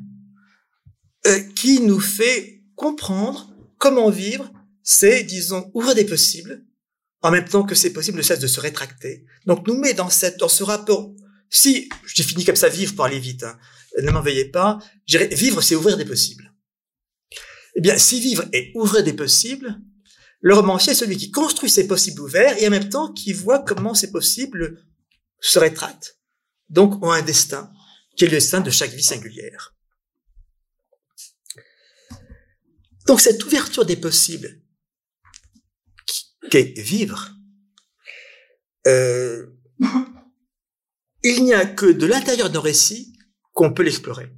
euh, 1.27 1.39
qui 1.55 1.82
nous 1.82 1.99
fait 1.99 2.63
comprendre 2.75 3.53
comment 3.77 4.09
vivre, 4.09 4.51
c'est, 4.84 5.23
disons, 5.23 5.69
ouvrir 5.73 5.95
des 5.95 6.05
possibles, 6.05 6.63
en 7.21 7.32
même 7.32 7.47
temps 7.47 7.63
que 7.63 7.75
c'est 7.75 7.91
possible 7.91 8.17
ne 8.17 8.23
cesse 8.23 8.39
de 8.39 8.47
se 8.47 8.59
rétracter. 8.59 9.25
Donc 9.45 9.67
nous 9.67 9.77
met 9.77 9.93
dans 9.93 10.09
cette, 10.09 10.38
dans 10.38 10.47
ce 10.47 10.63
rapport. 10.63 11.13
Si 11.49 11.89
j'ai 12.05 12.23
fini 12.23 12.45
comme 12.45 12.55
ça, 12.55 12.69
vivre 12.69 12.95
pour 12.95 13.05
aller 13.05 13.19
vite, 13.19 13.43
hein, 13.43 13.57
ne 14.01 14.11
m'en 14.11 14.21
veuillez 14.21 14.45
pas. 14.45 14.80
Vivre, 15.07 15.61
c'est 15.61 15.75
ouvrir 15.75 15.97
des 15.97 16.05
possibles. 16.05 16.53
Eh 17.75 17.82
bien, 17.82 17.97
si 17.97 18.19
vivre 18.19 18.45
est 18.53 18.71
ouvrir 18.75 19.03
des 19.03 19.13
possibles, 19.13 19.80
le 20.41 20.55
romancier 20.55 20.93
est 20.93 20.95
celui 20.95 21.17
qui 21.17 21.32
construit 21.32 21.69
ces 21.69 21.88
possibles 21.88 22.21
ouverts 22.21 22.61
et 22.61 22.67
en 22.67 22.71
même 22.71 22.89
temps 22.89 23.11
qui 23.11 23.34
voit 23.34 23.59
comment 23.59 23.93
ces 23.93 24.11
possibles 24.11 24.82
se 25.41 25.59
rétractent. 25.59 26.17
Donc, 26.69 27.03
ont 27.03 27.11
un 27.11 27.21
destin, 27.21 27.71
qui 28.20 28.26
est 28.26 28.28
le 28.28 28.34
destin 28.34 28.59
de 28.59 28.70
chaque 28.70 28.91
vie 28.91 29.01
singulière. 29.01 29.74
Donc, 33.07 33.22
cette 33.22 33.41
ouverture 33.45 33.86
des 33.86 33.95
possibles, 33.95 34.61
qu'est 36.51 36.78
vivre, 36.78 37.32
euh, 38.88 39.47
il 41.24 41.45
n'y 41.45 41.53
a 41.53 41.65
que 41.65 41.86
de 41.86 42.05
l'intérieur 42.05 42.49
d'un 42.49 42.59
récit 42.59 43.17
qu'on 43.53 43.74
peut 43.74 43.84
l'explorer. 43.84 44.30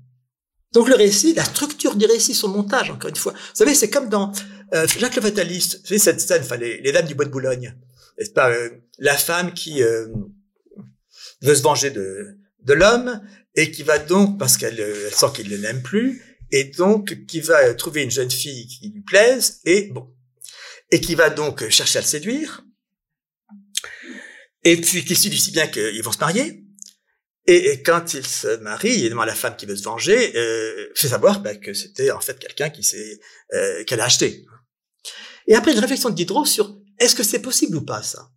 Donc 0.73 0.87
le 0.87 0.95
récit, 0.95 1.33
la 1.33 1.43
structure 1.43 1.95
du 1.95 2.05
récit, 2.05 2.33
son 2.33 2.47
montage, 2.49 2.91
encore 2.91 3.09
une 3.09 3.15
fois. 3.15 3.33
Vous 3.33 3.55
savez, 3.55 3.75
c'est 3.75 3.89
comme 3.89 4.09
dans 4.09 4.31
euh, 4.73 4.87
Jacques 4.87 5.15
le 5.15 5.21
Fataliste. 5.21 5.79
Vous 5.81 5.87
savez, 5.87 5.99
cette 5.99 6.21
scène, 6.21 6.43
les, 6.59 6.91
dames 6.91 7.07
du 7.07 7.15
bois 7.15 7.25
de 7.25 7.31
Boulogne. 7.31 7.75
N'est-ce 8.17 8.31
pas 8.31 8.51
euh, 8.51 8.69
La 8.99 9.17
femme 9.17 9.53
qui 9.53 9.81
veut 9.81 11.55
se 11.55 11.61
venger 11.61 11.89
de 11.91 12.73
l'homme 12.73 13.21
et 13.55 13.71
qui 13.71 13.83
va 13.83 13.99
donc, 13.99 14.39
parce 14.39 14.57
qu'elle 14.57 15.11
sent 15.11 15.27
qu'il 15.35 15.49
ne 15.49 15.57
l'aime 15.57 15.81
plus, 15.81 16.21
et 16.51 16.65
donc 16.65 17.25
qui 17.25 17.41
va 17.41 17.73
trouver 17.73 18.03
une 18.03 18.11
jeune 18.11 18.31
fille 18.31 18.67
qui 18.67 18.89
lui 18.89 19.01
plaise, 19.01 19.59
et 19.65 19.89
bon, 19.91 20.13
et 20.91 21.01
qui 21.01 21.15
va 21.15 21.29
donc 21.29 21.67
chercher 21.69 21.99
à 21.99 22.01
le 22.01 22.07
séduire, 22.07 22.65
et 24.63 24.77
puis 24.77 25.03
qui 25.03 25.15
se 25.15 25.27
dit 25.27 25.37
si 25.37 25.51
bien 25.51 25.67
qu'ils 25.67 26.03
vont 26.03 26.11
se 26.11 26.19
marier, 26.19 26.63
et, 27.47 27.81
quand 27.81 28.13
il 28.13 28.25
se 28.25 28.57
marie, 28.57 28.91
évidemment 28.91 29.25
la 29.25 29.35
femme 29.35 29.55
qui 29.55 29.65
veut 29.65 29.75
se 29.75 29.83
venger 29.83 30.37
euh, 30.37 30.91
fait 30.95 31.07
savoir 31.07 31.41
bah, 31.41 31.55
que 31.55 31.73
c'était 31.73 32.11
en 32.11 32.21
fait 32.21 32.37
quelqu'un 32.37 32.69
qui 32.69 32.83
s'est 32.83 33.19
euh, 33.53 33.83
qu'elle 33.85 33.99
a 33.99 34.05
acheté. 34.05 34.45
Et 35.47 35.55
après 35.55 35.73
une 35.73 35.79
réflexion 35.79 36.09
de 36.09 36.15
Diderot 36.15 36.45
sur 36.45 36.77
est-ce 36.99 37.15
que 37.15 37.23
c'est 37.23 37.41
possible 37.41 37.77
ou 37.77 37.81
pas 37.81 38.03
ça? 38.03 38.29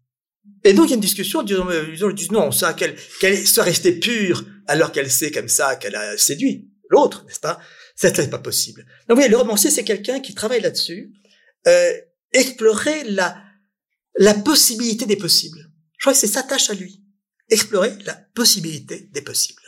Et 0.64 0.72
donc 0.72 0.86
il 0.86 0.90
y 0.90 0.92
a 0.92 0.96
une 0.96 1.00
discussion, 1.00 1.42
disons, 1.42 1.66
disent 2.10 2.30
non, 2.30 2.50
ça 2.50 2.74
qu'elle 2.74 2.96
qu'elle 3.20 3.46
soit 3.46 3.64
restée 3.64 3.92
pure 3.92 4.44
alors 4.66 4.92
qu'elle 4.92 5.10
sait 5.10 5.30
comme 5.30 5.48
ça 5.48 5.76
qu'elle 5.76 5.94
a 5.94 6.16
séduit 6.16 6.70
l'autre, 6.90 7.24
n'est-ce 7.26 7.40
pas? 7.40 7.58
Ça 7.96 8.10
n'est 8.10 8.28
pas 8.28 8.38
possible. 8.38 8.86
Donc 9.08 9.18
oui, 9.18 9.28
le 9.28 9.36
romancier 9.36 9.70
c'est 9.70 9.84
quelqu'un 9.84 10.20
qui 10.20 10.34
travaille 10.34 10.60
là-dessus, 10.60 11.12
euh, 11.66 11.92
explorer 12.32 13.04
la 13.04 13.36
la 14.16 14.34
possibilité 14.34 15.06
des 15.06 15.16
possibles. 15.16 15.70
Je 15.98 16.04
crois 16.04 16.12
que 16.12 16.18
c'est 16.18 16.26
sa 16.26 16.42
tâche 16.42 16.70
à 16.70 16.74
lui 16.74 17.04
explorer 17.50 17.92
la 18.04 18.14
possibilité 18.34 19.08
des 19.12 19.22
possibles. 19.22 19.62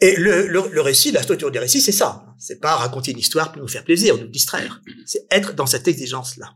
Et 0.00 0.16
le, 0.16 0.46
le, 0.46 0.80
récit, 0.80 1.12
la 1.12 1.22
structure 1.22 1.50
du 1.50 1.58
récit, 1.58 1.82
c'est 1.82 1.92
ça. 1.92 2.24
C'est 2.38 2.58
pas 2.58 2.76
raconter 2.76 3.10
une 3.10 3.18
histoire 3.18 3.52
pour 3.52 3.60
nous 3.60 3.68
faire 3.68 3.84
plaisir, 3.84 4.16
nous 4.16 4.28
distraire. 4.28 4.80
C'est 5.04 5.26
être 5.30 5.52
dans 5.52 5.66
cette 5.66 5.88
exigence-là. 5.88 6.54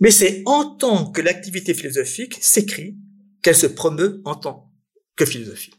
Mais 0.00 0.10
c'est 0.10 0.42
en 0.46 0.76
tant 0.76 1.10
que 1.10 1.20
l'activité 1.20 1.74
philosophique 1.74 2.38
s'écrit 2.40 2.96
qu'elle 3.42 3.56
se 3.56 3.66
promeut 3.66 4.22
en 4.24 4.34
tant 4.34 4.72
que 5.16 5.24
philosophie. 5.24 5.74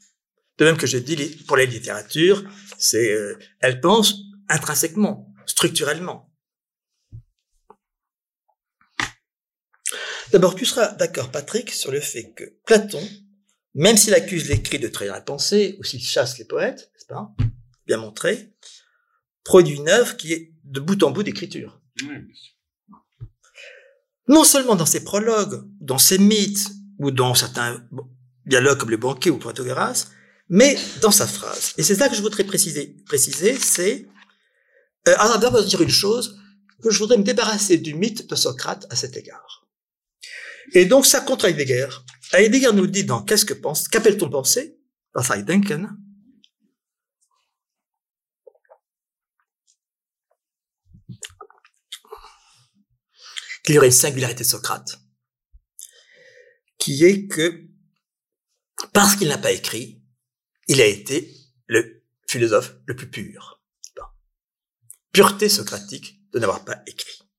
De 0.57 0.65
même 0.65 0.77
que 0.77 0.87
je 0.87 0.97
dis 0.97 1.15
pour 1.47 1.55
la 1.55 1.65
littérature, 1.65 2.43
c'est 2.77 3.13
euh, 3.13 3.39
elle 3.59 3.79
pense 3.79 4.15
intrinsèquement, 4.49 5.33
structurellement. 5.45 6.29
D'abord, 10.31 10.53
tu 10.53 10.65
seras 10.65 10.93
d'accord, 10.93 11.31
Patrick, 11.31 11.71
sur 11.71 11.91
le 11.91 11.99
fait 11.99 12.33
que 12.33 12.43
Platon, 12.65 13.01
même 13.73 13.97
s'il 13.97 14.13
accuse 14.13 14.49
l'écrit 14.49 14.77
de 14.79 14.87
trahir 14.87 15.13
la 15.13 15.21
pensée, 15.21 15.75
ou 15.79 15.83
s'il 15.83 16.01
chasse 16.01 16.37
les 16.37 16.45
poètes, 16.45 16.91
n'est-ce 16.93 17.05
pas, 17.07 17.33
bien 17.87 17.97
montré, 17.97 18.53
produit 19.43 19.77
une 19.77 19.89
œuvre 19.89 20.17
qui 20.17 20.33
est 20.33 20.53
de 20.65 20.79
bout 20.79 21.01
en 21.03 21.11
bout 21.11 21.23
d'écriture. 21.23 21.81
Non 24.29 24.45
seulement 24.45 24.75
dans 24.75 24.85
ses 24.85 25.03
prologues, 25.03 25.63
dans 25.81 25.97
ses 25.97 26.17
mythes, 26.17 26.69
ou 26.99 27.11
dans 27.11 27.33
certains 27.33 27.83
dialogues 28.45 28.77
comme 28.77 28.91
le 28.91 28.97
banquet 28.97 29.29
ou 29.29 29.37
Protagoras, 29.37 30.07
mais 30.49 30.77
dans 31.01 31.11
sa 31.11 31.27
phrase. 31.27 31.73
Et 31.77 31.83
c'est 31.83 31.95
ça 31.95 32.09
que 32.09 32.15
je 32.15 32.21
voudrais 32.21 32.43
préciser. 32.43 32.95
Préciser, 33.05 33.57
c'est 33.57 34.07
euh, 35.07 35.15
alors 35.17 35.39
d'abord 35.39 35.63
dire 35.63 35.81
une 35.81 35.89
chose 35.89 36.39
que 36.81 36.89
je 36.89 36.99
voudrais 36.99 37.17
me 37.17 37.23
débarrasser 37.23 37.77
du 37.77 37.93
mythe 37.93 38.29
de 38.29 38.35
Socrate 38.35 38.85
à 38.89 38.95
cet 38.95 39.17
égard. 39.17 39.67
Et 40.73 40.85
donc, 40.85 41.05
ça 41.05 41.21
contre 41.21 41.45
Heidegger. 41.45 41.87
Heidegger 42.33 42.73
nous 42.73 42.87
dit 42.87 43.03
dans 43.03 43.21
Qu'est-ce 43.21 43.45
que 43.45 43.53
pense, 43.53 43.87
qu'appelle-t-on 43.87 44.29
penser? 44.29 44.77
Heidenken. 45.15 45.89
Qu'il 53.69 53.75
y 53.75 53.77
aurait 53.77 53.89
une 53.89 53.93
singularité 53.93 54.43
de 54.43 54.49
Socrate. 54.49 54.99
Qui 56.79 57.05
est 57.05 57.27
que, 57.27 57.67
parce 58.93 59.15
qu'il 59.15 59.27
n'a 59.27 59.37
pas 59.37 59.51
écrit, 59.51 60.01
il 60.67 60.81
a 60.81 60.87
été 60.87 61.31
le 61.67 62.03
philosophe 62.27 62.73
le 62.87 62.95
plus 62.95 63.11
pur. 63.11 63.61
Pureté 65.11 65.49
socratique 65.49 66.19
de 66.33 66.39
n'avoir 66.39 66.65
pas 66.65 66.81
écrit. 66.87 67.29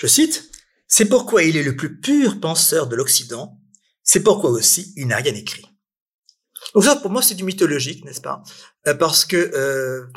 Je 0.00 0.08
cite, 0.08 0.50
c'est 0.88 1.08
pourquoi 1.08 1.44
il 1.44 1.56
est 1.56 1.62
le 1.62 1.76
plus 1.76 2.00
pur 2.00 2.40
penseur 2.40 2.88
de 2.88 2.96
l'Occident. 2.96 3.56
C'est 4.02 4.24
pourquoi 4.24 4.50
aussi 4.50 4.94
il 4.96 5.06
n'a 5.06 5.18
rien 5.18 5.34
écrit. 5.36 5.64
Donc 6.74 6.82
ça, 6.82 6.96
pour 6.96 7.12
moi, 7.12 7.22
c'est 7.22 7.36
du 7.36 7.44
mythologique, 7.44 8.04
n'est-ce 8.04 8.20
pas? 8.20 8.42
Euh, 8.88 8.94
Parce 8.94 9.24
que 9.24 9.36
euh, 9.36 10.08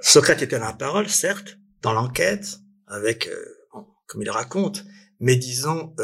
Socrate 0.00 0.42
était 0.42 0.58
la 0.58 0.72
parole, 0.72 1.08
certes, 1.08 1.58
dans 1.82 1.92
l'enquête, 1.92 2.58
avec, 2.86 3.28
euh, 3.28 3.44
comme 4.06 4.22
il 4.22 4.30
raconte, 4.30 4.84
mais 5.20 5.36
disons, 5.36 5.94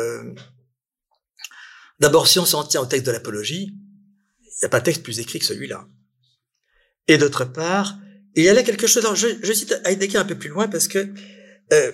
d'abord, 2.01 2.27
si 2.27 2.39
on 2.39 2.45
s'en 2.45 2.65
tient 2.65 2.81
au 2.81 2.87
texte 2.87 3.07
de 3.07 3.13
l'apologie, 3.13 3.77
il 4.41 4.59
n'y 4.63 4.67
a 4.67 4.69
pas 4.69 4.81
de 4.81 4.85
texte 4.85 5.03
plus 5.03 5.21
écrit 5.21 5.39
que 5.39 5.45
celui-là. 5.45 5.87
Et 7.07 7.19
d'autre 7.19 7.45
part, 7.45 7.99
il 8.35 8.45
y 8.45 8.49
a 8.49 8.55
là 8.55 8.63
quelque 8.63 8.87
chose. 8.87 9.07
je, 9.15 9.53
cite 9.53 9.81
Heidegger 9.85 10.19
un 10.19 10.25
peu 10.25 10.39
plus 10.39 10.49
loin 10.49 10.69
parce 10.69 10.89
que 10.89 11.13
euh, 11.73 11.93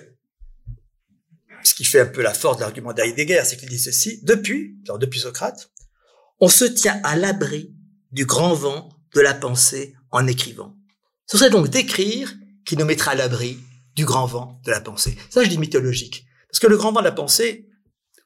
ce 1.63 1.75
qui 1.75 1.83
fait 1.83 2.01
un 2.01 2.05
peu 2.07 2.21
la 2.21 2.33
force 2.33 2.57
de 2.57 2.61
l'argument 2.61 2.93
d'Heidegger, 2.93 3.43
c'est 3.45 3.57
qu'il 3.57 3.69
dit 3.69 3.79
ceci 3.79 4.21
depuis, 4.23 4.77
depuis 4.99 5.19
Socrate, 5.19 5.71
on 6.39 6.49
se 6.49 6.65
tient 6.65 6.99
à 7.03 7.15
l'abri 7.15 7.75
du 8.11 8.25
grand 8.25 8.53
vent 8.53 8.89
de 9.13 9.21
la 9.21 9.33
pensée 9.33 9.95
en 10.09 10.27
écrivant. 10.27 10.75
Ce 11.31 11.37
serait 11.37 11.49
donc 11.49 11.69
d'écrire 11.69 12.33
qui 12.65 12.75
nous 12.75 12.83
mettra 12.83 13.11
à 13.11 13.15
l'abri 13.15 13.57
du 13.95 14.03
grand 14.03 14.25
vent 14.25 14.59
de 14.65 14.71
la 14.71 14.81
pensée. 14.81 15.17
Ça, 15.29 15.41
je 15.41 15.49
dis 15.49 15.57
mythologique. 15.57 16.25
Parce 16.49 16.59
que 16.59 16.67
le 16.67 16.75
grand 16.75 16.91
vent 16.91 16.99
de 16.99 17.05
la 17.05 17.13
pensée, 17.13 17.69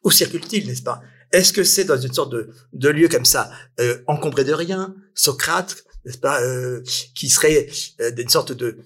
où 0.03 0.09
circule-t-il, 0.09 0.65
n'est-ce 0.65 0.81
pas? 0.81 1.03
Est-ce 1.31 1.53
que 1.53 1.63
c'est 1.63 1.83
dans 1.83 1.99
une 1.99 2.13
sorte 2.13 2.31
de, 2.31 2.49
de 2.73 2.89
lieu 2.89 3.07
comme 3.07 3.23
ça, 3.23 3.51
euh, 3.79 4.01
encombré 4.07 4.43
de 4.43 4.53
rien 4.53 4.95
Socrate, 5.13 5.83
n'est-ce 6.03 6.17
pas, 6.17 6.41
euh, 6.41 6.81
qui 7.13 7.29
serait 7.29 7.69
euh, 8.01 8.09
d'une 8.09 8.29
sorte 8.29 8.53
de 8.53 8.79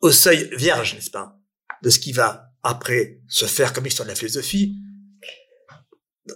au 0.00 0.10
seuil 0.10 0.48
vierge, 0.56 0.94
n'est-ce 0.94 1.10
pas, 1.10 1.38
de 1.82 1.90
ce 1.90 1.98
qui 1.98 2.12
va 2.12 2.50
après 2.62 3.20
se 3.28 3.44
faire 3.44 3.74
comme 3.74 3.84
histoire 3.84 4.06
de 4.06 4.12
la 4.12 4.16
philosophie. 4.16 4.74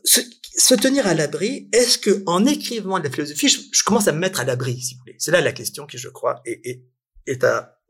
Se, 0.04 0.74
tenir 0.74 1.06
à 1.06 1.14
l'abri, 1.14 1.68
est-ce 1.72 1.98
que 1.98 2.22
en 2.26 2.46
écrivant 2.46 2.98
de 2.98 3.04
la 3.04 3.10
philosophie, 3.10 3.48
je, 3.48 3.82
commence 3.84 4.08
à 4.08 4.12
me 4.12 4.18
mettre 4.18 4.40
à 4.40 4.44
l'abri, 4.44 4.80
si 4.80 4.94
vous 4.94 5.00
voulez? 5.00 5.16
C'est 5.18 5.30
là 5.30 5.40
la 5.40 5.52
question 5.52 5.86
qui, 5.86 5.98
je 5.98 6.08
crois, 6.08 6.42
est, 6.44 7.44
à 7.44 7.80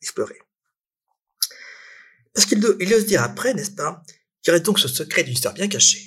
explorer. 0.00 0.38
Parce 2.34 2.46
qu'il 2.46 2.64
il 2.80 2.94
ose 2.94 3.06
dire 3.06 3.22
après, 3.22 3.54
n'est-ce 3.54 3.72
pas, 3.72 4.02
qu'il 4.42 4.50
y 4.50 4.54
aurait 4.54 4.60
donc 4.60 4.78
ce 4.78 4.88
secret 4.88 5.24
d'une 5.24 5.34
histoire 5.34 5.54
bien 5.54 5.68
cachée, 5.68 6.06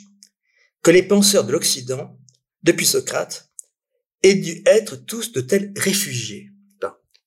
que 0.81 0.91
les 0.91 1.03
penseurs 1.03 1.45
de 1.45 1.51
l'Occident, 1.51 2.17
depuis 2.63 2.85
Socrate, 2.85 3.51
aient 4.23 4.35
dû 4.35 4.63
être 4.65 4.95
tous 4.95 5.31
de 5.31 5.41
tels 5.41 5.71
réfugiés. 5.77 6.51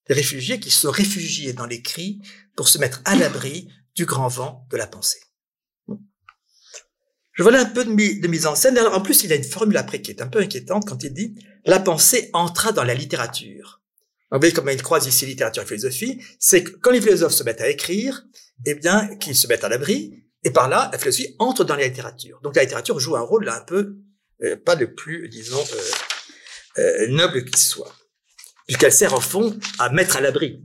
Des 0.08 0.14
réfugiés 0.14 0.58
qui 0.58 0.70
se 0.70 0.86
réfugiés 0.86 1.52
dans 1.52 1.66
les 1.66 1.82
cris 1.82 2.22
pour 2.56 2.68
se 2.68 2.78
mettre 2.78 3.02
à 3.04 3.14
l'abri 3.14 3.68
du 3.94 4.06
grand 4.06 4.28
vent 4.28 4.66
de 4.70 4.76
la 4.78 4.86
pensée. 4.86 5.20
Je 7.38 7.44
là 7.44 7.60
un 7.60 7.64
peu 7.66 7.84
de, 7.84 8.26
mise 8.26 8.46
en 8.46 8.56
scène. 8.56 8.76
en 8.78 9.00
plus, 9.00 9.22
il 9.22 9.32
a 9.32 9.36
une 9.36 9.44
formule 9.44 9.76
après 9.76 10.02
qui 10.02 10.10
est 10.10 10.20
un 10.20 10.26
peu 10.26 10.40
inquiétante 10.40 10.88
quand 10.88 11.04
il 11.04 11.12
dit 11.12 11.36
la 11.64 11.78
pensée 11.78 12.30
entra 12.32 12.72
dans 12.72 12.82
la 12.82 12.94
littérature. 12.94 13.80
Vous 14.32 14.38
voyez 14.38 14.52
comment 14.52 14.72
il 14.72 14.82
croise 14.82 15.06
ici 15.06 15.24
littérature 15.24 15.62
et 15.62 15.66
philosophie. 15.66 16.20
C'est 16.40 16.64
que 16.64 16.70
quand 16.70 16.90
les 16.90 17.00
philosophes 17.00 17.32
se 17.32 17.44
mettent 17.44 17.60
à 17.60 17.68
écrire, 17.68 18.26
eh 18.66 18.74
bien, 18.74 19.14
qu'ils 19.16 19.36
se 19.36 19.46
mettent 19.46 19.62
à 19.62 19.68
l'abri, 19.68 20.24
et 20.42 20.50
par 20.50 20.68
là, 20.68 20.90
la 20.92 20.98
philosophie 20.98 21.36
entre 21.38 21.64
dans 21.64 21.76
la 21.76 21.86
littérature. 21.86 22.40
Donc 22.42 22.56
la 22.56 22.62
littérature 22.62 22.98
joue 22.98 23.16
un 23.16 23.22
rôle 23.22 23.44
là 23.44 23.56
un 23.56 23.64
peu, 23.64 23.96
euh, 24.42 24.56
pas 24.56 24.74
le 24.74 24.92
plus, 24.94 25.28
disons, 25.28 25.64
euh, 26.76 26.82
euh, 26.82 27.08
noble 27.08 27.44
qu'il 27.44 27.56
soit, 27.56 27.94
puisqu'elle 28.66 28.92
sert 28.92 29.14
en 29.14 29.20
fond 29.20 29.58
à 29.78 29.90
mettre 29.90 30.16
à 30.16 30.20
l'abri. 30.20 30.62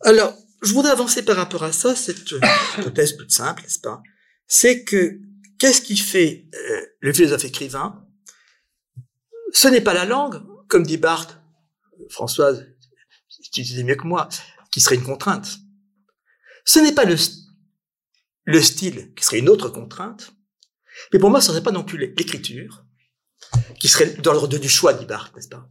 Alors, 0.00 0.36
je 0.62 0.72
voudrais 0.72 0.92
avancer 0.92 1.24
par 1.24 1.36
rapport 1.36 1.64
à 1.64 1.72
ça, 1.72 1.96
cette 1.96 2.34
hypothèse 2.78 3.16
toute 3.16 3.32
simple, 3.32 3.62
n'est-ce 3.62 3.80
pas? 3.80 4.02
C'est 4.46 4.84
que 4.84 5.18
qu'est-ce 5.58 5.82
qui 5.82 5.96
fait 5.96 6.48
euh, 6.54 6.86
le 7.00 7.12
philosophe 7.12 7.44
écrivain? 7.44 8.06
Ce 9.52 9.68
n'est 9.68 9.80
pas 9.80 9.92
la 9.92 10.04
langue, 10.04 10.40
comme 10.68 10.84
dit 10.84 10.98
Barthes, 10.98 11.38
Françoise, 12.08 12.66
tu 13.52 13.62
disais 13.62 13.82
mieux 13.82 13.96
que 13.96 14.06
moi, 14.06 14.28
qui 14.70 14.80
serait 14.80 14.94
une 14.94 15.02
contrainte. 15.02 15.58
Ce 16.64 16.78
n'est 16.78 16.92
pas 16.92 17.04
le, 17.04 17.16
le 18.44 18.62
style 18.62 19.12
qui 19.14 19.24
serait 19.24 19.40
une 19.40 19.48
autre 19.48 19.68
contrainte, 19.68 20.32
mais 21.12 21.18
pour 21.18 21.30
moi, 21.30 21.40
ce 21.40 21.48
ne 21.48 21.54
serait 21.54 21.64
pas 21.64 21.72
non 21.72 21.84
plus 21.84 21.98
l'écriture, 21.98 22.84
qui 23.80 23.88
serait 23.88 24.14
dans 24.14 24.32
l'ordre 24.32 24.58
du 24.58 24.68
choix, 24.68 24.94
dit 24.94 25.06
Barthes, 25.06 25.34
n'est-ce 25.34 25.48
pas? 25.48 25.68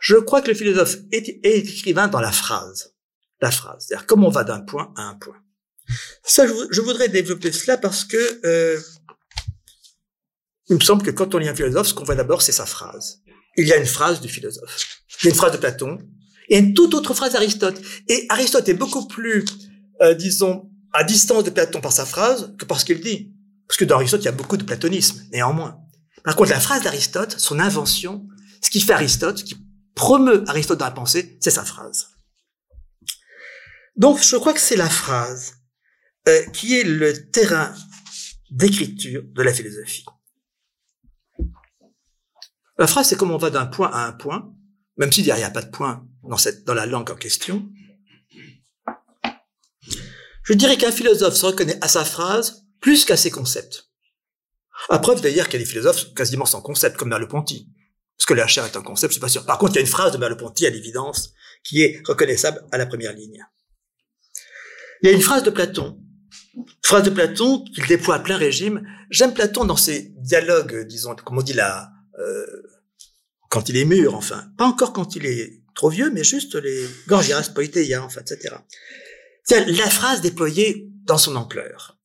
Je 0.00 0.16
crois 0.16 0.40
que 0.40 0.48
le 0.48 0.54
philosophe 0.54 0.96
est, 1.12 1.44
est 1.44 1.58
écrivain 1.58 2.08
dans 2.08 2.20
la 2.20 2.32
phrase 2.32 2.93
la 3.40 3.50
phrase. 3.50 3.86
C'est-à-dire 3.86 4.06
comment 4.06 4.28
on 4.28 4.30
va 4.30 4.44
d'un 4.44 4.60
point 4.60 4.92
à 4.96 5.02
un 5.02 5.14
point. 5.14 5.36
Ça, 6.22 6.46
je, 6.46 6.80
voudrais 6.80 7.08
développer 7.08 7.52
cela 7.52 7.76
parce 7.76 8.04
que 8.04 8.40
euh, 8.46 8.80
il 10.68 10.76
me 10.76 10.80
semble 10.80 11.02
que 11.02 11.10
quand 11.10 11.34
on 11.34 11.38
lit 11.38 11.48
un 11.48 11.54
philosophe, 11.54 11.88
ce 11.88 11.94
qu'on 11.94 12.04
voit 12.04 12.14
d'abord, 12.14 12.40
c'est 12.40 12.52
sa 12.52 12.64
phrase. 12.64 13.20
Il 13.56 13.66
y 13.66 13.72
a 13.72 13.76
une 13.76 13.86
phrase 13.86 14.20
du 14.20 14.28
philosophe. 14.28 15.02
Il 15.20 15.24
y 15.24 15.28
a 15.28 15.30
une 15.30 15.36
phrase 15.36 15.52
de 15.52 15.58
Platon 15.58 15.98
et 16.48 16.58
une 16.58 16.74
toute 16.74 16.94
autre 16.94 17.14
phrase 17.14 17.34
d'Aristote. 17.34 17.80
Et 18.08 18.26
Aristote 18.30 18.68
est 18.68 18.74
beaucoup 18.74 19.06
plus, 19.06 19.44
euh, 20.00 20.14
disons, 20.14 20.70
à 20.92 21.04
distance 21.04 21.44
de 21.44 21.50
Platon 21.50 21.80
par 21.80 21.92
sa 21.92 22.06
phrase 22.06 22.54
que 22.58 22.64
par 22.64 22.80
ce 22.80 22.84
qu'il 22.84 23.00
dit. 23.00 23.34
Parce 23.68 23.78
que 23.78 23.84
dans 23.84 23.96
Aristote, 23.96 24.22
il 24.22 24.26
y 24.26 24.28
a 24.28 24.32
beaucoup 24.32 24.56
de 24.56 24.64
platonisme, 24.64 25.22
néanmoins. 25.32 25.78
Par 26.24 26.36
contre, 26.36 26.50
la 26.50 26.60
phrase 26.60 26.82
d'Aristote, 26.82 27.38
son 27.38 27.58
invention, 27.58 28.26
ce 28.62 28.70
qui 28.70 28.80
fait 28.80 28.92
Aristote, 28.94 29.38
ce 29.38 29.44
qui 29.44 29.56
promeut 29.94 30.44
Aristote 30.46 30.78
dans 30.78 30.86
la 30.86 30.90
pensée, 30.90 31.36
c'est 31.40 31.50
sa 31.50 31.64
phrase. 31.64 32.13
Donc, 33.96 34.22
je 34.22 34.36
crois 34.36 34.52
que 34.52 34.60
c'est 34.60 34.76
la 34.76 34.88
phrase 34.88 35.54
euh, 36.28 36.44
qui 36.46 36.78
est 36.78 36.84
le 36.84 37.30
terrain 37.30 37.74
d'écriture 38.50 39.22
de 39.24 39.42
la 39.42 39.52
philosophie. 39.52 40.04
La 42.78 42.86
phrase, 42.86 43.08
c'est 43.08 43.16
comment 43.16 43.34
on 43.34 43.38
va 43.38 43.50
d'un 43.50 43.66
point 43.66 43.90
à 43.90 44.06
un 44.06 44.12
point, 44.12 44.52
même 44.96 45.12
si 45.12 45.22
derrière 45.22 45.46
il 45.46 45.50
n'y 45.50 45.56
a 45.56 45.60
pas 45.60 45.66
de 45.66 45.70
point 45.70 46.06
dans, 46.24 46.36
cette, 46.36 46.64
dans 46.64 46.74
la 46.74 46.86
langue 46.86 47.10
en 47.10 47.16
question. 47.16 47.68
Je 50.42 50.52
dirais 50.52 50.76
qu'un 50.76 50.92
philosophe 50.92 51.34
se 51.34 51.46
reconnaît 51.46 51.78
à 51.80 51.88
sa 51.88 52.04
phrase 52.04 52.66
plus 52.80 53.04
qu'à 53.04 53.16
ses 53.16 53.30
concepts. 53.30 53.88
À 54.90 54.98
preuve 54.98 55.20
d'ailleurs 55.20 55.48
qu'il 55.48 55.60
y 55.60 55.62
a 55.62 55.64
des 55.64 55.70
philosophes 55.70 56.12
quasiment 56.14 56.46
sans 56.46 56.60
concept, 56.60 56.96
comme 56.96 57.08
Merleau-Ponty. 57.08 57.70
Parce 58.16 58.26
que 58.26 58.34
la 58.34 58.46
chair 58.46 58.64
est 58.64 58.76
un 58.76 58.82
concept, 58.82 59.12
je 59.12 59.14
suis 59.14 59.20
pas 59.20 59.28
sûr. 59.28 59.46
Par 59.46 59.58
contre, 59.58 59.72
il 59.72 59.76
y 59.76 59.78
a 59.78 59.82
une 59.82 59.86
phrase 59.86 60.12
de 60.12 60.18
Merleau-Ponty 60.18 60.66
à 60.66 60.70
l'évidence 60.70 61.32
qui 61.62 61.82
est 61.82 62.02
reconnaissable 62.06 62.66
à 62.72 62.78
la 62.78 62.86
première 62.86 63.12
ligne. 63.12 63.44
Il 65.02 65.08
y 65.08 65.12
a 65.12 65.12
une 65.12 65.22
phrase 65.22 65.42
de 65.42 65.50
Platon, 65.50 66.00
phrase 66.82 67.04
de 67.04 67.10
Platon 67.10 67.64
qu'il 67.74 67.86
déploie 67.86 68.16
à 68.16 68.18
plein 68.20 68.36
régime. 68.36 68.86
J'aime 69.10 69.34
Platon 69.34 69.64
dans 69.64 69.76
ses 69.76 70.12
dialogues, 70.18 70.86
disons, 70.86 71.14
comme 71.14 71.38
on 71.38 71.42
dit 71.42 71.52
là, 71.52 71.90
euh, 72.18 72.46
quand 73.50 73.68
il 73.68 73.76
est 73.76 73.84
mûr, 73.84 74.14
enfin, 74.14 74.46
pas 74.56 74.64
encore 74.64 74.92
quand 74.92 75.16
il 75.16 75.26
est 75.26 75.62
trop 75.74 75.90
vieux, 75.90 76.10
mais 76.10 76.24
juste 76.24 76.54
les 76.54 76.86
Gorgias, 77.06 77.50
Poitéia, 77.54 78.02
enfin, 78.02 78.20
etc. 78.20 78.54
C'est 79.44 79.66
la 79.66 79.90
phrase 79.90 80.20
déployée 80.20 80.88
dans 81.04 81.18
son 81.18 81.36
ampleur, 81.36 81.98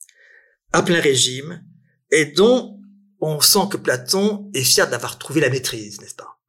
à 0.73 0.83
plein 0.83 0.99
régime, 0.99 1.63
et 2.11 2.25
dont 2.25 2.79
on 3.21 3.39
sent 3.41 3.67
que 3.71 3.77
Platon 3.77 4.49
est 4.53 4.63
fier 4.63 4.89
d'avoir 4.89 5.17
trouvé 5.17 5.41
la 5.41 5.49
maîtrise, 5.49 6.01
n'est-ce 6.01 6.15
pas? 6.15 6.39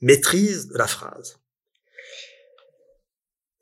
Maîtrise 0.00 0.68
de 0.68 0.78
la 0.78 0.86
phrase 0.86 1.38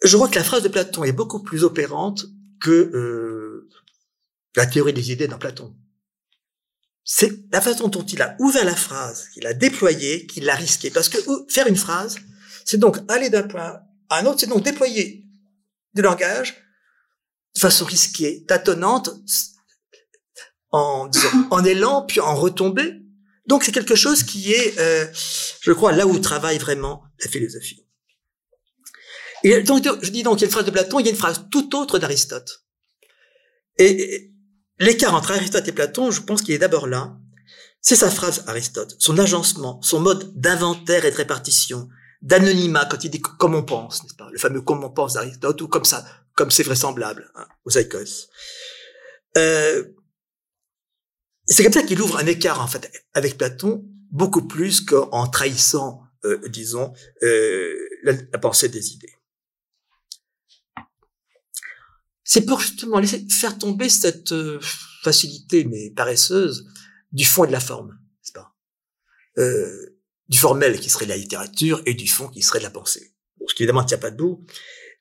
je 0.03 0.17
vois 0.17 0.29
que 0.29 0.37
la 0.37 0.45
phrase 0.45 0.63
de 0.63 0.69
Platon 0.69 1.05
est 1.05 1.13
beaucoup 1.13 1.43
plus 1.43 1.65
opérante 1.65 2.27
que 2.61 2.71
euh, 2.71 3.69
la 4.57 4.67
théorie 4.67 4.93
des 4.93 5.13
idées 5.13 5.29
dans 5.29 5.39
Platon. 5.39 5.75
C'est 7.05 7.33
la 7.53 7.61
façon 7.61 7.89
dont 7.89 8.05
il 8.05 8.23
a 8.23 8.37
ouvert 8.39 8.65
la 8.65 8.77
phrase, 8.77 9.29
qu'il 9.35 9.47
a 9.47 9.55
déployée, 9.55 10.27
qu'il 10.27 10.45
l'a 10.45 10.55
risqué. 10.55 10.91
Parce 10.91 11.09
que 11.09 11.19
faire 11.49 11.67
une 11.67 11.77
phrase, 11.77 12.17
c'est 12.65 12.79
donc 12.79 12.99
aller 13.09 13.31
d'un 13.31 13.43
point 13.43 13.81
à 14.09 14.19
un 14.19 14.27
autre, 14.27 14.41
c'est 14.41 14.47
donc 14.47 14.63
déployer 14.63 15.25
du 15.95 16.03
langage 16.03 16.57
de 17.55 17.61
façon 17.61 17.85
risquée, 17.85 18.45
tâtonnante, 18.47 19.11
en, 20.71 21.11
en 21.51 21.65
élan, 21.65 22.03
puis 22.07 22.21
en 22.21 22.35
retombée. 22.35 23.03
Donc 23.47 23.65
c'est 23.65 23.73
quelque 23.73 23.97
chose 23.97 24.23
qui 24.23 24.53
est, 24.53 24.79
euh, 24.79 25.07
je 25.61 25.73
crois, 25.73 25.93
là 25.93 26.07
où 26.07 26.19
travaille 26.19 26.59
vraiment 26.59 27.03
la 27.25 27.31
philosophie. 27.31 27.85
Donc, 29.45 29.85
je 30.03 30.11
dis 30.11 30.23
donc, 30.23 30.39
il 30.39 30.43
y 30.43 30.45
a 30.45 30.47
une 30.47 30.53
phrase 30.53 30.67
de 30.67 30.71
Platon, 30.71 30.99
il 30.99 31.07
y 31.07 31.09
a 31.09 31.13
une 31.13 31.17
phrase 31.17 31.47
tout 31.51 31.77
autre 31.77 31.99
d'Aristote. 31.99 32.65
Et 33.79 34.33
l'écart 34.79 35.15
entre 35.15 35.33
Aristote 35.33 35.67
et 35.67 35.73
Platon, 35.73 36.11
je 36.11 36.21
pense 36.21 36.43
qu'il 36.43 36.55
est 36.55 36.59
d'abord 36.59 36.87
là. 36.87 37.17
C'est 37.81 37.97
sa 37.97 38.11
phrase, 38.11 38.45
Aristote, 38.47 38.95
son 38.99 39.17
agencement, 39.19 39.81
son 39.83 40.01
mode 40.01 40.39
d'inventaire 40.39 41.07
et 41.07 41.11
de 41.11 41.17
répartition, 41.17 41.89
d'anonymat, 42.21 42.85
quand 42.85 43.03
il 43.05 43.11
dit 43.11 43.21
comme 43.23 43.55
on 43.55 43.63
pense, 43.63 44.03
n'est-ce 44.03 44.15
pas? 44.15 44.29
Le 44.31 44.39
fameux 44.39 44.61
comme 44.61 44.85
on 44.85 44.91
pense 44.91 45.15
d'Aristote, 45.15 45.63
ou 45.63 45.69
comme 45.69 45.87
ça, 45.87 46.05
comme 46.35 46.51
c'est 46.51 46.63
vraisemblable, 46.63 47.31
hein, 47.37 47.47
aux 47.65 47.71
Aikos. 47.71 48.29
Euh, 49.39 49.85
c'est 51.47 51.63
comme 51.63 51.73
ça 51.73 51.83
qu'il 51.83 52.01
ouvre 52.03 52.19
un 52.19 52.27
écart, 52.27 52.61
en 52.61 52.67
fait, 52.67 52.91
avec 53.15 53.39
Platon, 53.39 53.83
beaucoup 54.11 54.47
plus 54.47 54.83
qu'en 54.83 55.27
trahissant, 55.27 56.03
euh, 56.27 56.39
disons, 56.49 56.93
euh, 57.23 57.75
la 58.03 58.39
pensée 58.39 58.69
des 58.69 58.93
idées. 58.93 59.15
C'est 62.33 62.47
pour 62.47 62.61
justement 62.61 63.01
laisser 63.01 63.27
faire 63.29 63.59
tomber 63.59 63.89
cette 63.89 64.31
euh, 64.31 64.61
facilité, 65.03 65.65
mais 65.65 65.91
paresseuse, 65.91 66.65
du 67.11 67.25
fond 67.25 67.43
et 67.43 67.49
de 67.49 67.53
la 67.53 67.59
forme, 67.59 67.89
n'est-ce 67.89 68.31
pas? 68.31 68.55
Euh, 69.39 69.97
Du 70.29 70.39
formel 70.39 70.79
qui 70.79 70.91
serait 70.91 71.07
la 71.07 71.17
littérature 71.17 71.83
et 71.87 71.95
du 71.95 72.07
fond 72.07 72.29
qui 72.29 72.41
serait 72.43 72.61
de 72.61 72.65
la 72.65 72.71
pensée. 72.71 73.17
Bon, 73.37 73.49
ce 73.49 73.55
qui 73.57 73.65
évidemment 73.65 73.83
ne 73.83 73.89
tient 73.89 73.99
pas 73.99 74.13
debout, 74.13 74.47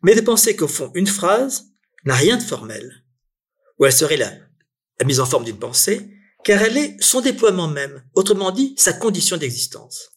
mais 0.02 0.16
de 0.16 0.22
penser 0.22 0.56
qu'au 0.56 0.68
fond, 0.68 0.90
une 0.96 1.06
phrase 1.06 1.66
n'a 2.04 2.16
rien 2.16 2.36
de 2.36 2.42
formel, 2.42 3.06
ou 3.78 3.86
elle 3.86 3.94
serait 3.94 4.18
la, 4.18 4.32
la 5.00 5.06
mise 5.06 5.20
en 5.20 5.28
forme 5.28 5.46
d'une 5.46 5.60
pensée, 5.60 6.10
car 6.44 6.60
elle 6.64 6.78
est 6.78 7.00
son 7.00 7.22
déploiement 7.22 7.68
même, 7.68 8.04
autrement 8.16 8.50
dit, 8.50 8.74
sa 8.76 8.94
condition 8.94 9.38
d'existence. 9.38 10.10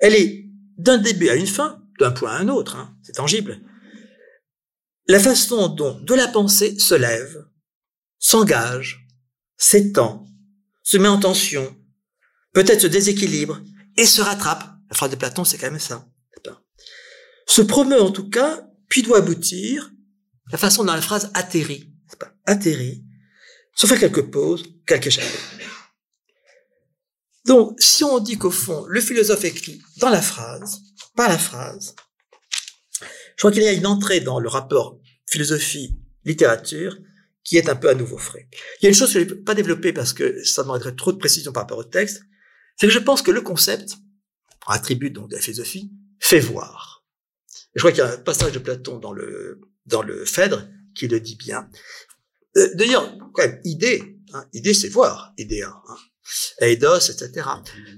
Elle 0.00 0.16
est 0.16 0.50
d'un 0.76 0.98
début 0.98 1.30
à 1.30 1.34
une 1.34 1.46
fin, 1.46 1.82
d'un 1.98 2.10
point 2.10 2.32
à 2.32 2.40
un 2.40 2.48
autre, 2.48 2.76
hein, 2.76 2.94
c'est 3.02 3.12
tangible, 3.12 3.62
la 5.06 5.20
façon 5.20 5.68
dont 5.68 5.98
de 6.00 6.14
la 6.14 6.28
pensée 6.28 6.78
se 6.78 6.94
lève, 6.94 7.46
s'engage, 8.18 9.06
s'étend, 9.56 10.26
se 10.82 10.96
met 10.96 11.08
en 11.08 11.18
tension, 11.18 11.76
peut-être 12.52 12.82
se 12.82 12.86
déséquilibre 12.86 13.60
et 13.96 14.06
se 14.06 14.20
rattrape. 14.20 14.64
La 14.90 14.96
phrase 14.96 15.10
de 15.10 15.16
Platon, 15.16 15.44
c'est 15.44 15.58
quand 15.58 15.70
même 15.70 15.80
ça. 15.80 16.06
Se 17.46 17.62
promeut 17.62 18.00
en 18.00 18.10
tout 18.10 18.28
cas, 18.30 18.66
puis 18.88 19.02
doit 19.02 19.18
aboutir. 19.18 19.90
La 20.50 20.58
façon 20.58 20.84
dont 20.84 20.92
la 20.92 21.02
phrase 21.02 21.30
atterrit, 21.34 21.92
pas, 22.18 22.32
atterrit, 22.46 23.04
sauf 23.74 23.92
à 23.92 23.96
quelques 23.96 24.30
pauses, 24.30 24.64
quelques 24.86 25.10
chapitres. 25.10 25.56
Donc, 27.46 27.74
si 27.80 28.04
on 28.04 28.18
dit 28.20 28.38
qu'au 28.38 28.50
fond, 28.50 28.84
le 28.86 29.00
philosophe 29.00 29.44
écrit 29.44 29.82
dans 29.96 30.10
la 30.10 30.22
phrase, 30.22 30.80
par 31.16 31.28
la 31.28 31.38
phrase, 31.38 31.94
je 33.42 33.48
crois 33.48 33.54
qu'il 33.54 33.64
y 33.64 33.66
a 33.66 33.72
une 33.72 33.88
entrée 33.88 34.20
dans 34.20 34.38
le 34.38 34.48
rapport 34.48 35.00
philosophie-littérature 35.26 36.96
qui 37.42 37.56
est 37.56 37.68
un 37.68 37.74
peu 37.74 37.88
à 37.88 37.94
nouveau 37.94 38.16
frais. 38.16 38.48
Il 38.78 38.84
y 38.84 38.86
a 38.86 38.90
une 38.90 38.94
chose 38.94 39.12
que 39.12 39.18
je 39.18 39.24
ne 39.24 39.30
peux 39.30 39.42
pas 39.42 39.56
développer 39.56 39.92
parce 39.92 40.12
que 40.12 40.44
ça 40.44 40.62
demanderait 40.62 40.94
trop 40.94 41.10
de 41.10 41.16
précision 41.16 41.50
par 41.50 41.64
rapport 41.64 41.78
au 41.78 41.82
texte, 41.82 42.22
c'est 42.76 42.86
que 42.86 42.92
je 42.92 43.00
pense 43.00 43.20
que 43.20 43.32
le 43.32 43.40
concept, 43.40 43.96
attribut 44.68 45.10
donc 45.10 45.28
de 45.28 45.34
la 45.34 45.42
philosophie, 45.42 45.90
fait 46.20 46.38
voir. 46.38 47.04
je 47.74 47.80
crois 47.80 47.90
qu'il 47.90 47.98
y 47.98 48.06
a 48.06 48.12
un 48.12 48.18
passage 48.18 48.52
de 48.52 48.60
Platon 48.60 49.00
dans 49.00 49.12
le, 49.12 49.60
dans 49.86 50.02
le 50.02 50.24
Phèdre 50.24 50.68
qui 50.94 51.08
le 51.08 51.18
dit 51.18 51.34
bien. 51.34 51.68
Euh, 52.56 52.68
D'ailleurs, 52.74 53.12
quand 53.34 53.48
idée, 53.64 54.20
hein, 54.34 54.44
idée 54.52 54.72
c'est 54.72 54.88
voir, 54.88 55.32
idée, 55.36 55.62
hein. 55.62 55.74
Eidos, 56.60 57.10
etc. 57.10 57.44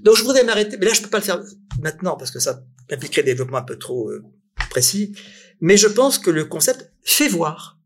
Donc 0.01 0.17
je 0.17 0.23
voudrais 0.23 0.43
m'arrêter, 0.43 0.77
mais 0.77 0.87
là 0.87 0.93
je 0.93 1.03
peux 1.03 1.09
pas 1.09 1.19
le 1.19 1.23
faire 1.23 1.43
maintenant 1.83 2.17
parce 2.17 2.31
que 2.31 2.39
ça 2.39 2.63
impliquerait 2.89 3.21
des 3.21 3.33
développements 3.33 3.59
un 3.59 3.61
peu 3.61 3.77
trop 3.77 4.09
euh, 4.09 4.23
précis. 4.75 5.15
Mais 5.61 5.77
je 5.77 5.87
pense 5.87 6.19
que 6.19 6.29
le 6.29 6.43
concept 6.43 6.91
fait 7.01 7.29
voir, 7.29 7.79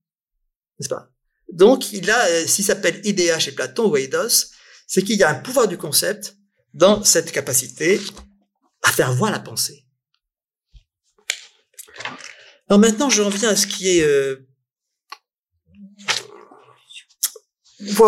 n'est-ce 0.79 0.89
pas? 0.89 1.11
Donc 1.51 1.93
il 1.93 2.09
a, 2.09 2.21
euh, 2.25 2.47
s'il 2.47 2.65
s'appelle 2.65 2.99
idéa 3.03 3.37
chez 3.37 3.51
Platon 3.51 3.85
ou 3.89 3.95
Eidos, 3.95 4.37
c'est 4.87 5.03
qu'il 5.03 5.17
y 5.17 5.23
a 5.23 5.29
un 5.29 5.39
pouvoir 5.47 5.67
du 5.67 5.77
concept 5.77 6.35
dans 6.73 7.03
cette 7.03 7.31
capacité 7.31 8.01
à 8.81 8.91
faire 8.91 9.13
voir 9.13 9.31
la 9.31 9.39
pensée. 9.39 9.85
Alors 12.67 12.79
maintenant, 12.79 13.09
je 13.09 13.21
reviens 13.21 13.49
à 13.49 13.55
ce 13.55 13.67
qui 13.67 13.83
est 13.89 14.03
euh, 14.03 14.47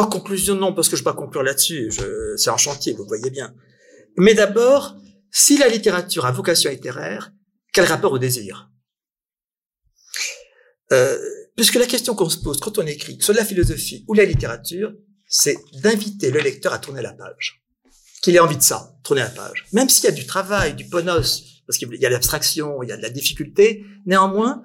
conclusion, 0.10 0.56
non, 0.56 0.74
parce 0.74 0.90
que 0.90 0.96
je 0.96 1.02
ne 1.02 1.06
vais 1.06 1.12
pas 1.12 1.18
conclure 1.18 1.44
là-dessus. 1.44 1.92
C'est 2.38 2.50
un 2.50 2.58
chantier, 2.58 2.94
vous 2.94 3.06
voyez 3.06 3.30
bien. 3.30 3.54
Mais 4.18 4.34
d'abord, 4.34 4.96
si 5.32 5.58
la 5.58 5.68
littérature 5.68 6.26
a 6.26 6.32
vocation 6.32 6.72
littéraire, 6.72 7.32
quel 7.72 7.86
rapport 7.86 8.12
au 8.12 8.20
désir? 8.20 8.70
Euh, 10.92 11.18
Puisque 11.56 11.76
la 11.76 11.86
question 11.86 12.16
qu'on 12.16 12.30
se 12.30 12.38
pose 12.38 12.60
quand 12.60 12.78
on 12.78 12.88
écrit, 12.88 13.18
soit 13.20 13.36
la 13.36 13.46
philosophie 13.46 14.06
ou 14.08 14.14
la 14.14 14.26
littérature, 14.26 14.94
c'est 15.28 15.58
d'inviter 15.82 16.32
le 16.32 16.40
lecteur 16.40 16.74
à 16.74 16.80
tourner 16.80 17.02
la 17.02 17.14
page. 17.14 17.62
Qu'il 18.22 18.36
ait 18.36 18.40
envie 18.40 18.58
de 18.58 18.64
ça, 18.64 18.98
tourner 19.04 19.22
la 19.22 19.30
page. 19.30 19.66
Même 19.74 19.90
s'il 19.90 20.06
y 20.06 20.08
a 20.08 20.12
du 20.12 20.26
travail, 20.26 20.74
du 20.76 20.88
ponos, 20.88 21.44
parce 21.68 21.78
qu'il 21.78 21.94
y 21.94 22.06
a 22.06 22.10
l'abstraction, 22.10 22.82
il 22.84 22.90
y 22.90 22.92
a 22.92 22.98
de 22.98 23.02
la 23.02 23.10
difficulté, 23.10 23.86
néanmoins, 24.06 24.64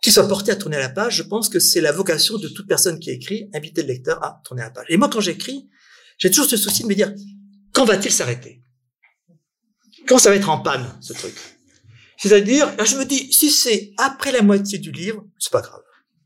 qu'il 0.00 0.12
soit 0.12 0.26
porté 0.26 0.52
à 0.52 0.56
tourner 0.56 0.78
la 0.78 0.88
page, 0.88 1.16
je 1.16 1.22
pense 1.22 1.48
que 1.48 1.58
c'est 1.58 1.80
la 1.80 1.92
vocation 1.92 2.38
de 2.38 2.48
toute 2.48 2.66
personne 2.66 2.98
qui 2.98 3.10
écrit, 3.10 3.50
inviter 3.52 3.82
le 3.82 3.88
lecteur 3.88 4.22
à 4.24 4.40
tourner 4.44 4.62
la 4.62 4.70
page. 4.70 4.86
Et 4.88 4.96
moi, 4.96 5.08
quand 5.10 5.20
j'écris, 5.20 5.68
j'ai 6.18 6.30
toujours 6.30 6.46
ce 6.46 6.56
souci 6.56 6.84
de 6.84 6.88
me 6.88 6.94
dire, 6.94 7.12
quand 7.72 7.84
va-t-il 7.84 8.12
s'arrêter? 8.12 8.62
Quand 10.06 10.18
ça 10.18 10.30
va 10.30 10.36
être 10.36 10.48
en 10.48 10.60
panne, 10.60 10.86
ce 11.00 11.12
truc? 11.12 11.34
C'est-à-dire, 12.20 12.70
je 12.84 12.96
me 12.96 13.04
dis, 13.04 13.32
si 13.32 13.50
c'est 13.50 13.92
après 13.96 14.30
la 14.30 14.42
moitié 14.42 14.76
du 14.78 14.92
livre, 14.92 15.24
c'est 15.38 15.50
pas 15.50 15.62
grave. 15.62 15.80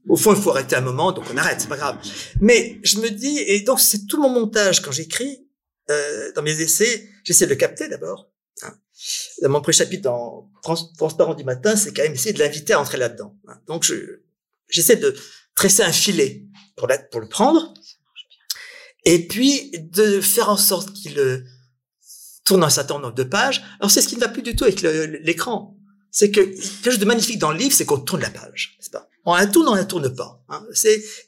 Au 0.09 0.17
fond, 0.17 0.35
il 0.35 0.43
faut 0.43 0.51
arrêter 0.51 0.75
un 0.75 0.81
moment, 0.81 1.13
donc 1.13 1.25
on 1.33 1.37
arrête, 1.37 1.61
c'est 1.61 1.69
pas 1.69 1.77
grave. 1.77 1.99
Mais 2.41 2.81
je 2.83 2.99
me 2.99 3.09
dis, 3.09 3.39
et 3.39 3.61
donc 3.61 3.79
c'est 3.79 4.07
tout 4.07 4.21
mon 4.21 4.29
montage 4.29 4.83
quand 4.83 4.91
j'écris, 4.91 5.47
euh, 5.91 6.33
dans 6.33 6.43
mes 6.43 6.61
essais, 6.61 7.09
j'essaie 7.23 7.45
de 7.45 7.51
le 7.51 7.57
capter 7.57 7.89
d'abord. 7.89 8.29
Hein. 8.63 8.75
Dans 9.43 9.51
mon 9.51 9.61
pré-chapitre 9.61 10.03
dans 10.03 10.51
Transparent 10.99 11.35
du 11.35 11.45
matin, 11.45 11.77
c'est 11.77 11.95
quand 11.95 12.03
même 12.03 12.15
essayer 12.15 12.33
de 12.33 12.41
l'inviter 12.41 12.73
à 12.73 12.81
entrer 12.81 12.99
là-dedans. 12.99 13.39
Hein. 13.47 13.61
Donc, 13.69 13.91
j'essaie 14.69 14.97
de 14.97 15.15
tresser 15.55 15.85
un 15.85 15.93
filet 15.93 16.45
pour, 16.77 16.89
pour 17.13 17.21
le 17.21 17.29
prendre, 17.29 17.73
et 19.05 19.29
puis 19.29 19.71
de 19.79 20.21
faire 20.21 20.49
en 20.49 20.57
sorte 20.57 20.93
qu'il 20.93 21.21
euh, 21.21 21.45
tourne 22.45 22.65
un 22.65 22.71
certain 22.71 22.99
nombre 22.99 23.15
de 23.15 23.23
pages. 23.23 23.63
Alors, 23.79 23.93
c'est 23.93 24.03
ce 24.03 24.09
qui 24.09 24.17
ne 24.17 24.21
va 24.21 24.29
plus 24.29 24.43
du 24.43 24.57
tout 24.57 24.65
avec 24.65 24.83
l'écran. 24.83 25.74
C'est 26.15 26.31
que 26.31 26.43
quelque 26.43 26.85
chose 26.93 27.01
de 27.01 27.07
magnifique 27.07 27.41
dans 27.41 27.51
le 27.51 27.59
livre, 27.59 27.75
c'est 27.75 27.85
qu'on 27.85 27.99
tourne 27.99 28.23
la 28.23 28.31
page, 28.31 28.77
n'est-ce 28.79 28.89
pas? 28.89 29.09
On 29.25 29.35
la 29.35 29.49
tourne, 29.49 29.67
on 29.69 29.75
la 29.75 29.85
tourne 29.85 30.15
pas. 30.15 30.45
Hein. 30.49 30.65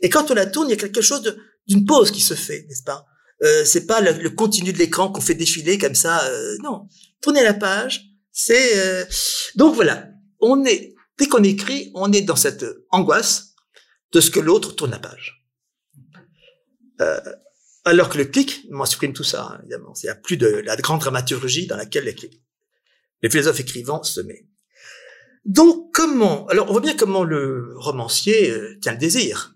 et 0.01 0.09
quand 0.09 0.31
on 0.31 0.35
la 0.35 0.47
tourne, 0.47 0.69
il 0.69 0.71
y 0.71 0.75
a 0.75 0.77
quelque 0.77 1.01
chose 1.01 1.37
d'une 1.67 1.85
pause 1.85 2.13
qui 2.13 2.21
se 2.21 2.35
fait, 2.35 2.65
n'est-ce 2.69 2.85
pas? 2.85 3.05
Euh, 3.43 3.65
c'est 3.65 3.87
pas 3.87 4.01
le, 4.01 4.31
continu 4.31 4.73
de 4.73 4.79
l'écran 4.79 5.11
qu'on 5.11 5.21
fait 5.21 5.35
défiler 5.35 5.77
comme 5.77 5.97
ça. 5.97 6.25
Euh, 6.27 6.57
non, 6.63 6.87
tournez 7.21 7.43
la 7.43 7.53
page. 7.53 8.05
C'est 8.31 8.79
euh, 8.79 9.05
donc 9.57 9.75
voilà. 9.75 10.09
On 10.39 10.65
est 10.65 10.95
dès 11.19 11.27
qu'on 11.27 11.43
écrit, 11.43 11.91
on 11.97 12.13
est 12.13 12.23
dans 12.23 12.37
cette 12.37 12.65
angoisse 12.91 13.55
de 14.13 14.21
ce 14.21 14.31
que 14.31 14.39
l'autre 14.39 14.77
tourne 14.77 14.93
la 14.93 15.01
page. 15.01 15.45
Euh, 17.01 17.21
alors 17.85 18.09
que 18.09 18.19
le 18.19 18.27
clic, 18.27 18.65
moi, 18.71 18.87
supprime 18.87 19.15
tout 19.15 19.25
ça, 19.25 19.49
hein, 19.51 19.59
évidemment. 19.63 19.95
Il 20.01 20.07
n'y 20.07 20.11
a 20.11 20.15
plus 20.15 20.37
de 20.37 20.47
la 20.47 20.77
grande 20.77 21.01
dramaturgie 21.01 21.67
dans 21.67 21.77
laquelle 21.77 22.05
les, 22.05 22.15
les 23.23 23.31
philosophes 23.31 23.59
écrivants 23.59 24.05
se 24.05 24.21
mettent. 24.21 24.47
Donc, 25.47 25.95
comment 25.95 26.47
Alors, 26.49 26.69
on 26.69 26.73
voit 26.73 26.81
bien 26.81 26.97
comment 26.97 27.25
le 27.25 27.73
romancier 27.77 28.53
tient 28.81 28.93
le 28.93 28.99
désir. 28.99 29.55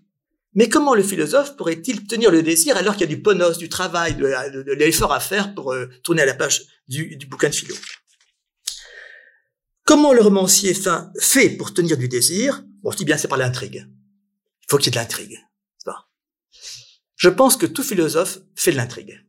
Mais 0.53 0.67
comment 0.67 0.95
le 0.95 1.03
philosophe 1.03 1.55
pourrait-il 1.55 2.07
tenir 2.07 2.31
le 2.31 2.43
désir 2.43 2.75
alors 2.75 2.95
qu'il 2.95 3.01
y 3.01 3.11
a 3.11 3.15
du 3.15 3.21
ponos, 3.21 3.57
du 3.57 3.69
travail, 3.69 4.15
de, 4.15 4.73
l'effort 4.73 5.13
à 5.13 5.19
faire 5.19 5.53
pour 5.53 5.71
euh, 5.71 5.87
tourner 6.03 6.23
à 6.23 6.25
la 6.25 6.33
page 6.33 6.63
du, 6.87 7.17
bouquin 7.29 7.49
de 7.49 7.55
philo? 7.55 7.75
Comment 9.85 10.13
le 10.13 10.21
romancier 10.21 10.75
fait 11.19 11.51
pour 11.51 11.73
tenir 11.73 11.97
du 11.97 12.07
désir? 12.07 12.63
Bon, 12.83 12.91
si 12.91 13.05
bien 13.05 13.17
c'est 13.17 13.27
par 13.27 13.37
l'intrigue. 13.37 13.87
Il 13.87 14.65
faut 14.69 14.77
qu'il 14.77 14.87
y 14.87 14.89
ait 14.89 14.91
de 14.91 14.97
l'intrigue. 14.97 15.39
Je 17.21 17.29
pense 17.29 17.55
que 17.55 17.67
tout 17.67 17.83
philosophe 17.83 18.39
fait 18.55 18.71
de 18.71 18.77
l'intrigue. 18.77 19.23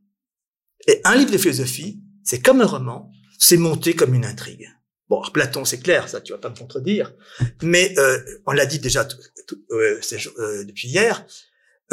Et 0.88 1.02
un 1.04 1.14
livre 1.14 1.30
de 1.30 1.36
philosophie, 1.36 2.00
c'est 2.24 2.40
comme 2.40 2.62
un 2.62 2.66
roman, 2.66 3.12
c'est 3.38 3.58
monté 3.58 3.94
comme 3.94 4.14
une 4.14 4.24
intrigue. 4.24 4.66
Bon, 5.12 5.20
Platon, 5.30 5.66
c'est 5.66 5.78
clair, 5.78 6.08
ça, 6.08 6.22
tu 6.22 6.32
vas 6.32 6.38
pas 6.38 6.48
me 6.48 6.56
contredire. 6.56 7.12
Mais 7.60 7.94
euh, 7.98 8.18
on 8.46 8.52
l'a 8.52 8.64
dit 8.64 8.78
déjà 8.78 9.06
euh, 9.70 10.00
euh, 10.38 10.64
depuis 10.64 10.88
hier, 10.88 11.26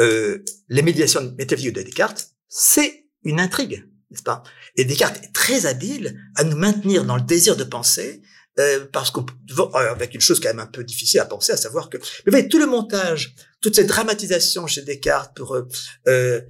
euh, 0.00 0.42
les 0.70 0.80
médiations 0.80 1.34
métaphysiques 1.36 1.74
de 1.74 1.82
Descartes, 1.82 2.30
c'est 2.48 3.04
une 3.24 3.38
intrigue, 3.38 3.86
n'est-ce 4.10 4.22
pas? 4.22 4.42
Et 4.76 4.86
Descartes 4.86 5.22
est 5.22 5.34
très 5.34 5.66
habile 5.66 6.18
à 6.34 6.44
nous 6.44 6.56
maintenir 6.56 7.04
dans 7.04 7.16
le 7.16 7.20
désir 7.20 7.56
de 7.56 7.64
penser, 7.64 8.22
euh, 8.58 8.86
parce 8.90 9.10
qu'on 9.10 9.26
avec 9.74 10.14
une 10.14 10.22
chose 10.22 10.40
quand 10.40 10.48
même 10.48 10.58
un 10.58 10.66
peu 10.66 10.82
difficile 10.82 11.20
à 11.20 11.26
penser, 11.26 11.52
à 11.52 11.58
savoir 11.58 11.90
que, 11.90 11.98
mais 12.24 12.30
voyez, 12.30 12.48
tout 12.48 12.58
le 12.58 12.64
montage, 12.64 13.34
toute 13.60 13.76
cette 13.76 13.88
dramatisation 13.88 14.66
chez 14.66 14.80
Descartes 14.80 15.36
pour, 15.36 15.58
je 16.06 16.40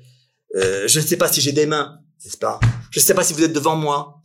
ne 0.55 1.05
sais 1.05 1.17
pas 1.17 1.33
si 1.33 1.41
j'ai 1.41 1.51
des 1.51 1.67
mains, 1.67 1.99
n'est-ce 2.25 2.37
pas? 2.37 2.61
Je 2.93 3.01
ne 3.01 3.05
sais 3.05 3.15
pas 3.15 3.25
si 3.25 3.33
vous 3.33 3.43
êtes 3.43 3.53
devant 3.53 3.75
moi. 3.75 4.20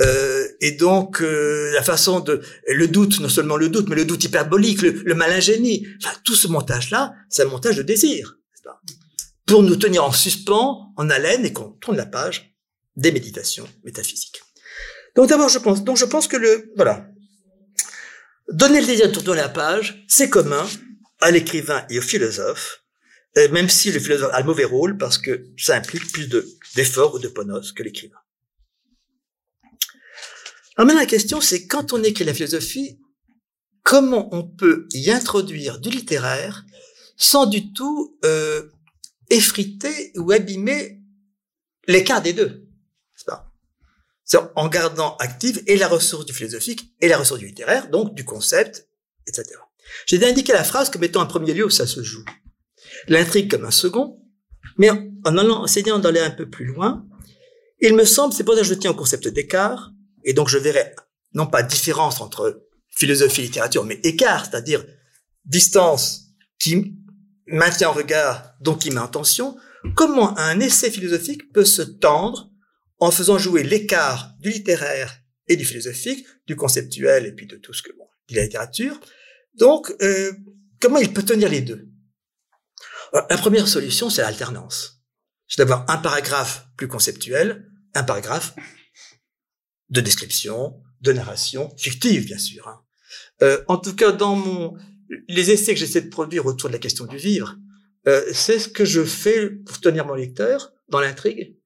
Euh, 0.00 0.48
et 0.60 0.72
donc 0.72 1.20
euh, 1.20 1.70
la 1.72 1.82
façon 1.82 2.20
de 2.20 2.40
le 2.68 2.88
doute, 2.88 3.20
non 3.20 3.28
seulement 3.28 3.56
le 3.56 3.68
doute, 3.68 3.88
mais 3.88 3.96
le 3.96 4.04
doute 4.04 4.24
hyperbolique, 4.24 4.82
le, 4.82 4.92
le 4.92 5.14
malingénie, 5.14 5.86
enfin 6.02 6.16
tout 6.24 6.34
ce 6.34 6.48
montage-là, 6.48 7.12
c'est 7.28 7.42
un 7.42 7.46
montage 7.46 7.76
de 7.76 7.82
désir, 7.82 8.38
pour 9.46 9.62
nous 9.62 9.76
tenir 9.76 10.04
en 10.04 10.12
suspens, 10.12 10.92
en 10.96 11.10
haleine, 11.10 11.44
et 11.44 11.52
qu'on 11.52 11.72
tourne 11.72 11.96
la 11.96 12.06
page 12.06 12.54
des 12.96 13.12
méditations 13.12 13.68
métaphysiques. 13.84 14.40
Donc 15.16 15.28
d'abord, 15.28 15.48
je 15.48 15.58
pense, 15.58 15.84
donc 15.84 15.96
je 15.96 16.04
pense 16.04 16.28
que 16.28 16.36
le 16.36 16.72
voilà, 16.76 17.06
donner 18.50 18.80
le 18.80 18.86
désir 18.86 19.10
de 19.10 19.20
tourner 19.20 19.40
la 19.40 19.48
page, 19.48 20.04
c'est 20.08 20.30
commun 20.30 20.66
à 21.20 21.30
l'écrivain 21.30 21.84
et 21.90 21.98
au 21.98 22.02
philosophe, 22.02 22.84
euh, 23.36 23.48
même 23.50 23.68
si 23.68 23.92
le 23.92 24.00
philosophe 24.00 24.32
a 24.32 24.40
le 24.40 24.46
mauvais 24.46 24.64
rôle 24.64 24.96
parce 24.96 25.18
que 25.18 25.44
ça 25.58 25.76
implique 25.76 26.10
plus 26.10 26.28
de 26.28 26.46
d'efforts 26.74 27.14
ou 27.14 27.18
de 27.18 27.28
ponos 27.28 27.72
que 27.72 27.82
l'écrivain. 27.82 28.16
Alors 30.80 30.86
maintenant, 30.86 31.02
la 31.02 31.06
question, 31.06 31.42
c'est 31.42 31.66
quand 31.66 31.92
on 31.92 32.02
écrit 32.02 32.24
la 32.24 32.32
philosophie, 32.32 32.98
comment 33.82 34.34
on 34.34 34.44
peut 34.44 34.88
y 34.94 35.10
introduire 35.10 35.78
du 35.78 35.90
littéraire 35.90 36.64
sans 37.18 37.44
du 37.44 37.74
tout 37.74 38.16
euh, 38.24 38.62
effriter 39.28 40.10
ou 40.16 40.32
abîmer 40.32 41.02
l'écart 41.86 42.22
des 42.22 42.32
deux 42.32 42.66
c'est 44.24 44.38
en 44.56 44.68
gardant 44.68 45.16
active 45.16 45.62
et 45.66 45.76
la 45.76 45.86
ressource 45.86 46.24
du 46.24 46.32
philosophique 46.32 46.94
et 47.02 47.08
la 47.08 47.18
ressource 47.18 47.40
du 47.40 47.48
littéraire, 47.48 47.90
donc 47.90 48.14
du 48.14 48.24
concept, 48.24 48.88
etc. 49.26 49.44
J'ai 50.06 50.24
indiqué 50.24 50.54
la 50.54 50.64
phrase 50.64 50.88
comme 50.88 51.04
étant 51.04 51.20
un 51.20 51.26
premier 51.26 51.52
lieu 51.52 51.66
où 51.66 51.70
ça 51.70 51.86
se 51.86 52.02
joue. 52.02 52.24
L'intrigue 53.08 53.50
comme 53.50 53.66
un 53.66 53.70
second, 53.70 54.18
mais 54.78 54.88
en 54.88 55.36
allant, 55.36 55.66
essayant 55.66 55.98
d'aller 55.98 56.20
un 56.20 56.30
peu 56.30 56.48
plus 56.48 56.64
loin, 56.64 57.04
il 57.80 57.94
me 57.94 58.06
semble, 58.06 58.32
c'est 58.32 58.44
pour 58.44 58.54
ça 58.54 58.60
que 58.60 58.66
je 58.66 58.72
tiens 58.72 58.92
au 58.92 58.94
concept 58.94 59.28
d'écart, 59.28 59.90
et 60.24 60.32
donc 60.32 60.48
je 60.48 60.58
verrai 60.58 60.94
non 61.34 61.46
pas 61.46 61.62
différence 61.62 62.20
entre 62.20 62.66
philosophie 62.90 63.42
et 63.42 63.44
littérature, 63.44 63.84
mais 63.84 64.00
écart, 64.02 64.46
c'est-à-dire 64.46 64.84
distance 65.44 66.26
qui 66.58 66.96
maintient 67.46 67.88
en 67.88 67.92
regard, 67.92 68.54
donc 68.60 68.80
qui 68.80 68.90
met 68.90 69.00
en 69.00 69.08
tension, 69.08 69.56
comment 69.94 70.36
un 70.38 70.60
essai 70.60 70.90
philosophique 70.90 71.52
peut 71.52 71.64
se 71.64 71.82
tendre 71.82 72.50
en 72.98 73.10
faisant 73.10 73.38
jouer 73.38 73.62
l'écart 73.62 74.34
du 74.40 74.50
littéraire 74.50 75.20
et 75.48 75.56
du 75.56 75.64
philosophique, 75.64 76.26
du 76.46 76.54
conceptuel 76.54 77.26
et 77.26 77.32
puis 77.32 77.46
de 77.46 77.56
tout 77.56 77.72
ce 77.72 77.82
que 77.82 77.92
bon, 77.96 78.06
dit 78.28 78.34
la 78.34 78.42
littérature. 78.42 79.00
Donc, 79.54 79.92
euh, 80.02 80.32
comment 80.80 80.98
il 80.98 81.12
peut 81.12 81.24
tenir 81.24 81.48
les 81.48 81.60
deux? 81.60 81.88
La 83.12 83.38
première 83.38 83.66
solution, 83.66 84.10
c'est 84.10 84.22
l'alternance. 84.22 85.02
C'est 85.48 85.58
d'avoir 85.58 85.84
un 85.90 85.96
paragraphe 85.96 86.66
plus 86.76 86.86
conceptuel, 86.86 87.66
un 87.94 88.04
paragraphe 88.04 88.54
de 89.90 90.00
description, 90.00 90.80
de 91.00 91.12
narration, 91.12 91.72
fictive 91.76 92.26
bien 92.26 92.38
sûr. 92.38 92.68
Hein. 92.68 92.80
Euh, 93.42 93.62
en 93.68 93.76
tout 93.76 93.94
cas, 93.94 94.12
dans 94.12 94.36
mon 94.36 94.76
les 95.28 95.50
essais 95.50 95.74
que 95.74 95.80
j'essaie 95.80 96.02
de 96.02 96.08
produire 96.08 96.46
autour 96.46 96.68
de 96.68 96.74
la 96.74 96.78
question 96.78 97.04
du 97.04 97.16
vivre, 97.16 97.56
euh, 98.06 98.22
c'est 98.32 98.58
ce 98.58 98.68
que 98.68 98.84
je 98.84 99.04
fais 99.04 99.50
pour 99.50 99.80
tenir 99.80 100.06
mon 100.06 100.14
lecteur 100.14 100.72
dans 100.88 101.00
l'intrigue. 101.00 101.56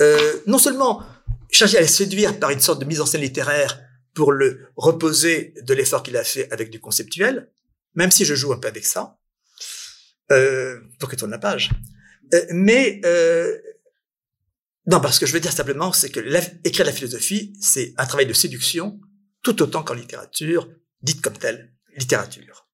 Euh, 0.00 0.40
non 0.46 0.58
seulement 0.58 1.02
chercher 1.50 1.78
à 1.78 1.80
le 1.80 1.86
séduire 1.86 2.38
par 2.38 2.50
une 2.50 2.60
sorte 2.60 2.80
de 2.80 2.84
mise 2.84 3.00
en 3.00 3.06
scène 3.06 3.20
littéraire 3.20 3.80
pour 4.14 4.32
le 4.32 4.66
reposer 4.76 5.54
de 5.62 5.74
l'effort 5.74 6.02
qu'il 6.02 6.16
a 6.16 6.24
fait 6.24 6.50
avec 6.52 6.70
du 6.70 6.80
conceptuel, 6.80 7.50
même 7.94 8.10
si 8.10 8.24
je 8.24 8.34
joue 8.34 8.52
un 8.52 8.58
peu 8.58 8.68
avec 8.68 8.84
ça, 8.84 9.18
euh, 10.30 10.80
pour 10.98 11.08
qu'il 11.08 11.18
tourne 11.18 11.30
la 11.30 11.38
page. 11.38 11.70
Euh, 12.34 12.44
mais 12.50 13.00
Non, 14.86 15.00
parce 15.00 15.18
que 15.18 15.26
je 15.26 15.32
veux 15.32 15.40
dire 15.40 15.52
simplement, 15.52 15.92
c'est 15.92 16.10
que 16.10 16.20
écrire 16.64 16.86
la 16.86 16.92
philosophie, 16.92 17.54
c'est 17.60 17.94
un 17.98 18.06
travail 18.06 18.26
de 18.26 18.32
séduction, 18.32 19.00
tout 19.42 19.62
autant 19.62 19.82
qu'en 19.82 19.94
littérature, 19.94 20.68
dite 21.02 21.20
comme 21.20 21.38
telle, 21.38 21.72
littérature. 21.96 22.68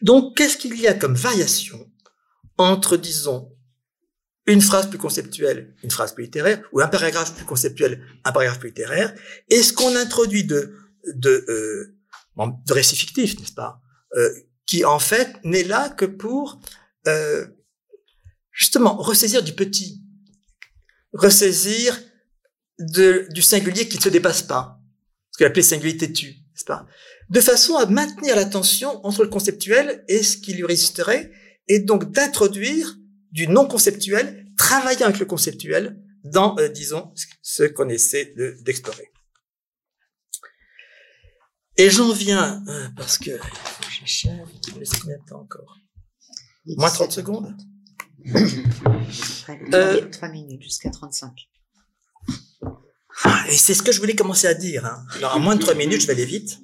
Donc, 0.00 0.36
qu'est-ce 0.36 0.56
qu'il 0.56 0.78
y 0.80 0.88
a 0.88 0.94
comme 0.94 1.14
variation 1.14 1.88
entre, 2.58 2.96
disons, 2.96 3.56
une 4.46 4.60
phrase 4.60 4.88
plus 4.88 4.98
conceptuelle, 4.98 5.76
une 5.84 5.90
phrase 5.90 6.14
plus 6.14 6.24
littéraire, 6.24 6.62
ou 6.72 6.80
un 6.80 6.88
paragraphe 6.88 7.34
plus 7.34 7.44
conceptuel, 7.44 8.04
un 8.24 8.32
paragraphe 8.32 8.58
plus 8.58 8.70
littéraire, 8.70 9.14
et 9.48 9.62
ce 9.62 9.72
qu'on 9.72 9.94
introduit 9.94 10.44
de, 10.44 10.76
de, 11.14 11.44
euh, 11.48 11.96
de 12.36 12.72
récit 12.72 12.96
fictif, 12.96 13.38
n'est-ce 13.38 13.52
pas, 13.52 13.80
euh, 14.16 14.30
qui 14.66 14.84
en 14.84 14.98
fait 14.98 15.36
n'est 15.44 15.64
là 15.64 15.90
que 15.90 16.04
pour 16.04 16.60
euh, 17.06 17.46
justement 18.50 18.96
ressaisir 18.96 19.42
du 19.42 19.52
petit, 19.52 20.01
ressaisir 21.12 22.00
du 22.78 23.42
singulier 23.42 23.88
qui 23.88 23.98
ne 23.98 24.02
se 24.02 24.08
dépasse 24.08 24.42
pas, 24.42 24.80
ce 25.30 25.38
qu'on 25.38 25.46
appelle 25.46 25.64
singularité 25.64 26.12
tue, 26.12 26.32
n'est-ce 26.32 26.64
pas, 26.64 26.86
de 27.30 27.40
façon 27.40 27.76
à 27.76 27.86
maintenir 27.86 28.36
la 28.36 28.44
tension 28.44 29.04
entre 29.06 29.22
le 29.22 29.30
conceptuel 29.30 30.04
et 30.08 30.22
ce 30.22 30.36
qui 30.36 30.54
lui 30.54 30.64
résisterait, 30.64 31.30
et 31.68 31.78
donc 31.78 32.10
d'introduire 32.10 32.96
du 33.30 33.48
non 33.48 33.66
conceptuel, 33.66 34.46
travaillant 34.56 35.06
avec 35.06 35.18
le 35.18 35.26
conceptuel 35.26 35.98
dans, 36.24 36.56
euh, 36.58 36.68
disons, 36.68 37.12
ce 37.40 37.64
qu'on 37.64 37.88
essaie 37.88 38.34
d'explorer. 38.62 39.10
Et 41.76 41.90
j'en 41.90 42.12
viens, 42.12 42.62
euh, 42.68 42.88
parce 42.96 43.16
que 43.16 43.30
j'ai 43.90 44.06
cher, 44.06 44.46
laisse 44.78 44.92
combien 45.00 45.16
de 45.16 45.24
temps 45.24 45.40
encore? 45.40 45.78
Moins 46.66 46.90
30 46.90 47.12
secondes? 47.12 47.56
Euh, 49.74 50.08
3 50.10 50.28
minutes 50.28 50.62
jusqu'à 50.62 50.90
35. 50.90 51.48
Et 53.48 53.56
c'est 53.56 53.74
ce 53.74 53.82
que 53.82 53.92
je 53.92 54.00
voulais 54.00 54.14
commencer 54.14 54.46
à 54.46 54.54
dire. 54.54 54.86
Hein. 54.86 55.04
Alors, 55.16 55.36
en 55.36 55.40
moins 55.40 55.56
de 55.56 55.60
3 55.60 55.74
minutes, 55.74 56.00
je 56.00 56.06
vais 56.06 56.14
aller 56.14 56.24
vite. 56.24 56.58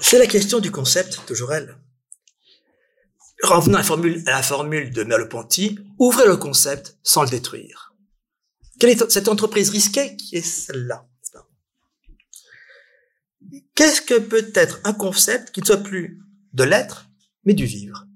C'est 0.00 0.18
la 0.18 0.26
question 0.26 0.58
du 0.60 0.70
concept, 0.70 1.20
toujours 1.26 1.52
elle. 1.52 1.76
Revenons 3.42 3.74
à 3.74 3.78
la 3.78 3.84
formule, 3.84 4.22
à 4.26 4.32
la 4.32 4.42
formule 4.42 4.90
de 4.90 5.04
Merleau-Ponty, 5.04 5.78
ouvrez 5.98 6.26
le 6.26 6.36
concept 6.36 6.96
sans 7.02 7.22
le 7.22 7.28
détruire. 7.28 7.94
Quelle 8.80 8.90
est 8.90 9.10
cette 9.10 9.28
entreprise 9.28 9.70
risquée? 9.70 10.16
Qui 10.16 10.36
est 10.36 10.42
celle-là? 10.42 11.07
Qu'est-ce 13.78 14.02
que 14.02 14.18
peut 14.18 14.50
être 14.56 14.80
un 14.82 14.92
concept 14.92 15.52
qui 15.52 15.60
ne 15.60 15.66
soit 15.66 15.84
plus 15.84 16.20
de 16.52 16.64
l'être, 16.64 17.08
mais 17.44 17.54
du 17.54 17.64
vivre? 17.64 18.08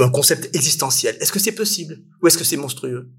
Un 0.00 0.10
concept 0.10 0.52
existentiel. 0.56 1.16
Est-ce 1.20 1.30
que 1.30 1.38
c'est 1.38 1.52
possible? 1.52 2.02
Ou 2.20 2.26
est-ce 2.26 2.36
que 2.36 2.42
c'est 2.42 2.56
monstrueux? 2.56 3.12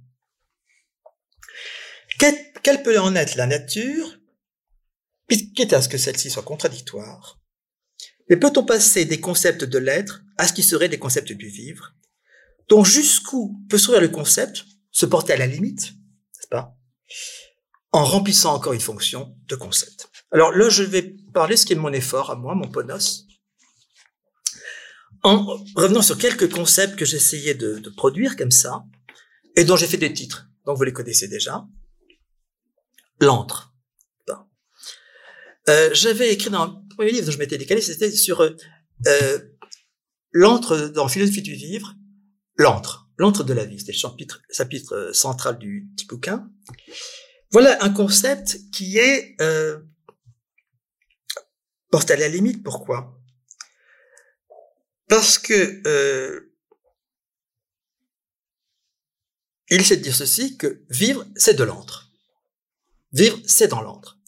Quelle 2.19 2.83
peut 2.83 2.99
en 2.99 3.15
être 3.15 3.35
la 3.35 3.47
nature, 3.47 4.19
quitte 5.55 5.71
à 5.71 5.81
ce 5.81 5.87
que 5.87 5.97
celle-ci 5.97 6.29
soit 6.29 6.43
contradictoire. 6.43 7.39
Mais 8.29 8.35
peut-on 8.35 8.65
passer 8.65 9.05
des 9.05 9.21
concepts 9.21 9.63
de 9.63 9.77
l'être 9.77 10.23
à 10.37 10.49
ce 10.49 10.51
qui 10.51 10.63
serait 10.63 10.89
des 10.89 10.99
concepts 10.99 11.31
du 11.31 11.47
vivre? 11.47 11.95
Donc 12.67 12.85
jusqu'où 12.85 13.57
peut 13.69 13.77
s'ouvrir 13.77 14.01
le 14.01 14.09
concept, 14.09 14.65
se 14.91 15.05
porter 15.05 15.31
à 15.31 15.37
la 15.37 15.47
limite, 15.47 15.93
n'est-ce 15.93 16.49
pas? 16.49 16.77
En 17.93 18.03
remplissant 18.03 18.53
encore 18.53 18.73
une 18.73 18.81
fonction 18.81 19.33
de 19.47 19.55
concept. 19.55 20.10
Alors 20.31 20.51
là, 20.51 20.69
je 20.69 20.83
vais 20.83 21.15
parler 21.33 21.57
ce 21.57 21.65
qui 21.65 21.73
est 21.73 21.77
mon 21.77 21.93
effort 21.93 22.31
à 22.31 22.35
moi, 22.35 22.55
mon 22.55 22.69
ponos, 22.69 23.27
en 25.23 25.45
revenant 25.75 26.01
sur 26.01 26.17
quelques 26.17 26.51
concepts 26.51 26.95
que 26.95 27.05
j'essayais 27.05 27.53
de, 27.53 27.79
de 27.79 27.89
produire 27.89 28.35
comme 28.37 28.51
ça, 28.51 28.83
et 29.55 29.65
dont 29.65 29.75
j'ai 29.75 29.87
fait 29.87 29.97
des 29.97 30.13
titres. 30.13 30.47
Donc 30.65 30.77
vous 30.77 30.83
les 30.83 30.93
connaissez 30.93 31.27
déjà. 31.27 31.65
L'antre. 33.19 33.71
Euh, 35.69 35.91
J'avais 35.93 36.33
écrit 36.33 36.49
dans 36.49 36.61
un 36.61 36.83
premier 36.95 37.11
livre 37.11 37.25
dont 37.27 37.31
je 37.31 37.37
m'étais 37.37 37.57
décalé, 37.57 37.81
c'était 37.81 38.11
sur 38.11 38.41
euh, 38.41 38.55
euh 39.07 39.39
l'antre 40.33 40.87
dans 40.87 41.09
Philosophie 41.09 41.41
du 41.41 41.53
vivre, 41.53 41.93
l'antre, 42.55 43.09
l'antre 43.17 43.43
de 43.43 43.53
la 43.53 43.65
vie. 43.65 43.77
C'était 43.77 43.91
le 43.91 43.97
chapitre, 43.97 44.41
chapitre 44.49 45.11
central 45.13 45.59
du 45.59 45.89
petit 45.95 46.05
bouquin. 46.05 46.49
Voilà 47.51 47.83
un 47.83 47.89
concept 47.89 48.57
qui 48.71 48.97
est 48.97 49.35
euh, 49.41 49.77
porte 51.91 52.09
à 52.09 52.15
la 52.15 52.27
limite. 52.27 52.63
Pourquoi? 52.63 53.21
Parce 55.07 55.37
que 55.37 55.81
euh, 55.85 56.51
il 59.69 59.77
de 59.77 59.95
dire 59.95 60.15
ceci 60.15 60.57
que 60.57 60.83
vivre, 60.89 61.25
c'est 61.35 61.53
de 61.53 61.63
l'antre. 61.63 62.09
Vivre, 63.13 63.39
c'est 63.45 63.67
dans 63.67 63.81
l'antre. 63.81 64.19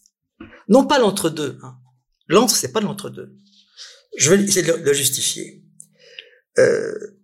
Non 0.68 0.86
pas 0.86 0.98
l'entre-deux. 0.98 1.58
Hein. 1.62 1.78
L'antre, 2.28 2.54
c'est 2.56 2.72
pas 2.72 2.80
l'entre-deux. 2.80 3.36
Je 4.16 4.30
vais 4.30 4.42
essayer 4.42 4.62
de 4.62 4.72
le, 4.72 4.92
justifier. 4.92 5.62
Euh... 6.58 7.18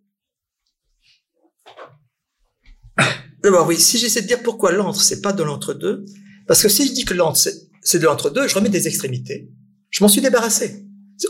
D'abord, 3.43 3.67
oui, 3.67 3.79
si 3.79 3.99
j'essaie 3.99 4.23
de 4.23 4.27
dire 4.27 4.43
pourquoi 4.43 4.73
l'antre, 4.73 5.01
c'est 5.01 5.23
pas 5.23 5.33
de 5.33 5.43
l'entre-deux, 5.43 6.05
parce 6.47 6.63
que 6.63 6.69
si 6.69 6.87
je 6.87 6.93
dis 6.93 7.05
que 7.07 7.15
l'antre, 7.15 7.39
c'est 7.83 7.99
de 7.99 8.05
l'entre-deux, 8.05 8.49
je 8.49 8.55
remets 8.55 8.69
des 8.69 8.87
extrémités. 8.87 9.51
Je 9.91 10.03
m'en 10.03 10.09
suis 10.09 10.21
débarrassé. 10.21 10.87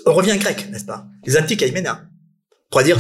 On 0.07 0.13
revient 0.13 0.37
grec, 0.39 0.71
n'est-ce 0.71 0.85
pas? 0.85 1.07
Les 1.25 1.37
antiques 1.37 1.63
Aïména. 1.63 2.09
On 2.53 2.71
pourrait 2.71 2.85
dire, 2.85 2.99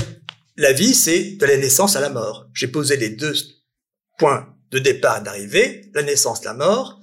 la 0.56 0.72
vie, 0.72 0.94
c'est 0.94 1.36
de 1.36 1.46
la 1.46 1.56
naissance 1.56 1.96
à 1.96 2.00
la 2.00 2.10
mort. 2.10 2.48
J'ai 2.54 2.68
posé 2.68 2.96
les 2.96 3.10
deux 3.10 3.34
points 4.18 4.54
de 4.70 4.78
départ 4.78 5.22
d'arrivée, 5.22 5.90
la 5.94 6.02
naissance, 6.02 6.44
la 6.44 6.54
mort. 6.54 7.00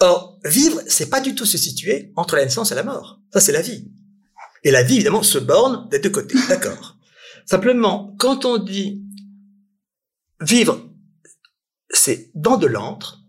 Or, 0.00 0.38
vivre, 0.44 0.80
c'est 0.86 1.08
pas 1.08 1.20
du 1.20 1.34
tout 1.34 1.46
se 1.46 1.58
situer 1.58 2.12
entre 2.16 2.36
la 2.36 2.44
naissance 2.44 2.72
et 2.72 2.74
la 2.74 2.82
mort. 2.82 3.20
Ça, 3.32 3.40
c'est 3.40 3.52
la 3.52 3.62
vie. 3.62 3.90
Et 4.64 4.70
la 4.70 4.82
vie, 4.82 4.96
évidemment, 4.96 5.22
se 5.22 5.38
borne 5.38 5.88
des 5.90 5.98
deux 5.98 6.10
côtés. 6.10 6.36
D'accord. 6.48 6.96
Simplement, 7.44 8.14
quand 8.18 8.44
on 8.44 8.58
dit 8.58 9.04
vivre, 10.40 10.90
c'est 11.90 12.30
dans 12.34 12.56
de 12.56 12.66
l'antre, 12.66 13.20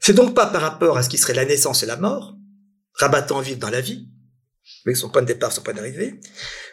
c'est 0.00 0.14
donc 0.14 0.34
pas 0.34 0.46
par 0.46 0.62
rapport 0.62 0.96
à 0.96 1.02
ce 1.02 1.08
qui 1.08 1.18
serait 1.18 1.34
la 1.34 1.44
naissance 1.44 1.82
et 1.82 1.86
la 1.86 1.96
mort, 1.96 2.37
rabattant 2.98 3.40
vivre 3.40 3.58
dans 3.58 3.70
la 3.70 3.80
vie, 3.80 4.08
avec 4.84 4.96
son 4.96 5.08
point 5.08 5.22
de 5.22 5.26
départ, 5.26 5.52
son 5.52 5.62
point 5.62 5.74
d'arrivée. 5.74 6.20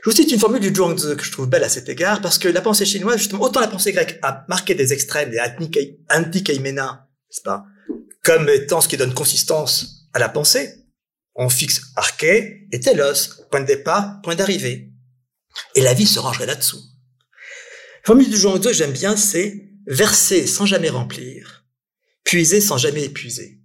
Je 0.03 0.09
vous 0.09 0.15
cite 0.15 0.31
une 0.31 0.39
formule 0.39 0.59
du 0.59 0.73
Zhuangzi 0.73 1.15
que 1.15 1.23
je 1.23 1.31
trouve 1.31 1.47
belle 1.47 1.63
à 1.63 1.69
cet 1.69 1.89
égard, 1.89 2.21
parce 2.21 2.37
que 2.37 2.47
la 2.47 2.61
pensée 2.61 2.85
chinoise, 2.85 3.17
justement, 3.17 3.41
autant 3.41 3.59
la 3.59 3.67
pensée 3.67 3.93
grecque 3.93 4.19
a 4.21 4.45
marqué 4.49 4.75
des 4.75 4.93
extrêmes, 4.93 5.31
des 5.31 5.39
anti-kaimena, 6.09 7.07
n'est-ce 7.29 7.41
pas, 7.41 7.65
comme 8.23 8.49
étant 8.49 8.81
ce 8.81 8.87
qui 8.87 8.97
donne 8.97 9.13
consistance 9.13 10.09
à 10.13 10.19
la 10.19 10.29
pensée. 10.29 10.73
On 11.35 11.49
fixe 11.49 11.81
arché 11.95 12.67
et 12.71 12.79
telos, 12.79 13.43
point 13.51 13.61
de 13.61 13.65
départ, 13.65 14.21
point 14.23 14.35
d'arrivée. 14.35 14.91
Et 15.75 15.81
la 15.81 15.93
vie 15.93 16.07
se 16.07 16.19
rangerait 16.19 16.45
là-dessous. 16.45 16.81
La 16.81 18.07
formule 18.07 18.29
du 18.29 18.37
Zhuangzi, 18.37 18.73
j'aime 18.73 18.93
bien, 18.93 19.15
c'est 19.17 19.69
verser 19.87 20.47
sans 20.47 20.65
jamais 20.65 20.89
remplir, 20.89 21.65
puiser 22.23 22.61
sans 22.61 22.77
jamais 22.77 23.03
épuiser. 23.03 23.59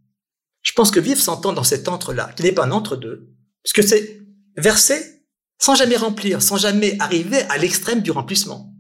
Je 0.63 0.73
pense 0.73 0.91
que 0.91 1.01
vivre 1.01 1.21
s'entend 1.21 1.53
dans 1.53 1.65
cet 1.65 1.89
entre-là, 1.89 2.33
qui 2.37 2.43
n'est 2.43 2.53
pas 2.53 2.67
un 2.67 2.71
entre-deux, 2.71 3.29
puisque 3.63 3.87
c'est 3.87 4.21
verser 4.57 5.21
sans 5.59 5.75
jamais 5.75 5.97
remplir, 5.97 6.43
sans 6.43 6.57
jamais 6.57 6.97
arriver 7.01 7.43
à 7.43 7.59
l'extrême 7.59 8.01
du 8.01 8.11
remplissement. 8.11 8.75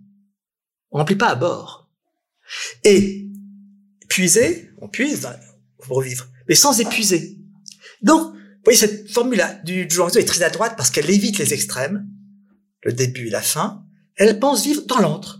On 0.90 0.98
remplit 0.98 1.16
pas 1.16 1.28
à 1.28 1.34
bord. 1.34 1.90
Et 2.84 3.28
puiser, 4.08 4.70
on 4.80 4.88
puise 4.88 5.28
pour 5.78 5.98
revivre, 5.98 6.26
mais 6.48 6.54
sans 6.54 6.80
épuiser. 6.80 7.38
Donc, 8.02 8.34
vous 8.34 8.64
voyez, 8.64 8.78
cette 8.78 9.10
formule-là 9.10 9.54
du 9.64 9.88
Zhuangzi 9.88 10.18
est 10.18 10.24
très 10.24 10.42
à 10.42 10.50
droite 10.50 10.74
parce 10.76 10.90
qu'elle 10.90 11.10
évite 11.10 11.38
les 11.38 11.54
extrêmes, 11.54 12.08
le 12.82 12.92
début 12.92 13.28
et 13.28 13.30
la 13.30 13.42
fin. 13.42 13.84
Elle 14.16 14.38
pense 14.38 14.64
vivre 14.64 14.82
dans 14.86 14.98
l'entre. 14.98 15.39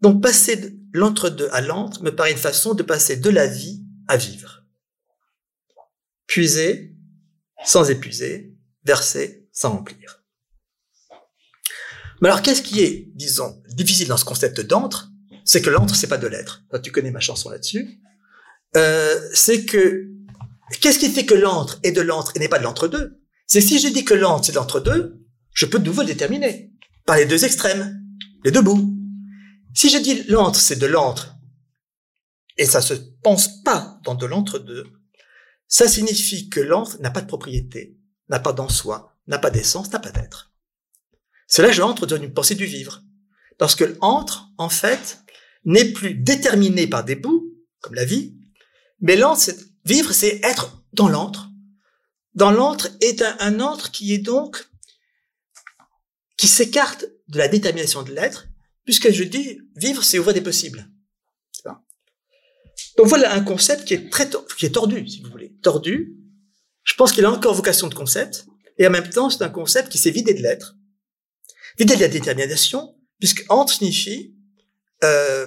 Donc, 0.00 0.22
passer 0.22 0.56
de 0.56 0.72
l'entre-deux 0.92 1.48
à 1.52 1.60
l'entre 1.60 2.02
me 2.02 2.14
paraît 2.14 2.32
une 2.32 2.38
façon 2.38 2.74
de 2.74 2.82
passer 2.82 3.16
de 3.16 3.30
la 3.30 3.46
vie 3.46 3.84
à 4.08 4.16
vivre. 4.16 4.64
Puiser 6.26 6.96
sans 7.64 7.90
épuiser, 7.90 8.56
verser 8.84 9.48
sans 9.52 9.70
remplir. 9.70 10.22
Mais 12.20 12.28
alors, 12.28 12.42
qu'est-ce 12.42 12.62
qui 12.62 12.80
est, 12.80 13.10
disons, 13.14 13.62
difficile 13.68 14.08
dans 14.08 14.16
ce 14.16 14.24
concept 14.24 14.60
d'entre? 14.60 15.10
C'est 15.44 15.62
que 15.62 15.70
l'entre, 15.70 15.94
c'est 15.94 16.06
pas 16.06 16.18
de 16.18 16.26
l'être. 16.26 16.62
Tu 16.82 16.92
connais 16.92 17.10
ma 17.10 17.20
chanson 17.20 17.50
là-dessus. 17.50 18.00
Euh, 18.76 19.20
c'est 19.34 19.64
que, 19.64 20.08
qu'est-ce 20.80 20.98
qui 20.98 21.10
fait 21.10 21.26
que 21.26 21.34
l'entre 21.34 21.80
est 21.82 21.92
de 21.92 22.00
l'entre 22.00 22.32
et 22.36 22.38
n'est 22.38 22.48
pas 22.48 22.58
de 22.58 22.64
l'entre-deux? 22.64 23.20
C'est 23.46 23.60
si 23.60 23.80
je 23.80 23.88
dis 23.88 24.04
que 24.04 24.14
l'entre, 24.14 24.44
c'est 24.44 24.52
de 24.52 24.58
l'entre-deux, 24.58 25.18
je 25.52 25.66
peux 25.66 25.78
de 25.78 25.86
nouveau 25.86 26.02
le 26.02 26.08
déterminer 26.08 26.72
par 27.04 27.16
les 27.16 27.26
deux 27.26 27.44
extrêmes, 27.44 28.00
les 28.44 28.52
deux 28.52 28.62
bouts. 28.62 28.96
Si 29.74 29.88
je 29.90 29.98
dis 29.98 30.24
l'entre, 30.24 30.58
c'est 30.60 30.76
de 30.76 30.86
l'entre, 30.86 31.36
et 32.56 32.66
ça 32.66 32.80
se 32.80 32.94
pense 33.22 33.62
pas 33.62 33.98
dans 34.04 34.14
de 34.14 34.26
l'entre-deux, 34.26 34.86
ça 35.66 35.88
signifie 35.88 36.48
que 36.48 36.60
l'entre 36.60 37.00
n'a 37.00 37.10
pas 37.10 37.20
de 37.20 37.26
propriété, 37.26 37.96
n'a 38.28 38.40
pas 38.40 38.52
d'en 38.52 38.68
soi, 38.68 39.16
n'a 39.26 39.38
pas 39.38 39.50
d'essence, 39.50 39.90
n'a 39.92 40.00
pas 40.00 40.10
d'être. 40.10 40.52
C'est 41.46 41.62
là 41.62 41.68
que 41.68 41.74
j'entre 41.74 42.06
dans 42.06 42.16
une 42.16 42.34
pensée 42.34 42.54
du 42.54 42.66
vivre. 42.66 43.02
Parce 43.58 43.74
que 43.74 43.96
l'entre, 44.00 44.50
en 44.58 44.68
fait, 44.68 45.20
n'est 45.64 45.92
plus 45.92 46.14
déterminé 46.14 46.86
par 46.86 47.04
des 47.04 47.16
bouts, 47.16 47.54
comme 47.80 47.94
la 47.94 48.04
vie, 48.04 48.36
mais 49.00 49.16
l'antre, 49.16 49.50
vivre, 49.84 50.12
c'est 50.12 50.40
être 50.42 50.82
dans 50.92 51.08
l'antre. 51.08 51.48
Dans 52.34 52.50
l'antre 52.50 52.88
est 53.00 53.22
un, 53.22 53.36
un 53.40 53.60
antre 53.60 53.90
qui 53.90 54.12
est 54.12 54.18
donc, 54.18 54.68
qui 56.36 56.48
s'écarte 56.48 57.04
de 57.28 57.38
la 57.38 57.48
détermination 57.48 58.02
de 58.02 58.12
l'être, 58.12 58.49
puisque 58.90 59.12
je 59.12 59.22
dis, 59.22 59.60
vivre, 59.76 60.02
c'est 60.02 60.18
ouvrir 60.18 60.34
des 60.34 60.40
possibles. 60.40 60.90
Donc 62.96 63.06
voilà 63.06 63.32
un 63.32 63.40
concept 63.40 63.84
qui 63.84 63.94
est 63.94 64.10
très, 64.10 64.28
qui 64.58 64.66
est 64.66 64.74
tordu, 64.74 65.06
si 65.08 65.22
vous 65.22 65.30
voulez. 65.30 65.54
Tordu. 65.62 66.16
Je 66.82 66.94
pense 66.94 67.12
qu'il 67.12 67.24
a 67.24 67.30
encore 67.30 67.54
vocation 67.54 67.86
de 67.86 67.94
concept, 67.94 68.48
et 68.78 68.88
en 68.88 68.90
même 68.90 69.08
temps, 69.08 69.30
c'est 69.30 69.44
un 69.44 69.48
concept 69.48 69.90
qui 69.90 69.98
s'est 69.98 70.10
vidé 70.10 70.34
de 70.34 70.42
l'être, 70.42 70.74
vidé 71.78 71.94
de 71.94 72.00
la 72.00 72.08
détermination, 72.08 72.96
puisque 73.20 73.44
entre 73.48 73.74
signifie, 73.74 74.34
euh, 75.04 75.46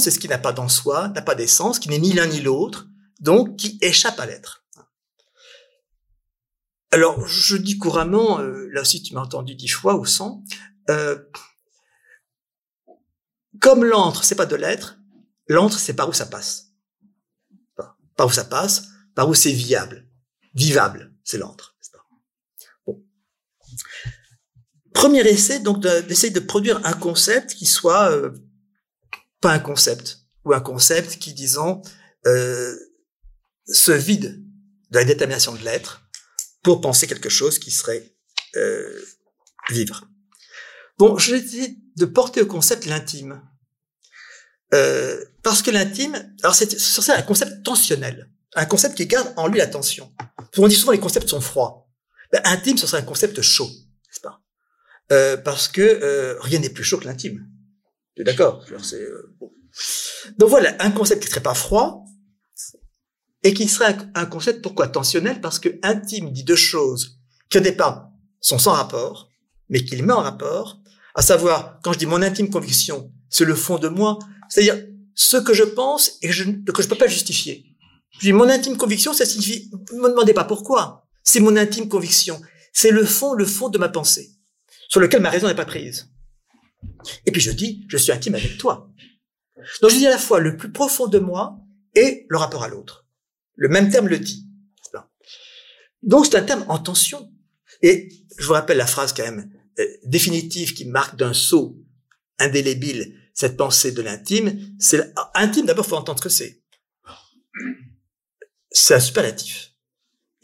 c'est 0.00 0.10
ce 0.10 0.18
qui 0.18 0.26
n'a 0.26 0.38
pas 0.38 0.52
d'en 0.52 0.68
soi, 0.68 1.10
n'a 1.10 1.22
pas 1.22 1.36
d'essence, 1.36 1.78
qui 1.78 1.90
n'est 1.90 2.00
ni 2.00 2.12
l'un 2.12 2.26
ni 2.26 2.40
l'autre, 2.40 2.88
donc 3.20 3.54
qui 3.56 3.78
échappe 3.82 4.18
à 4.18 4.26
l'être. 4.26 4.66
Alors, 6.90 7.24
je 7.24 7.56
dis 7.56 7.78
couramment, 7.78 8.40
euh, 8.40 8.68
là 8.72 8.80
aussi 8.80 9.00
tu 9.00 9.14
m'as 9.14 9.22
entendu 9.22 9.54
dix 9.54 9.68
fois 9.68 9.94
ou 9.94 10.06
cent, 10.06 10.42
comme 13.62 13.84
l'entre, 13.84 14.24
c'est 14.24 14.34
pas 14.34 14.44
de 14.44 14.56
l'être, 14.56 14.98
l'entre, 15.46 15.78
c'est 15.78 15.94
par 15.94 16.08
où 16.08 16.12
ça 16.12 16.26
passe. 16.26 16.72
Par 18.16 18.26
où 18.26 18.32
ça 18.32 18.44
passe, 18.44 18.88
par 19.14 19.28
où 19.28 19.34
c'est 19.34 19.52
viable, 19.52 20.08
vivable, 20.52 21.14
c'est 21.22 21.38
l'entre. 21.38 21.76
Bon. 22.84 23.02
Premier 24.92 25.20
essai, 25.20 25.60
donc, 25.60 25.80
d'essayer 25.80 26.32
de, 26.32 26.40
produire 26.40 26.84
un 26.84 26.92
concept 26.92 27.54
qui 27.54 27.66
soit 27.66 28.10
euh, 28.10 28.32
pas 29.40 29.52
un 29.52 29.60
concept, 29.60 30.18
ou 30.44 30.52
un 30.52 30.60
concept 30.60 31.18
qui, 31.18 31.32
disons, 31.32 31.82
euh, 32.26 32.76
se 33.66 33.92
vide 33.92 34.44
de 34.90 34.98
la 34.98 35.04
détermination 35.04 35.54
de 35.54 35.62
l'être 35.62 36.02
pour 36.64 36.80
penser 36.80 37.06
quelque 37.06 37.28
chose 37.28 37.60
qui 37.60 37.70
serait 37.70 38.12
euh, 38.56 39.04
vivre. 39.70 40.08
Bon, 40.98 41.16
vais 41.30 41.38
essayer 41.38 41.78
de 41.96 42.06
porter 42.06 42.42
au 42.42 42.46
concept 42.46 42.86
l'intime. 42.86 43.40
Euh, 44.74 45.24
parce 45.42 45.62
que 45.62 45.70
l'intime, 45.70 46.34
alors 46.42 46.54
c'est 46.54 46.78
ça 46.78 47.16
un 47.16 47.22
concept 47.22 47.62
tensionnel, 47.64 48.30
un 48.54 48.64
concept 48.64 48.96
qui 48.96 49.06
garde 49.06 49.32
en 49.36 49.48
lui 49.48 49.58
la 49.58 49.66
tension. 49.66 50.12
On 50.58 50.68
dit 50.68 50.74
souvent 50.76 50.92
les 50.92 51.00
concepts 51.00 51.28
sont 51.28 51.40
froids. 51.40 51.88
Ben, 52.32 52.40
intime, 52.44 52.78
ce 52.78 52.86
serait 52.86 53.02
un 53.02 53.04
concept 53.04 53.40
chaud, 53.42 53.68
n'est-ce 53.68 54.20
pas? 54.20 54.40
Euh, 55.12 55.36
Parce 55.36 55.68
que 55.68 55.82
euh, 55.82 56.36
rien 56.40 56.58
n'est 56.60 56.70
plus 56.70 56.84
chaud 56.84 56.98
que 56.98 57.04
l'intime. 57.04 57.46
Tu 58.14 58.22
es 58.22 58.24
d'accord? 58.24 58.64
Euh, 58.70 59.34
bon. 59.38 59.52
Donc 60.38 60.48
voilà, 60.48 60.74
un 60.80 60.90
concept 60.90 61.22
qui 61.22 61.28
serait 61.28 61.42
pas 61.42 61.54
froid 61.54 62.04
et 63.42 63.52
qui 63.52 63.68
serait 63.68 63.96
un, 64.14 64.26
concept 64.26 64.62
pourquoi 64.62 64.88
tensionnel? 64.88 65.40
Parce 65.40 65.58
que 65.58 65.68
intime 65.82 66.32
dit 66.32 66.44
deux 66.44 66.56
choses 66.56 67.18
qui 67.50 67.58
au 67.58 67.60
départ 67.60 68.08
sont 68.40 68.58
sans 68.58 68.72
rapport, 68.72 69.28
mais 69.68 69.84
qu'il 69.84 70.02
met 70.04 70.12
en 70.12 70.20
rapport, 70.20 70.80
à 71.14 71.22
savoir 71.22 71.78
quand 71.82 71.92
je 71.92 71.98
dis 71.98 72.06
mon 72.06 72.22
intime 72.22 72.50
conviction, 72.50 73.12
c'est 73.28 73.44
le 73.44 73.54
fond 73.54 73.78
de 73.78 73.88
moi, 73.88 74.18
c'est-à-dire 74.52 74.86
ce 75.14 75.38
que 75.38 75.54
je 75.54 75.62
pense 75.62 76.18
et 76.20 76.26
que 76.26 76.32
je 76.34 76.44
ne 76.44 76.56
peux 76.62 76.94
pas 76.94 77.06
justifier. 77.06 77.64
Je 78.20 78.32
mon 78.32 78.50
intime 78.50 78.76
conviction, 78.76 79.14
ça 79.14 79.24
signifie, 79.24 79.70
ne 79.94 79.98
me 79.98 80.10
demandez 80.10 80.34
pas 80.34 80.44
pourquoi. 80.44 81.08
C'est 81.22 81.40
mon 81.40 81.56
intime 81.56 81.88
conviction. 81.88 82.38
C'est 82.74 82.90
le 82.90 83.06
fond, 83.06 83.32
le 83.32 83.46
fond 83.46 83.70
de 83.70 83.78
ma 83.78 83.88
pensée, 83.88 84.28
sur 84.90 85.00
lequel 85.00 85.22
ma 85.22 85.30
raison 85.30 85.48
n'est 85.48 85.54
pas 85.54 85.64
prise. 85.64 86.10
Et 87.24 87.32
puis 87.32 87.40
je 87.40 87.50
dis, 87.50 87.86
je 87.88 87.96
suis 87.96 88.12
intime 88.12 88.34
avec 88.34 88.58
toi. 88.58 88.90
Donc 89.80 89.90
je 89.90 89.96
dis 89.96 90.06
à 90.06 90.10
la 90.10 90.18
fois 90.18 90.38
le 90.38 90.58
plus 90.58 90.70
profond 90.70 91.06
de 91.06 91.18
moi 91.18 91.58
et 91.94 92.26
le 92.28 92.36
rapport 92.36 92.62
à 92.62 92.68
l'autre. 92.68 93.06
Le 93.54 93.70
même 93.70 93.90
terme 93.90 94.08
le 94.08 94.18
dit. 94.18 94.46
Donc 96.02 96.26
c'est 96.26 96.36
un 96.36 96.42
terme 96.42 96.66
en 96.68 96.78
tension. 96.78 97.32
Et 97.80 98.10
je 98.36 98.46
vous 98.46 98.52
rappelle 98.52 98.76
la 98.76 98.86
phrase 98.86 99.14
quand 99.14 99.24
même 99.24 99.50
euh, 99.78 99.86
définitive 100.04 100.74
qui 100.74 100.84
marque 100.84 101.16
d'un 101.16 101.32
saut 101.32 101.78
indélébile 102.38 103.16
cette 103.34 103.56
pensée 103.56 103.92
de 103.92 104.02
l'intime, 104.02 104.76
c'est 104.78 105.12
intime 105.34 105.66
d'abord 105.66 105.86
faut 105.86 105.96
entendre 105.96 106.18
ce 106.18 106.24
que 106.24 106.28
c'est. 106.28 106.62
C'est 108.70 108.94
un 108.94 109.00
superlatif. 109.00 109.74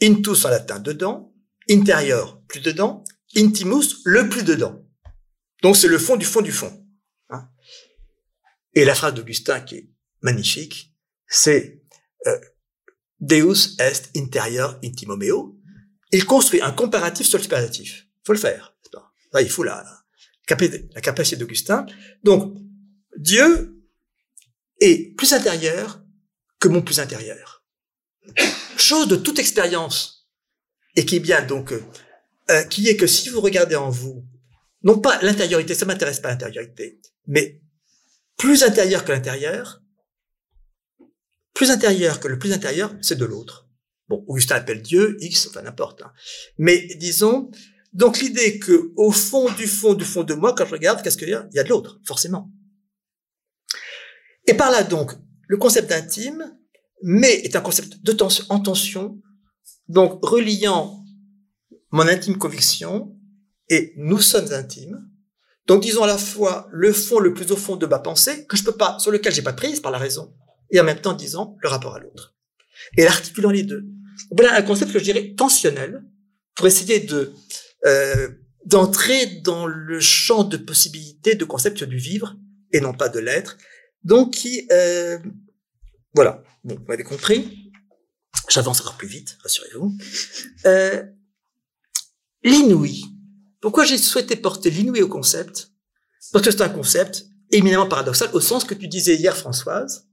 Intus 0.01 0.45
en 0.45 0.49
latin 0.49 0.79
dedans, 0.79 1.33
intérieur 1.69 2.41
plus 2.47 2.61
dedans, 2.61 3.03
intimus 3.35 4.01
le 4.05 4.29
plus 4.29 4.43
dedans. 4.43 4.85
Donc 5.61 5.75
c'est 5.75 5.87
le 5.87 5.97
fond 5.97 6.15
du 6.15 6.25
fond 6.25 6.41
du 6.41 6.51
fond. 6.51 6.85
Hein. 7.29 7.49
Et 8.73 8.85
la 8.85 8.95
phrase 8.95 9.13
d'Augustin 9.13 9.59
qui 9.61 9.75
est 9.75 9.89
magnifique, 10.21 10.95
c'est 11.27 11.83
euh, 12.27 12.39
Deus 13.19 13.75
est 13.79 14.09
intérieur 14.15 14.79
intimo 14.83 15.17
meo. 15.17 15.59
Il 16.11 16.25
construit 16.25 16.61
un 16.61 16.71
comparatif 16.71 17.27
sur 17.27 17.37
le 17.37 17.43
superlatif. 17.43 18.07
Faut 18.25 18.33
le 18.33 18.39
faire. 18.39 18.75
Il 19.39 19.49
faut 19.49 19.63
la, 19.63 19.85
la 20.49 21.01
capacité 21.01 21.35
d'Augustin. 21.37 21.85
Donc, 22.23 22.57
Dieu 23.19 23.77
est 24.79 25.13
plus 25.17 25.33
intérieur 25.33 26.01
que 26.57 26.69
mon 26.69 26.81
plus 26.81 27.01
intérieur. 27.01 27.65
Chose 28.77 29.09
de 29.09 29.17
toute 29.17 29.39
expérience, 29.39 30.29
et 30.95 31.05
qui 31.05 31.17
est 31.17 31.19
bien 31.19 31.45
donc, 31.45 31.73
euh, 31.73 31.83
euh, 32.49 32.63
qui 32.63 32.87
est 32.87 32.95
que 32.95 33.07
si 33.07 33.27
vous 33.27 33.41
regardez 33.41 33.75
en 33.75 33.89
vous, 33.89 34.25
non 34.83 34.99
pas 34.99 35.21
l'intériorité, 35.21 35.75
ça 35.75 35.85
m'intéresse 35.85 36.21
pas 36.21 36.29
l'intériorité, 36.29 37.01
mais 37.27 37.61
plus 38.37 38.63
intérieur 38.63 39.03
que 39.03 39.11
l'intérieur, 39.11 39.81
plus 41.53 41.71
intérieur 41.71 42.21
que 42.21 42.29
le 42.29 42.39
plus 42.39 42.53
intérieur, 42.53 42.95
c'est 43.01 43.17
de 43.17 43.25
l'autre. 43.25 43.67
Bon, 44.07 44.23
Augustin 44.27 44.55
appelle 44.55 44.81
Dieu, 44.81 45.17
X, 45.19 45.47
enfin 45.47 45.61
n'importe. 45.61 46.03
Hein. 46.03 46.13
Mais 46.57 46.87
disons, 46.95 47.51
donc 47.91 48.19
l'idée 48.19 48.59
que 48.59 48.93
au 48.95 49.11
fond 49.11 49.51
du 49.51 49.67
fond 49.67 49.93
du 49.93 50.05
fond 50.05 50.23
de 50.23 50.35
moi, 50.35 50.55
quand 50.55 50.65
je 50.65 50.71
regarde, 50.71 51.03
qu'est-ce 51.03 51.17
qu'il 51.17 51.27
y 51.27 51.33
a? 51.33 51.49
Il 51.51 51.57
y 51.57 51.59
a 51.59 51.63
de 51.63 51.69
l'autre, 51.69 51.99
forcément. 52.05 52.49
Et 54.49 54.55
par 54.55 54.71
là 54.71 54.81
donc, 54.81 55.11
le 55.47 55.57
concept 55.57 55.91
d'intime, 55.91 56.43
mais 57.03 57.33
est 57.43 57.55
un 57.55 57.61
concept 57.61 58.03
de 58.03 58.11
tension, 58.11 58.43
en 58.49 58.59
tension, 58.59 59.21
donc 59.87 60.25
reliant 60.25 61.05
mon 61.91 62.07
intime 62.07 62.35
conviction 62.35 63.15
et 63.69 63.93
nous 63.97 64.19
sommes 64.19 64.51
intimes. 64.51 65.07
Donc 65.67 65.83
disons 65.83 66.01
à 66.01 66.07
la 66.07 66.17
fois 66.17 66.67
le 66.71 66.91
fond 66.91 67.19
le 67.19 67.31
plus 67.31 67.51
au 67.51 67.55
fond 67.55 67.75
de 67.75 67.85
ma 67.85 67.99
pensée 67.99 68.47
que 68.47 68.57
je 68.57 68.63
peux 68.63 68.75
pas, 68.75 68.97
sur 68.97 69.11
lequel 69.11 69.31
j'ai 69.35 69.43
pas 69.43 69.53
prise 69.53 69.81
par 69.81 69.91
la 69.91 69.99
raison, 69.99 70.33
et 70.71 70.79
en 70.79 70.83
même 70.83 70.99
temps 70.99 71.13
disons 71.13 71.55
le 71.59 71.69
rapport 71.69 71.93
à 71.95 71.99
l'autre. 71.99 72.35
Et 72.97 73.03
l'articulant 73.03 73.51
les 73.51 73.61
deux. 73.61 73.85
Voilà 74.31 74.55
un 74.55 74.63
concept 74.63 74.91
que 74.91 74.97
je 74.97 75.03
dirais 75.03 75.35
tensionnel 75.37 76.03
pour 76.55 76.65
essayer 76.65 77.01
de 77.01 77.33
euh, 77.85 78.29
d'entrer 78.65 79.27
dans 79.43 79.67
le 79.67 79.99
champ 79.99 80.43
de 80.43 80.57
possibilités 80.57 81.35
de 81.35 81.45
concept 81.45 81.83
du 81.83 81.97
vivre 81.97 82.35
et 82.73 82.81
non 82.81 82.93
pas 82.93 83.09
de 83.09 83.19
l'être 83.19 83.55
donc, 84.03 84.31
qui, 84.31 84.67
euh, 84.71 85.19
voilà, 86.13 86.43
bon, 86.63 86.75
vous 86.75 86.85
m'avez 86.87 87.03
compris. 87.03 87.71
J'avance 88.49 88.81
encore 88.81 88.97
plus 88.97 89.07
vite, 89.07 89.37
rassurez-vous. 89.43 89.95
Euh, 90.65 91.03
l'inouï. 92.43 93.05
Pourquoi 93.61 93.85
j'ai 93.85 93.97
souhaité 93.97 94.35
porter 94.35 94.69
l'inouï 94.69 95.01
au 95.01 95.07
concept? 95.07 95.71
Parce 96.31 96.45
que 96.45 96.51
c'est 96.51 96.61
un 96.61 96.69
concept 96.69 97.25
éminemment 97.51 97.87
paradoxal, 97.87 98.29
au 98.33 98.39
sens 98.39 98.63
que 98.63 98.73
tu 98.73 98.87
disais 98.87 99.15
hier, 99.15 99.35
Françoise. 99.35 100.07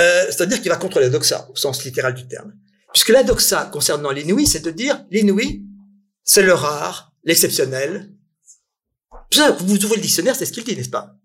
Euh, 0.00 0.24
c'est-à-dire 0.26 0.60
qu'il 0.60 0.70
va 0.70 0.76
contre 0.76 1.00
la 1.00 1.08
doxa, 1.08 1.48
au 1.50 1.56
sens 1.56 1.84
littéral 1.84 2.14
du 2.14 2.26
terme. 2.26 2.52
Puisque 2.92 3.10
la 3.10 3.22
doxa 3.22 3.66
concernant 3.72 4.10
l'inouï, 4.10 4.46
c'est 4.46 4.60
de 4.60 4.70
dire 4.70 5.04
l'inouï, 5.10 5.64
c'est 6.22 6.42
le 6.42 6.52
rare, 6.52 7.12
l'exceptionnel. 7.24 8.12
Vous 9.60 9.84
ouvrez 9.84 9.96
le 9.96 10.02
dictionnaire, 10.02 10.36
c'est 10.36 10.46
ce 10.46 10.52
qu'il 10.52 10.64
dit, 10.64 10.76
n'est-ce 10.76 10.90
pas? 10.90 11.16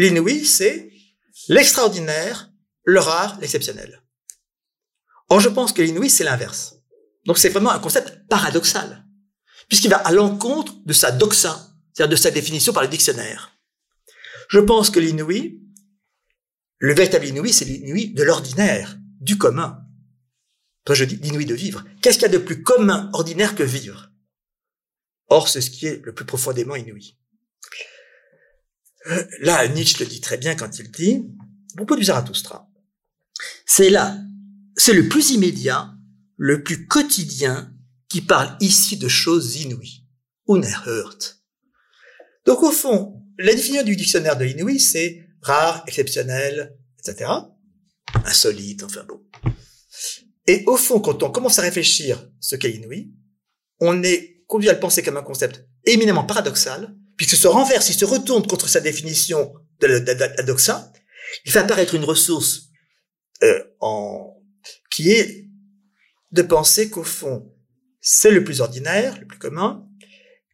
L'inouï, 0.00 0.46
c'est 0.46 0.90
l'extraordinaire, 1.48 2.50
le 2.84 3.00
rare, 3.00 3.38
l'exceptionnel. 3.38 4.02
Or, 5.28 5.40
je 5.40 5.50
pense 5.50 5.74
que 5.74 5.82
l'inouï, 5.82 6.08
c'est 6.08 6.24
l'inverse. 6.24 6.76
Donc, 7.26 7.36
c'est 7.36 7.50
vraiment 7.50 7.70
un 7.70 7.78
concept 7.78 8.26
paradoxal, 8.26 9.04
puisqu'il 9.68 9.90
va 9.90 9.98
à 9.98 10.10
l'encontre 10.10 10.72
de 10.86 10.94
sa 10.94 11.10
doxa, 11.10 11.76
c'est-à-dire 11.92 12.12
de 12.12 12.16
sa 12.16 12.30
définition 12.30 12.72
par 12.72 12.82
le 12.82 12.88
dictionnaire. 12.88 13.52
Je 14.48 14.60
pense 14.60 14.88
que 14.88 15.00
l'inouï, 15.00 15.60
le 16.78 16.94
véritable 16.94 17.26
inouï, 17.26 17.52
c'est 17.52 17.66
l'inouï 17.66 18.14
de 18.14 18.22
l'ordinaire, 18.22 18.96
du 19.20 19.36
commun. 19.36 19.84
Toi, 20.86 20.94
je 20.94 21.04
dis 21.04 21.16
l'inouï 21.16 21.44
de 21.44 21.54
vivre. 21.54 21.84
Qu'est-ce 22.00 22.16
qu'il 22.16 22.26
y 22.26 22.34
a 22.34 22.38
de 22.38 22.42
plus 22.42 22.62
commun, 22.62 23.10
ordinaire 23.12 23.54
que 23.54 23.64
vivre? 23.64 24.10
Or, 25.26 25.50
c'est 25.50 25.60
ce 25.60 25.70
qui 25.70 25.84
est 25.84 26.02
le 26.02 26.14
plus 26.14 26.24
profondément 26.24 26.74
inouï. 26.74 27.18
Là, 29.40 29.66
Nietzsche 29.68 30.04
le 30.04 30.10
dit 30.10 30.20
très 30.20 30.36
bien 30.36 30.54
quand 30.54 30.78
il 30.78 30.90
dit, 30.90 31.26
à 31.72 31.76
propos 31.76 31.96
du 31.96 32.04
Zarathustra, 32.04 32.68
c'est 33.66 33.90
là, 33.90 34.18
c'est 34.76 34.92
le 34.92 35.08
plus 35.08 35.30
immédiat, 35.30 35.94
le 36.36 36.62
plus 36.62 36.86
quotidien 36.86 37.72
qui 38.08 38.20
parle 38.20 38.56
ici 38.60 38.96
de 38.96 39.08
choses 39.08 39.56
inouïes. 39.56 40.04
Unerhört. 40.48 41.38
Donc 42.44 42.62
au 42.62 42.72
fond, 42.72 43.22
la 43.38 43.54
définition 43.54 43.84
du 43.84 43.96
dictionnaire 43.96 44.36
de 44.36 44.44
l'inouï, 44.44 44.80
c'est 44.80 45.26
rare, 45.42 45.84
exceptionnel, 45.86 46.76
etc. 46.98 47.30
Insolite, 48.24 48.82
enfin 48.82 49.04
bon. 49.04 49.22
Et 50.46 50.64
au 50.66 50.76
fond, 50.76 51.00
quand 51.00 51.22
on 51.22 51.30
commence 51.30 51.58
à 51.58 51.62
réfléchir 51.62 52.28
ce 52.40 52.56
qu'est 52.56 52.72
inouï, 52.72 53.12
on 53.78 54.02
est 54.02 54.42
conduit 54.46 54.68
à 54.68 54.72
le 54.72 54.80
penser 54.80 55.02
comme 55.02 55.16
un 55.16 55.22
concept 55.22 55.64
éminemment 55.84 56.24
paradoxal, 56.24 56.94
puisque 57.20 57.36
se 57.36 57.48
renverse, 57.48 57.90
il 57.90 57.94
se 57.94 58.06
retourne 58.06 58.46
contre 58.46 58.66
sa 58.66 58.80
définition 58.80 59.52
de 59.80 59.88
la 59.88 60.42
doxa, 60.42 60.90
il 61.44 61.52
fait 61.52 61.58
apparaître 61.58 61.94
une 61.94 62.04
ressource 62.04 62.70
euh, 63.42 63.62
en, 63.78 64.42
qui 64.90 65.10
est 65.10 65.46
de 66.32 66.40
penser 66.40 66.88
qu'au 66.88 67.04
fond, 67.04 67.54
c'est 68.00 68.30
le 68.30 68.42
plus 68.42 68.62
ordinaire, 68.62 69.20
le 69.20 69.26
plus 69.26 69.38
commun, 69.38 69.86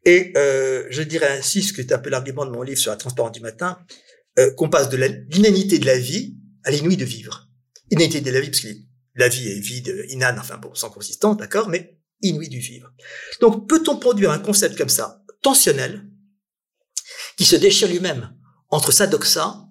et 0.04 0.32
euh, 0.36 0.88
je 0.90 1.02
dirais 1.02 1.38
ainsi, 1.38 1.62
ce 1.62 1.72
qui 1.72 1.82
est 1.82 1.92
un 1.92 2.00
peu 2.00 2.10
l'argument 2.10 2.44
de 2.44 2.50
mon 2.50 2.62
livre 2.62 2.80
sur 2.80 2.90
la 2.90 2.96
transparence 2.96 3.30
du 3.30 3.40
matin, 3.40 3.78
euh, 4.40 4.52
qu'on 4.54 4.68
passe 4.68 4.88
de 4.88 4.96
l'inanité 4.96 5.78
de 5.78 5.86
la 5.86 5.96
vie 5.96 6.34
à 6.64 6.72
l'inouï 6.72 6.96
de 6.96 7.04
vivre. 7.04 7.48
Inanité 7.92 8.20
de 8.20 8.30
la 8.32 8.40
vie, 8.40 8.50
parce 8.50 8.62
que 8.62 8.74
la 9.14 9.28
vie 9.28 9.52
est 9.52 9.60
vide, 9.60 10.04
inane, 10.08 10.40
enfin 10.40 10.58
bon, 10.58 10.74
sans 10.74 10.90
consistance, 10.90 11.36
d'accord, 11.36 11.68
mais 11.68 11.96
inouï 12.22 12.48
du 12.48 12.58
vivre. 12.58 12.92
Donc, 13.40 13.68
peut-on 13.68 13.98
produire 13.98 14.32
un 14.32 14.40
concept 14.40 14.76
comme 14.76 14.88
ça, 14.88 15.22
tensionnel, 15.42 16.04
qui 17.36 17.44
se 17.44 17.56
déchire 17.56 17.88
lui-même 17.88 18.34
entre 18.70 18.92
sa 18.92 19.06
doxa 19.06 19.68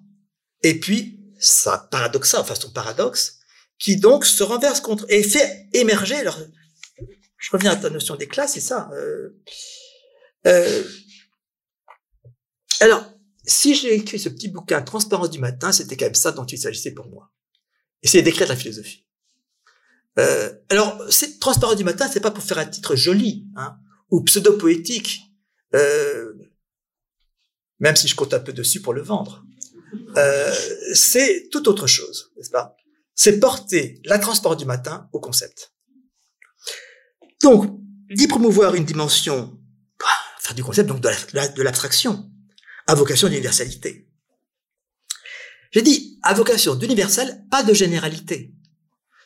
et 0.62 0.78
puis 0.80 1.20
sa 1.38 1.78
paradoxa, 1.78 2.40
enfin 2.40 2.54
son 2.54 2.70
paradoxe, 2.70 3.38
qui 3.78 3.96
donc 3.96 4.24
se 4.24 4.42
renverse 4.42 4.80
contre 4.80 5.04
et 5.08 5.22
fait 5.22 5.68
émerger. 5.72 6.16
Alors, 6.16 6.38
je 7.36 7.50
reviens 7.50 7.72
à 7.72 7.76
ta 7.76 7.90
notion 7.90 8.16
classes, 8.16 8.54
c'est 8.54 8.60
ça. 8.60 8.88
Euh, 8.94 9.42
euh, 10.46 10.84
alors, 12.80 13.04
si 13.44 13.74
j'ai 13.74 13.94
écrit 13.94 14.18
ce 14.18 14.28
petit 14.28 14.48
bouquin 14.48 14.82
Transparence 14.82 15.30
du 15.30 15.38
matin, 15.38 15.72
c'était 15.72 15.96
quand 15.96 16.06
même 16.06 16.14
ça 16.14 16.32
dont 16.32 16.44
il 16.44 16.58
s'agissait 16.58 16.92
pour 16.92 17.06
moi. 17.08 17.30
Essayer 18.02 18.22
d'écrire 18.22 18.48
la 18.48 18.56
philosophie. 18.56 19.06
Euh, 20.18 20.52
alors, 20.70 21.00
c'est 21.10 21.38
Transparence 21.38 21.76
du 21.76 21.84
matin, 21.84 22.08
c'est 22.10 22.20
pas 22.20 22.30
pour 22.30 22.42
faire 22.42 22.58
un 22.58 22.66
titre 22.66 22.96
joli 22.96 23.46
hein, 23.56 23.78
ou 24.10 24.22
pseudo-poétique, 24.22 25.20
euh, 25.74 26.32
même 27.80 27.96
si 27.96 28.08
je 28.08 28.14
compte 28.14 28.34
un 28.34 28.40
peu 28.40 28.52
dessus 28.52 28.80
pour 28.80 28.94
le 28.94 29.02
vendre. 29.02 29.44
Euh, 30.16 30.54
c'est 30.94 31.48
tout 31.50 31.68
autre 31.68 31.86
chose, 31.86 32.32
n'est-ce 32.36 32.50
pas? 32.50 32.76
C'est 33.14 33.38
porter 33.38 34.00
la 34.04 34.18
transparence 34.18 34.58
du 34.58 34.64
matin 34.64 35.08
au 35.12 35.20
concept. 35.20 35.72
Donc, 37.42 37.78
d'y 38.10 38.26
promouvoir 38.26 38.74
une 38.74 38.84
dimension 38.84 39.58
bah, 39.98 40.06
enfin, 40.38 40.54
du 40.54 40.62
concept, 40.62 40.88
donc 40.88 41.00
de 41.00 41.62
l'abstraction, 41.62 42.30
à 42.86 42.94
vocation 42.94 43.28
d'universalité. 43.28 44.08
J'ai 45.72 45.82
dit 45.82 46.18
à 46.22 46.34
vocation 46.34 46.74
d'universel, 46.74 47.44
pas 47.50 47.62
de 47.62 47.74
généralité. 47.74 48.54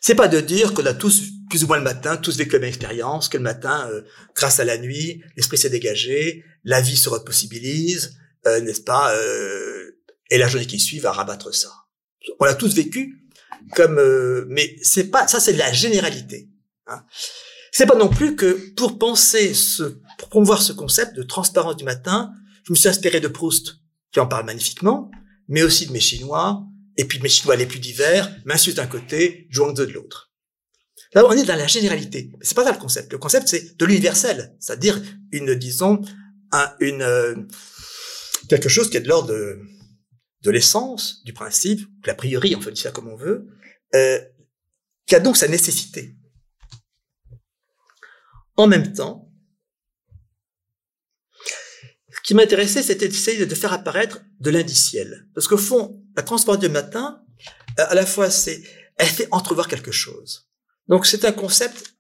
C'est 0.01 0.15
pas 0.15 0.29
de 0.29 0.41
dire 0.41 0.73
qu'on 0.75 0.87
a 0.87 0.95
tous 0.95 1.23
plus 1.51 1.65
ou 1.65 1.67
moins 1.67 1.77
le 1.77 1.85
matin, 1.85 2.17
tous 2.17 2.37
vécu 2.37 2.53
la 2.53 2.61
même 2.61 2.69
expérience, 2.69 3.29
que 3.29 3.37
le 3.37 3.43
matin, 3.43 3.89
euh, 3.91 4.03
grâce 4.35 4.61
à 4.61 4.65
la 4.65 4.79
nuit, 4.79 5.23
l'esprit 5.37 5.59
s'est 5.59 5.69
dégagé, 5.69 6.45
la 6.65 6.81
vie 6.81 6.97
se 6.97 7.09
repossibilise, 7.09 8.17
euh, 8.47 8.61
n'est-ce 8.61 8.81
pas 8.83 9.15
euh, 9.15 9.99
Et 10.31 10.39
la 10.39 10.49
journée 10.49 10.67
qui 10.67 10.79
suit 10.79 10.99
va 10.99 11.13
rabattre 11.13 11.55
ça. 11.55 11.71
On 12.39 12.45
l'a 12.45 12.55
tous 12.55 12.75
vécu 12.75 13.21
comme, 13.75 13.99
euh, 13.99 14.47
mais 14.49 14.77
c'est 14.83 15.11
pas 15.11 15.29
ça, 15.29 15.41
c'est 15.41 15.53
de 15.53 15.59
la 15.59 15.73
généralité. 15.73 16.49
Hein. 16.87 17.05
C'est 17.73 17.87
pas 17.87 17.97
non 17.97 18.09
plus 18.09 18.37
que 18.37 18.73
pour 18.75 18.99
penser 18.99 19.55
ce, 19.55 20.01
pour 20.19 20.29
promouvoir 20.29 20.63
ce 20.63 20.73
concept 20.73 21.15
de 21.15 21.23
transparence 21.23 21.77
du 21.77 21.85
matin, 21.85 22.33
je 22.65 22.73
me 22.73 22.77
suis 22.77 22.89
inspiré 22.89 23.21
de 23.21 23.29
Proust, 23.29 23.77
qui 24.13 24.21
en 24.21 24.27
parle 24.27 24.47
magnifiquement, 24.47 25.11
mais 25.49 25.63
aussi 25.63 25.87
de 25.87 25.93
mes 25.93 26.01
Chinois, 26.01 26.65
et 26.97 27.05
puis 27.05 27.19
de 27.19 27.23
mes 27.23 27.29
Chinois 27.29 27.57
les 27.57 27.67
plus 27.67 27.79
divers, 27.79 28.35
Massieu 28.45 28.73
d'un 28.73 28.87
côté, 28.87 29.49
Zhuangzi 29.53 29.87
de 29.87 29.93
l'autre. 29.93 30.31
Là, 31.15 31.25
on 31.27 31.33
est 31.33 31.45
dans 31.45 31.57
la 31.57 31.67
généralité. 31.67 32.31
C'est 32.41 32.55
pas 32.55 32.65
ça 32.65 32.73
le 32.73 32.79
concept. 32.79 33.13
Le 33.13 33.19
concept, 33.19 33.49
c'est 33.49 33.77
de 33.77 33.85
l'universel, 33.85 34.55
c'est-à-dire 34.61 35.01
une, 35.33 35.55
disons, 35.55 36.01
un, 36.53 36.71
une, 36.81 37.47
quelque 38.51 38.69
chose 38.69 38.91
qui 38.91 38.97
est 38.97 39.01
de 39.01 39.09
l'ordre 39.09 39.33
de, 40.43 40.51
l'essence, 40.51 41.23
du 41.25 41.33
principe, 41.33 41.89
l'a 42.05 42.17
priori, 42.17 42.57
on 42.57 42.59
peut 42.59 42.73
dire 42.73 42.83
ça 42.83 42.91
comme 42.91 43.07
on 43.07 43.17
veut, 43.17 43.47
euh, 43.95 44.21
qui 45.07 45.15
a 45.15 45.21
donc 45.21 45.37
sa 45.37 45.47
nécessité. 45.47 46.17
En 48.57 48.67
même 48.67 48.93
temps, 48.93 49.33
ce 52.13 52.21
qui 52.25 52.35
m'intéressait, 52.35 52.83
c'était 52.83 53.07
d'essayer 53.07 53.47
de 53.47 53.55
faire 53.55 53.73
apparaître 53.73 54.21
de 54.41 54.51
l'indiciel. 54.51 55.29
Parce 55.33 55.47
qu'au 55.47 55.57
fond, 55.57 56.05
la 56.17 56.25
transparence 56.25 56.61
du 56.61 56.69
matin, 56.69 57.25
euh, 57.79 57.87
à 57.89 57.95
la 57.95 58.05
fois, 58.05 58.31
c'est, 58.31 58.65
elle 58.97 59.07
fait 59.07 59.29
entrevoir 59.31 59.69
quelque 59.69 59.93
chose. 59.93 60.51
Donc, 60.89 61.07
c'est 61.07 61.25
un 61.25 61.33
concept 61.33 61.95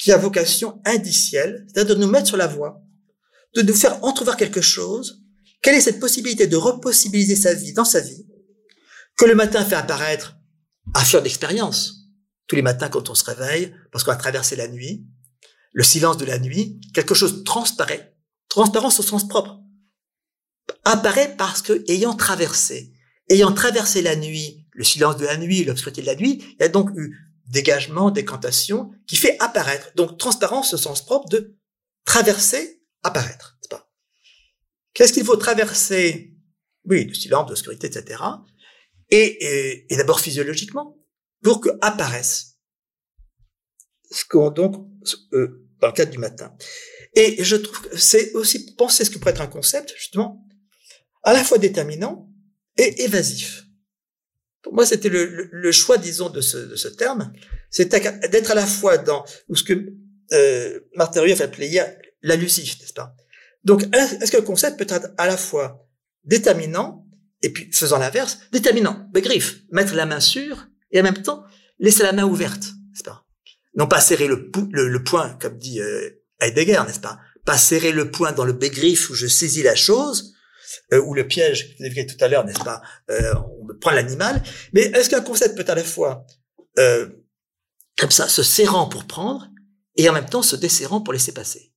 qui 0.00 0.10
a 0.10 0.16
vocation 0.16 0.82
indicielle, 0.84 1.66
c'est-à-dire 1.68 1.94
de 1.94 2.00
nous 2.00 2.10
mettre 2.10 2.26
sur 2.26 2.36
la 2.36 2.48
voie 2.48 2.82
de 3.54 3.62
nous 3.62 3.74
faire 3.74 4.02
entrevoir 4.04 4.36
quelque 4.36 4.60
chose. 4.60 5.22
Quelle 5.62 5.74
est 5.74 5.80
cette 5.80 6.00
possibilité 6.00 6.46
de 6.46 6.56
repossibiliser 6.56 7.36
sa 7.36 7.54
vie 7.54 7.72
dans 7.72 7.84
sa 7.84 8.00
vie? 8.00 8.26
Que 9.16 9.24
le 9.24 9.34
matin 9.34 9.64
fait 9.64 9.74
apparaître 9.74 10.36
à 10.94 11.04
fleur 11.04 11.22
d'expérience. 11.22 11.94
Tous 12.46 12.56
les 12.56 12.62
matins 12.62 12.88
quand 12.88 13.10
on 13.10 13.14
se 13.14 13.24
réveille, 13.24 13.74
parce 13.92 14.04
qu'on 14.04 14.12
a 14.12 14.16
traversé 14.16 14.56
la 14.56 14.68
nuit, 14.68 15.06
le 15.72 15.82
silence 15.82 16.16
de 16.16 16.24
la 16.24 16.38
nuit, 16.38 16.80
quelque 16.94 17.14
chose 17.14 17.44
transparaît, 17.44 18.14
transparence 18.48 19.00
au 19.00 19.02
sens 19.02 19.28
propre, 19.28 19.60
apparaît 20.84 21.34
parce 21.36 21.62
que, 21.62 21.84
ayant 21.88 22.14
traversé, 22.14 22.92
ayant 23.28 23.52
traversé 23.52 24.02
la 24.02 24.16
nuit, 24.16 24.66
le 24.72 24.84
silence 24.84 25.16
de 25.16 25.26
la 25.26 25.36
nuit, 25.36 25.64
l'obscurité 25.64 26.00
de 26.00 26.06
la 26.06 26.14
nuit, 26.14 26.42
il 26.42 26.62
y 26.62 26.64
a 26.64 26.68
donc 26.68 26.90
eu 26.96 27.16
dégagement, 27.46 28.10
décantation, 28.10 28.90
qui 29.06 29.16
fait 29.16 29.36
apparaître, 29.40 29.90
donc 29.96 30.18
transparence 30.18 30.74
au 30.74 30.76
sens 30.76 31.04
propre 31.04 31.28
de 31.28 31.56
traverser 32.04 32.77
apparaître, 33.02 33.58
pas? 33.70 33.90
Qu'est-ce 34.94 35.12
qu'il 35.12 35.24
faut 35.24 35.36
traverser? 35.36 36.34
Oui, 36.84 37.04
le 37.04 37.14
silence, 37.14 37.48
l'obscurité, 37.48 37.86
etc. 37.86 38.22
Et, 39.10 39.84
et, 39.90 39.96
d'abord 39.96 40.20
physiologiquement, 40.20 40.98
pour 41.42 41.60
que 41.60 41.70
apparaisse 41.80 42.58
ce 44.10 44.24
qu'on 44.24 44.50
donc 44.50 44.86
euh, 45.32 45.68
dans 45.80 45.88
le 45.88 45.92
cadre 45.92 46.10
du 46.10 46.18
matin. 46.18 46.54
Et 47.14 47.42
je 47.42 47.56
trouve 47.56 47.80
que 47.82 47.96
c'est 47.96 48.32
aussi 48.34 48.74
penser 48.74 49.04
ce 49.04 49.10
que 49.10 49.18
pourrait 49.18 49.32
être 49.32 49.40
un 49.40 49.46
concept, 49.46 49.94
justement, 49.96 50.46
à 51.22 51.32
la 51.32 51.44
fois 51.44 51.58
déterminant 51.58 52.30
et 52.76 53.02
évasif. 53.04 53.64
Pour 54.62 54.74
moi, 54.74 54.86
c'était 54.86 55.08
le, 55.08 55.48
le, 55.50 55.72
choix, 55.72 55.98
disons, 55.98 56.28
de 56.28 56.40
ce, 56.40 56.56
de 56.56 56.76
ce 56.76 56.88
terme, 56.88 57.32
c'était 57.70 58.00
d'être 58.28 58.50
à 58.50 58.54
la 58.54 58.66
fois 58.66 58.98
dans 58.98 59.24
ce 59.52 59.62
que 59.62 59.92
euh, 60.32 60.80
Martin 60.94 61.22
Rueff 61.22 61.40
appelait 61.40 61.68
hier 62.22 62.36
l'allusif, 62.36 62.80
n'est-ce 62.80 62.92
pas? 62.92 63.14
Donc, 63.64 63.84
est-ce 63.94 64.30
que 64.30 64.36
le 64.36 64.42
concept 64.42 64.78
peut 64.78 64.86
être 64.88 65.08
à 65.18 65.26
la 65.26 65.36
fois 65.36 65.86
déterminant, 66.24 67.06
et 67.42 67.52
puis 67.52 67.70
faisant 67.72 67.98
l'inverse, 67.98 68.38
déterminant, 68.52 69.08
griffe, 69.14 69.56
mettre 69.70 69.94
la 69.94 70.06
main 70.06 70.20
sur, 70.20 70.68
et 70.90 71.00
en 71.00 71.02
même 71.02 71.22
temps, 71.22 71.44
laisser 71.78 72.02
la 72.02 72.12
main 72.12 72.24
ouverte, 72.24 72.62
n'est-ce 72.90 73.02
pas? 73.02 73.24
Non 73.74 73.86
pas 73.86 74.00
serrer 74.00 74.26
le, 74.26 74.50
le, 74.72 75.04
poing, 75.04 75.36
comme 75.40 75.58
dit 75.58 75.80
euh, 75.80 76.10
Heidegger, 76.40 76.82
n'est-ce 76.86 77.00
pas? 77.00 77.18
Pas 77.44 77.58
serrer 77.58 77.92
le 77.92 78.10
poing 78.10 78.32
dans 78.32 78.44
le 78.44 78.52
bégriffe 78.52 79.10
où 79.10 79.14
je 79.14 79.26
saisis 79.26 79.62
la 79.62 79.76
chose, 79.76 80.34
euh, 80.92 81.02
ou 81.02 81.14
le 81.14 81.26
piège 81.26 81.70
que 81.70 81.78
vous 81.78 81.84
avez 81.84 82.06
tout 82.06 82.16
à 82.20 82.28
l'heure, 82.28 82.44
n'est-ce 82.44 82.64
pas? 82.64 82.82
Euh, 83.10 83.34
On 83.34 83.78
prend 83.80 83.92
l'animal. 83.92 84.42
Mais 84.72 84.82
est-ce 84.82 85.10
qu'un 85.10 85.20
concept 85.20 85.56
peut 85.56 85.70
à 85.70 85.74
la 85.74 85.84
fois, 85.84 86.26
euh, 86.78 87.08
comme 87.96 88.10
ça, 88.10 88.28
se 88.28 88.42
serrant 88.42 88.88
pour 88.88 89.06
prendre, 89.06 89.48
et 89.96 90.08
en 90.08 90.12
même 90.12 90.28
temps 90.28 90.42
se 90.42 90.56
desserrant 90.56 91.00
pour 91.00 91.12
laisser 91.12 91.32
passer? 91.32 91.67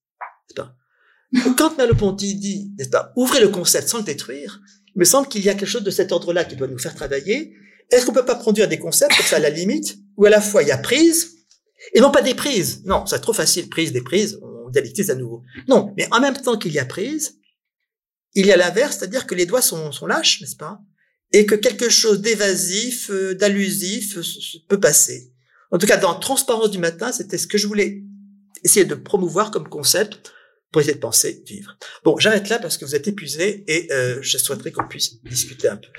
Pas? 0.53 0.75
Quand 1.57 1.77
Merleau-Ponty 1.77 2.35
dit, 2.35 2.71
n'est-ce 2.77 2.89
pas, 2.89 3.13
ouvrez 3.15 3.39
le 3.39 3.49
concept 3.49 3.87
sans 3.87 3.99
le 3.99 4.03
détruire, 4.03 4.61
il 4.95 4.99
me 4.99 5.05
semble 5.05 5.27
qu'il 5.27 5.43
y 5.43 5.49
a 5.49 5.53
quelque 5.53 5.69
chose 5.69 5.83
de 5.83 5.91
cet 5.91 6.11
ordre-là 6.11 6.43
qui 6.43 6.55
doit 6.55 6.67
nous 6.67 6.77
faire 6.77 6.93
travailler. 6.93 7.55
Est-ce 7.89 8.05
qu'on 8.05 8.13
peut 8.13 8.25
pas 8.25 8.35
produire 8.35 8.67
des 8.67 8.79
concepts 8.79 9.15
comme 9.15 9.25
ça 9.25 9.37
à 9.37 9.39
la 9.39 9.49
limite, 9.49 9.97
où 10.17 10.25
à 10.25 10.29
la 10.29 10.41
fois 10.41 10.63
il 10.63 10.67
y 10.67 10.71
a 10.71 10.77
prise, 10.77 11.35
et 11.93 12.01
non 12.01 12.11
pas 12.11 12.21
des 12.21 12.35
prises? 12.35 12.83
Non, 12.85 13.05
c'est 13.05 13.19
trop 13.19 13.33
facile, 13.33 13.69
prise, 13.69 13.93
des 13.93 14.01
prises, 14.01 14.39
on 14.41 14.69
dialectise 14.69 15.09
à 15.09 15.15
nouveau. 15.15 15.43
Non, 15.67 15.93
mais 15.97 16.07
en 16.11 16.19
même 16.19 16.35
temps 16.35 16.57
qu'il 16.57 16.73
y 16.73 16.79
a 16.79 16.85
prise, 16.85 17.37
il 18.33 18.45
y 18.45 18.51
a 18.51 18.57
l'inverse, 18.57 18.97
c'est-à-dire 18.97 19.27
que 19.27 19.35
les 19.35 19.45
doigts 19.45 19.61
sont, 19.61 19.91
lâches, 20.05 20.41
n'est-ce 20.41 20.55
pas? 20.55 20.79
Et 21.33 21.45
que 21.45 21.55
quelque 21.55 21.89
chose 21.89 22.21
d'évasif, 22.21 23.09
euh, 23.09 23.33
d'allusif 23.33 24.17
euh, 24.17 24.23
peut 24.67 24.79
passer. 24.79 25.31
En 25.71 25.77
tout 25.77 25.87
cas, 25.87 25.97
dans 25.97 26.13
Transparence 26.15 26.71
du 26.71 26.77
matin, 26.77 27.13
c'était 27.13 27.37
ce 27.37 27.47
que 27.47 27.57
je 27.57 27.67
voulais 27.67 28.03
essayer 28.63 28.85
de 28.85 28.95
promouvoir 28.95 29.51
comme 29.51 29.69
concept 29.69 30.33
pour 30.71 30.81
de 30.81 30.91
penser 30.93 31.43
vivre. 31.45 31.77
Bon, 32.03 32.17
j'arrête 32.17 32.49
là 32.49 32.59
parce 32.59 32.77
que 32.77 32.85
vous 32.85 32.95
êtes 32.95 33.07
épuisés 33.07 33.63
et 33.67 33.91
euh, 33.91 34.19
je 34.21 34.37
souhaiterais 34.37 34.71
qu'on 34.71 34.87
puisse 34.87 35.21
discuter 35.23 35.67
un 35.67 35.77
peu. 35.77 35.89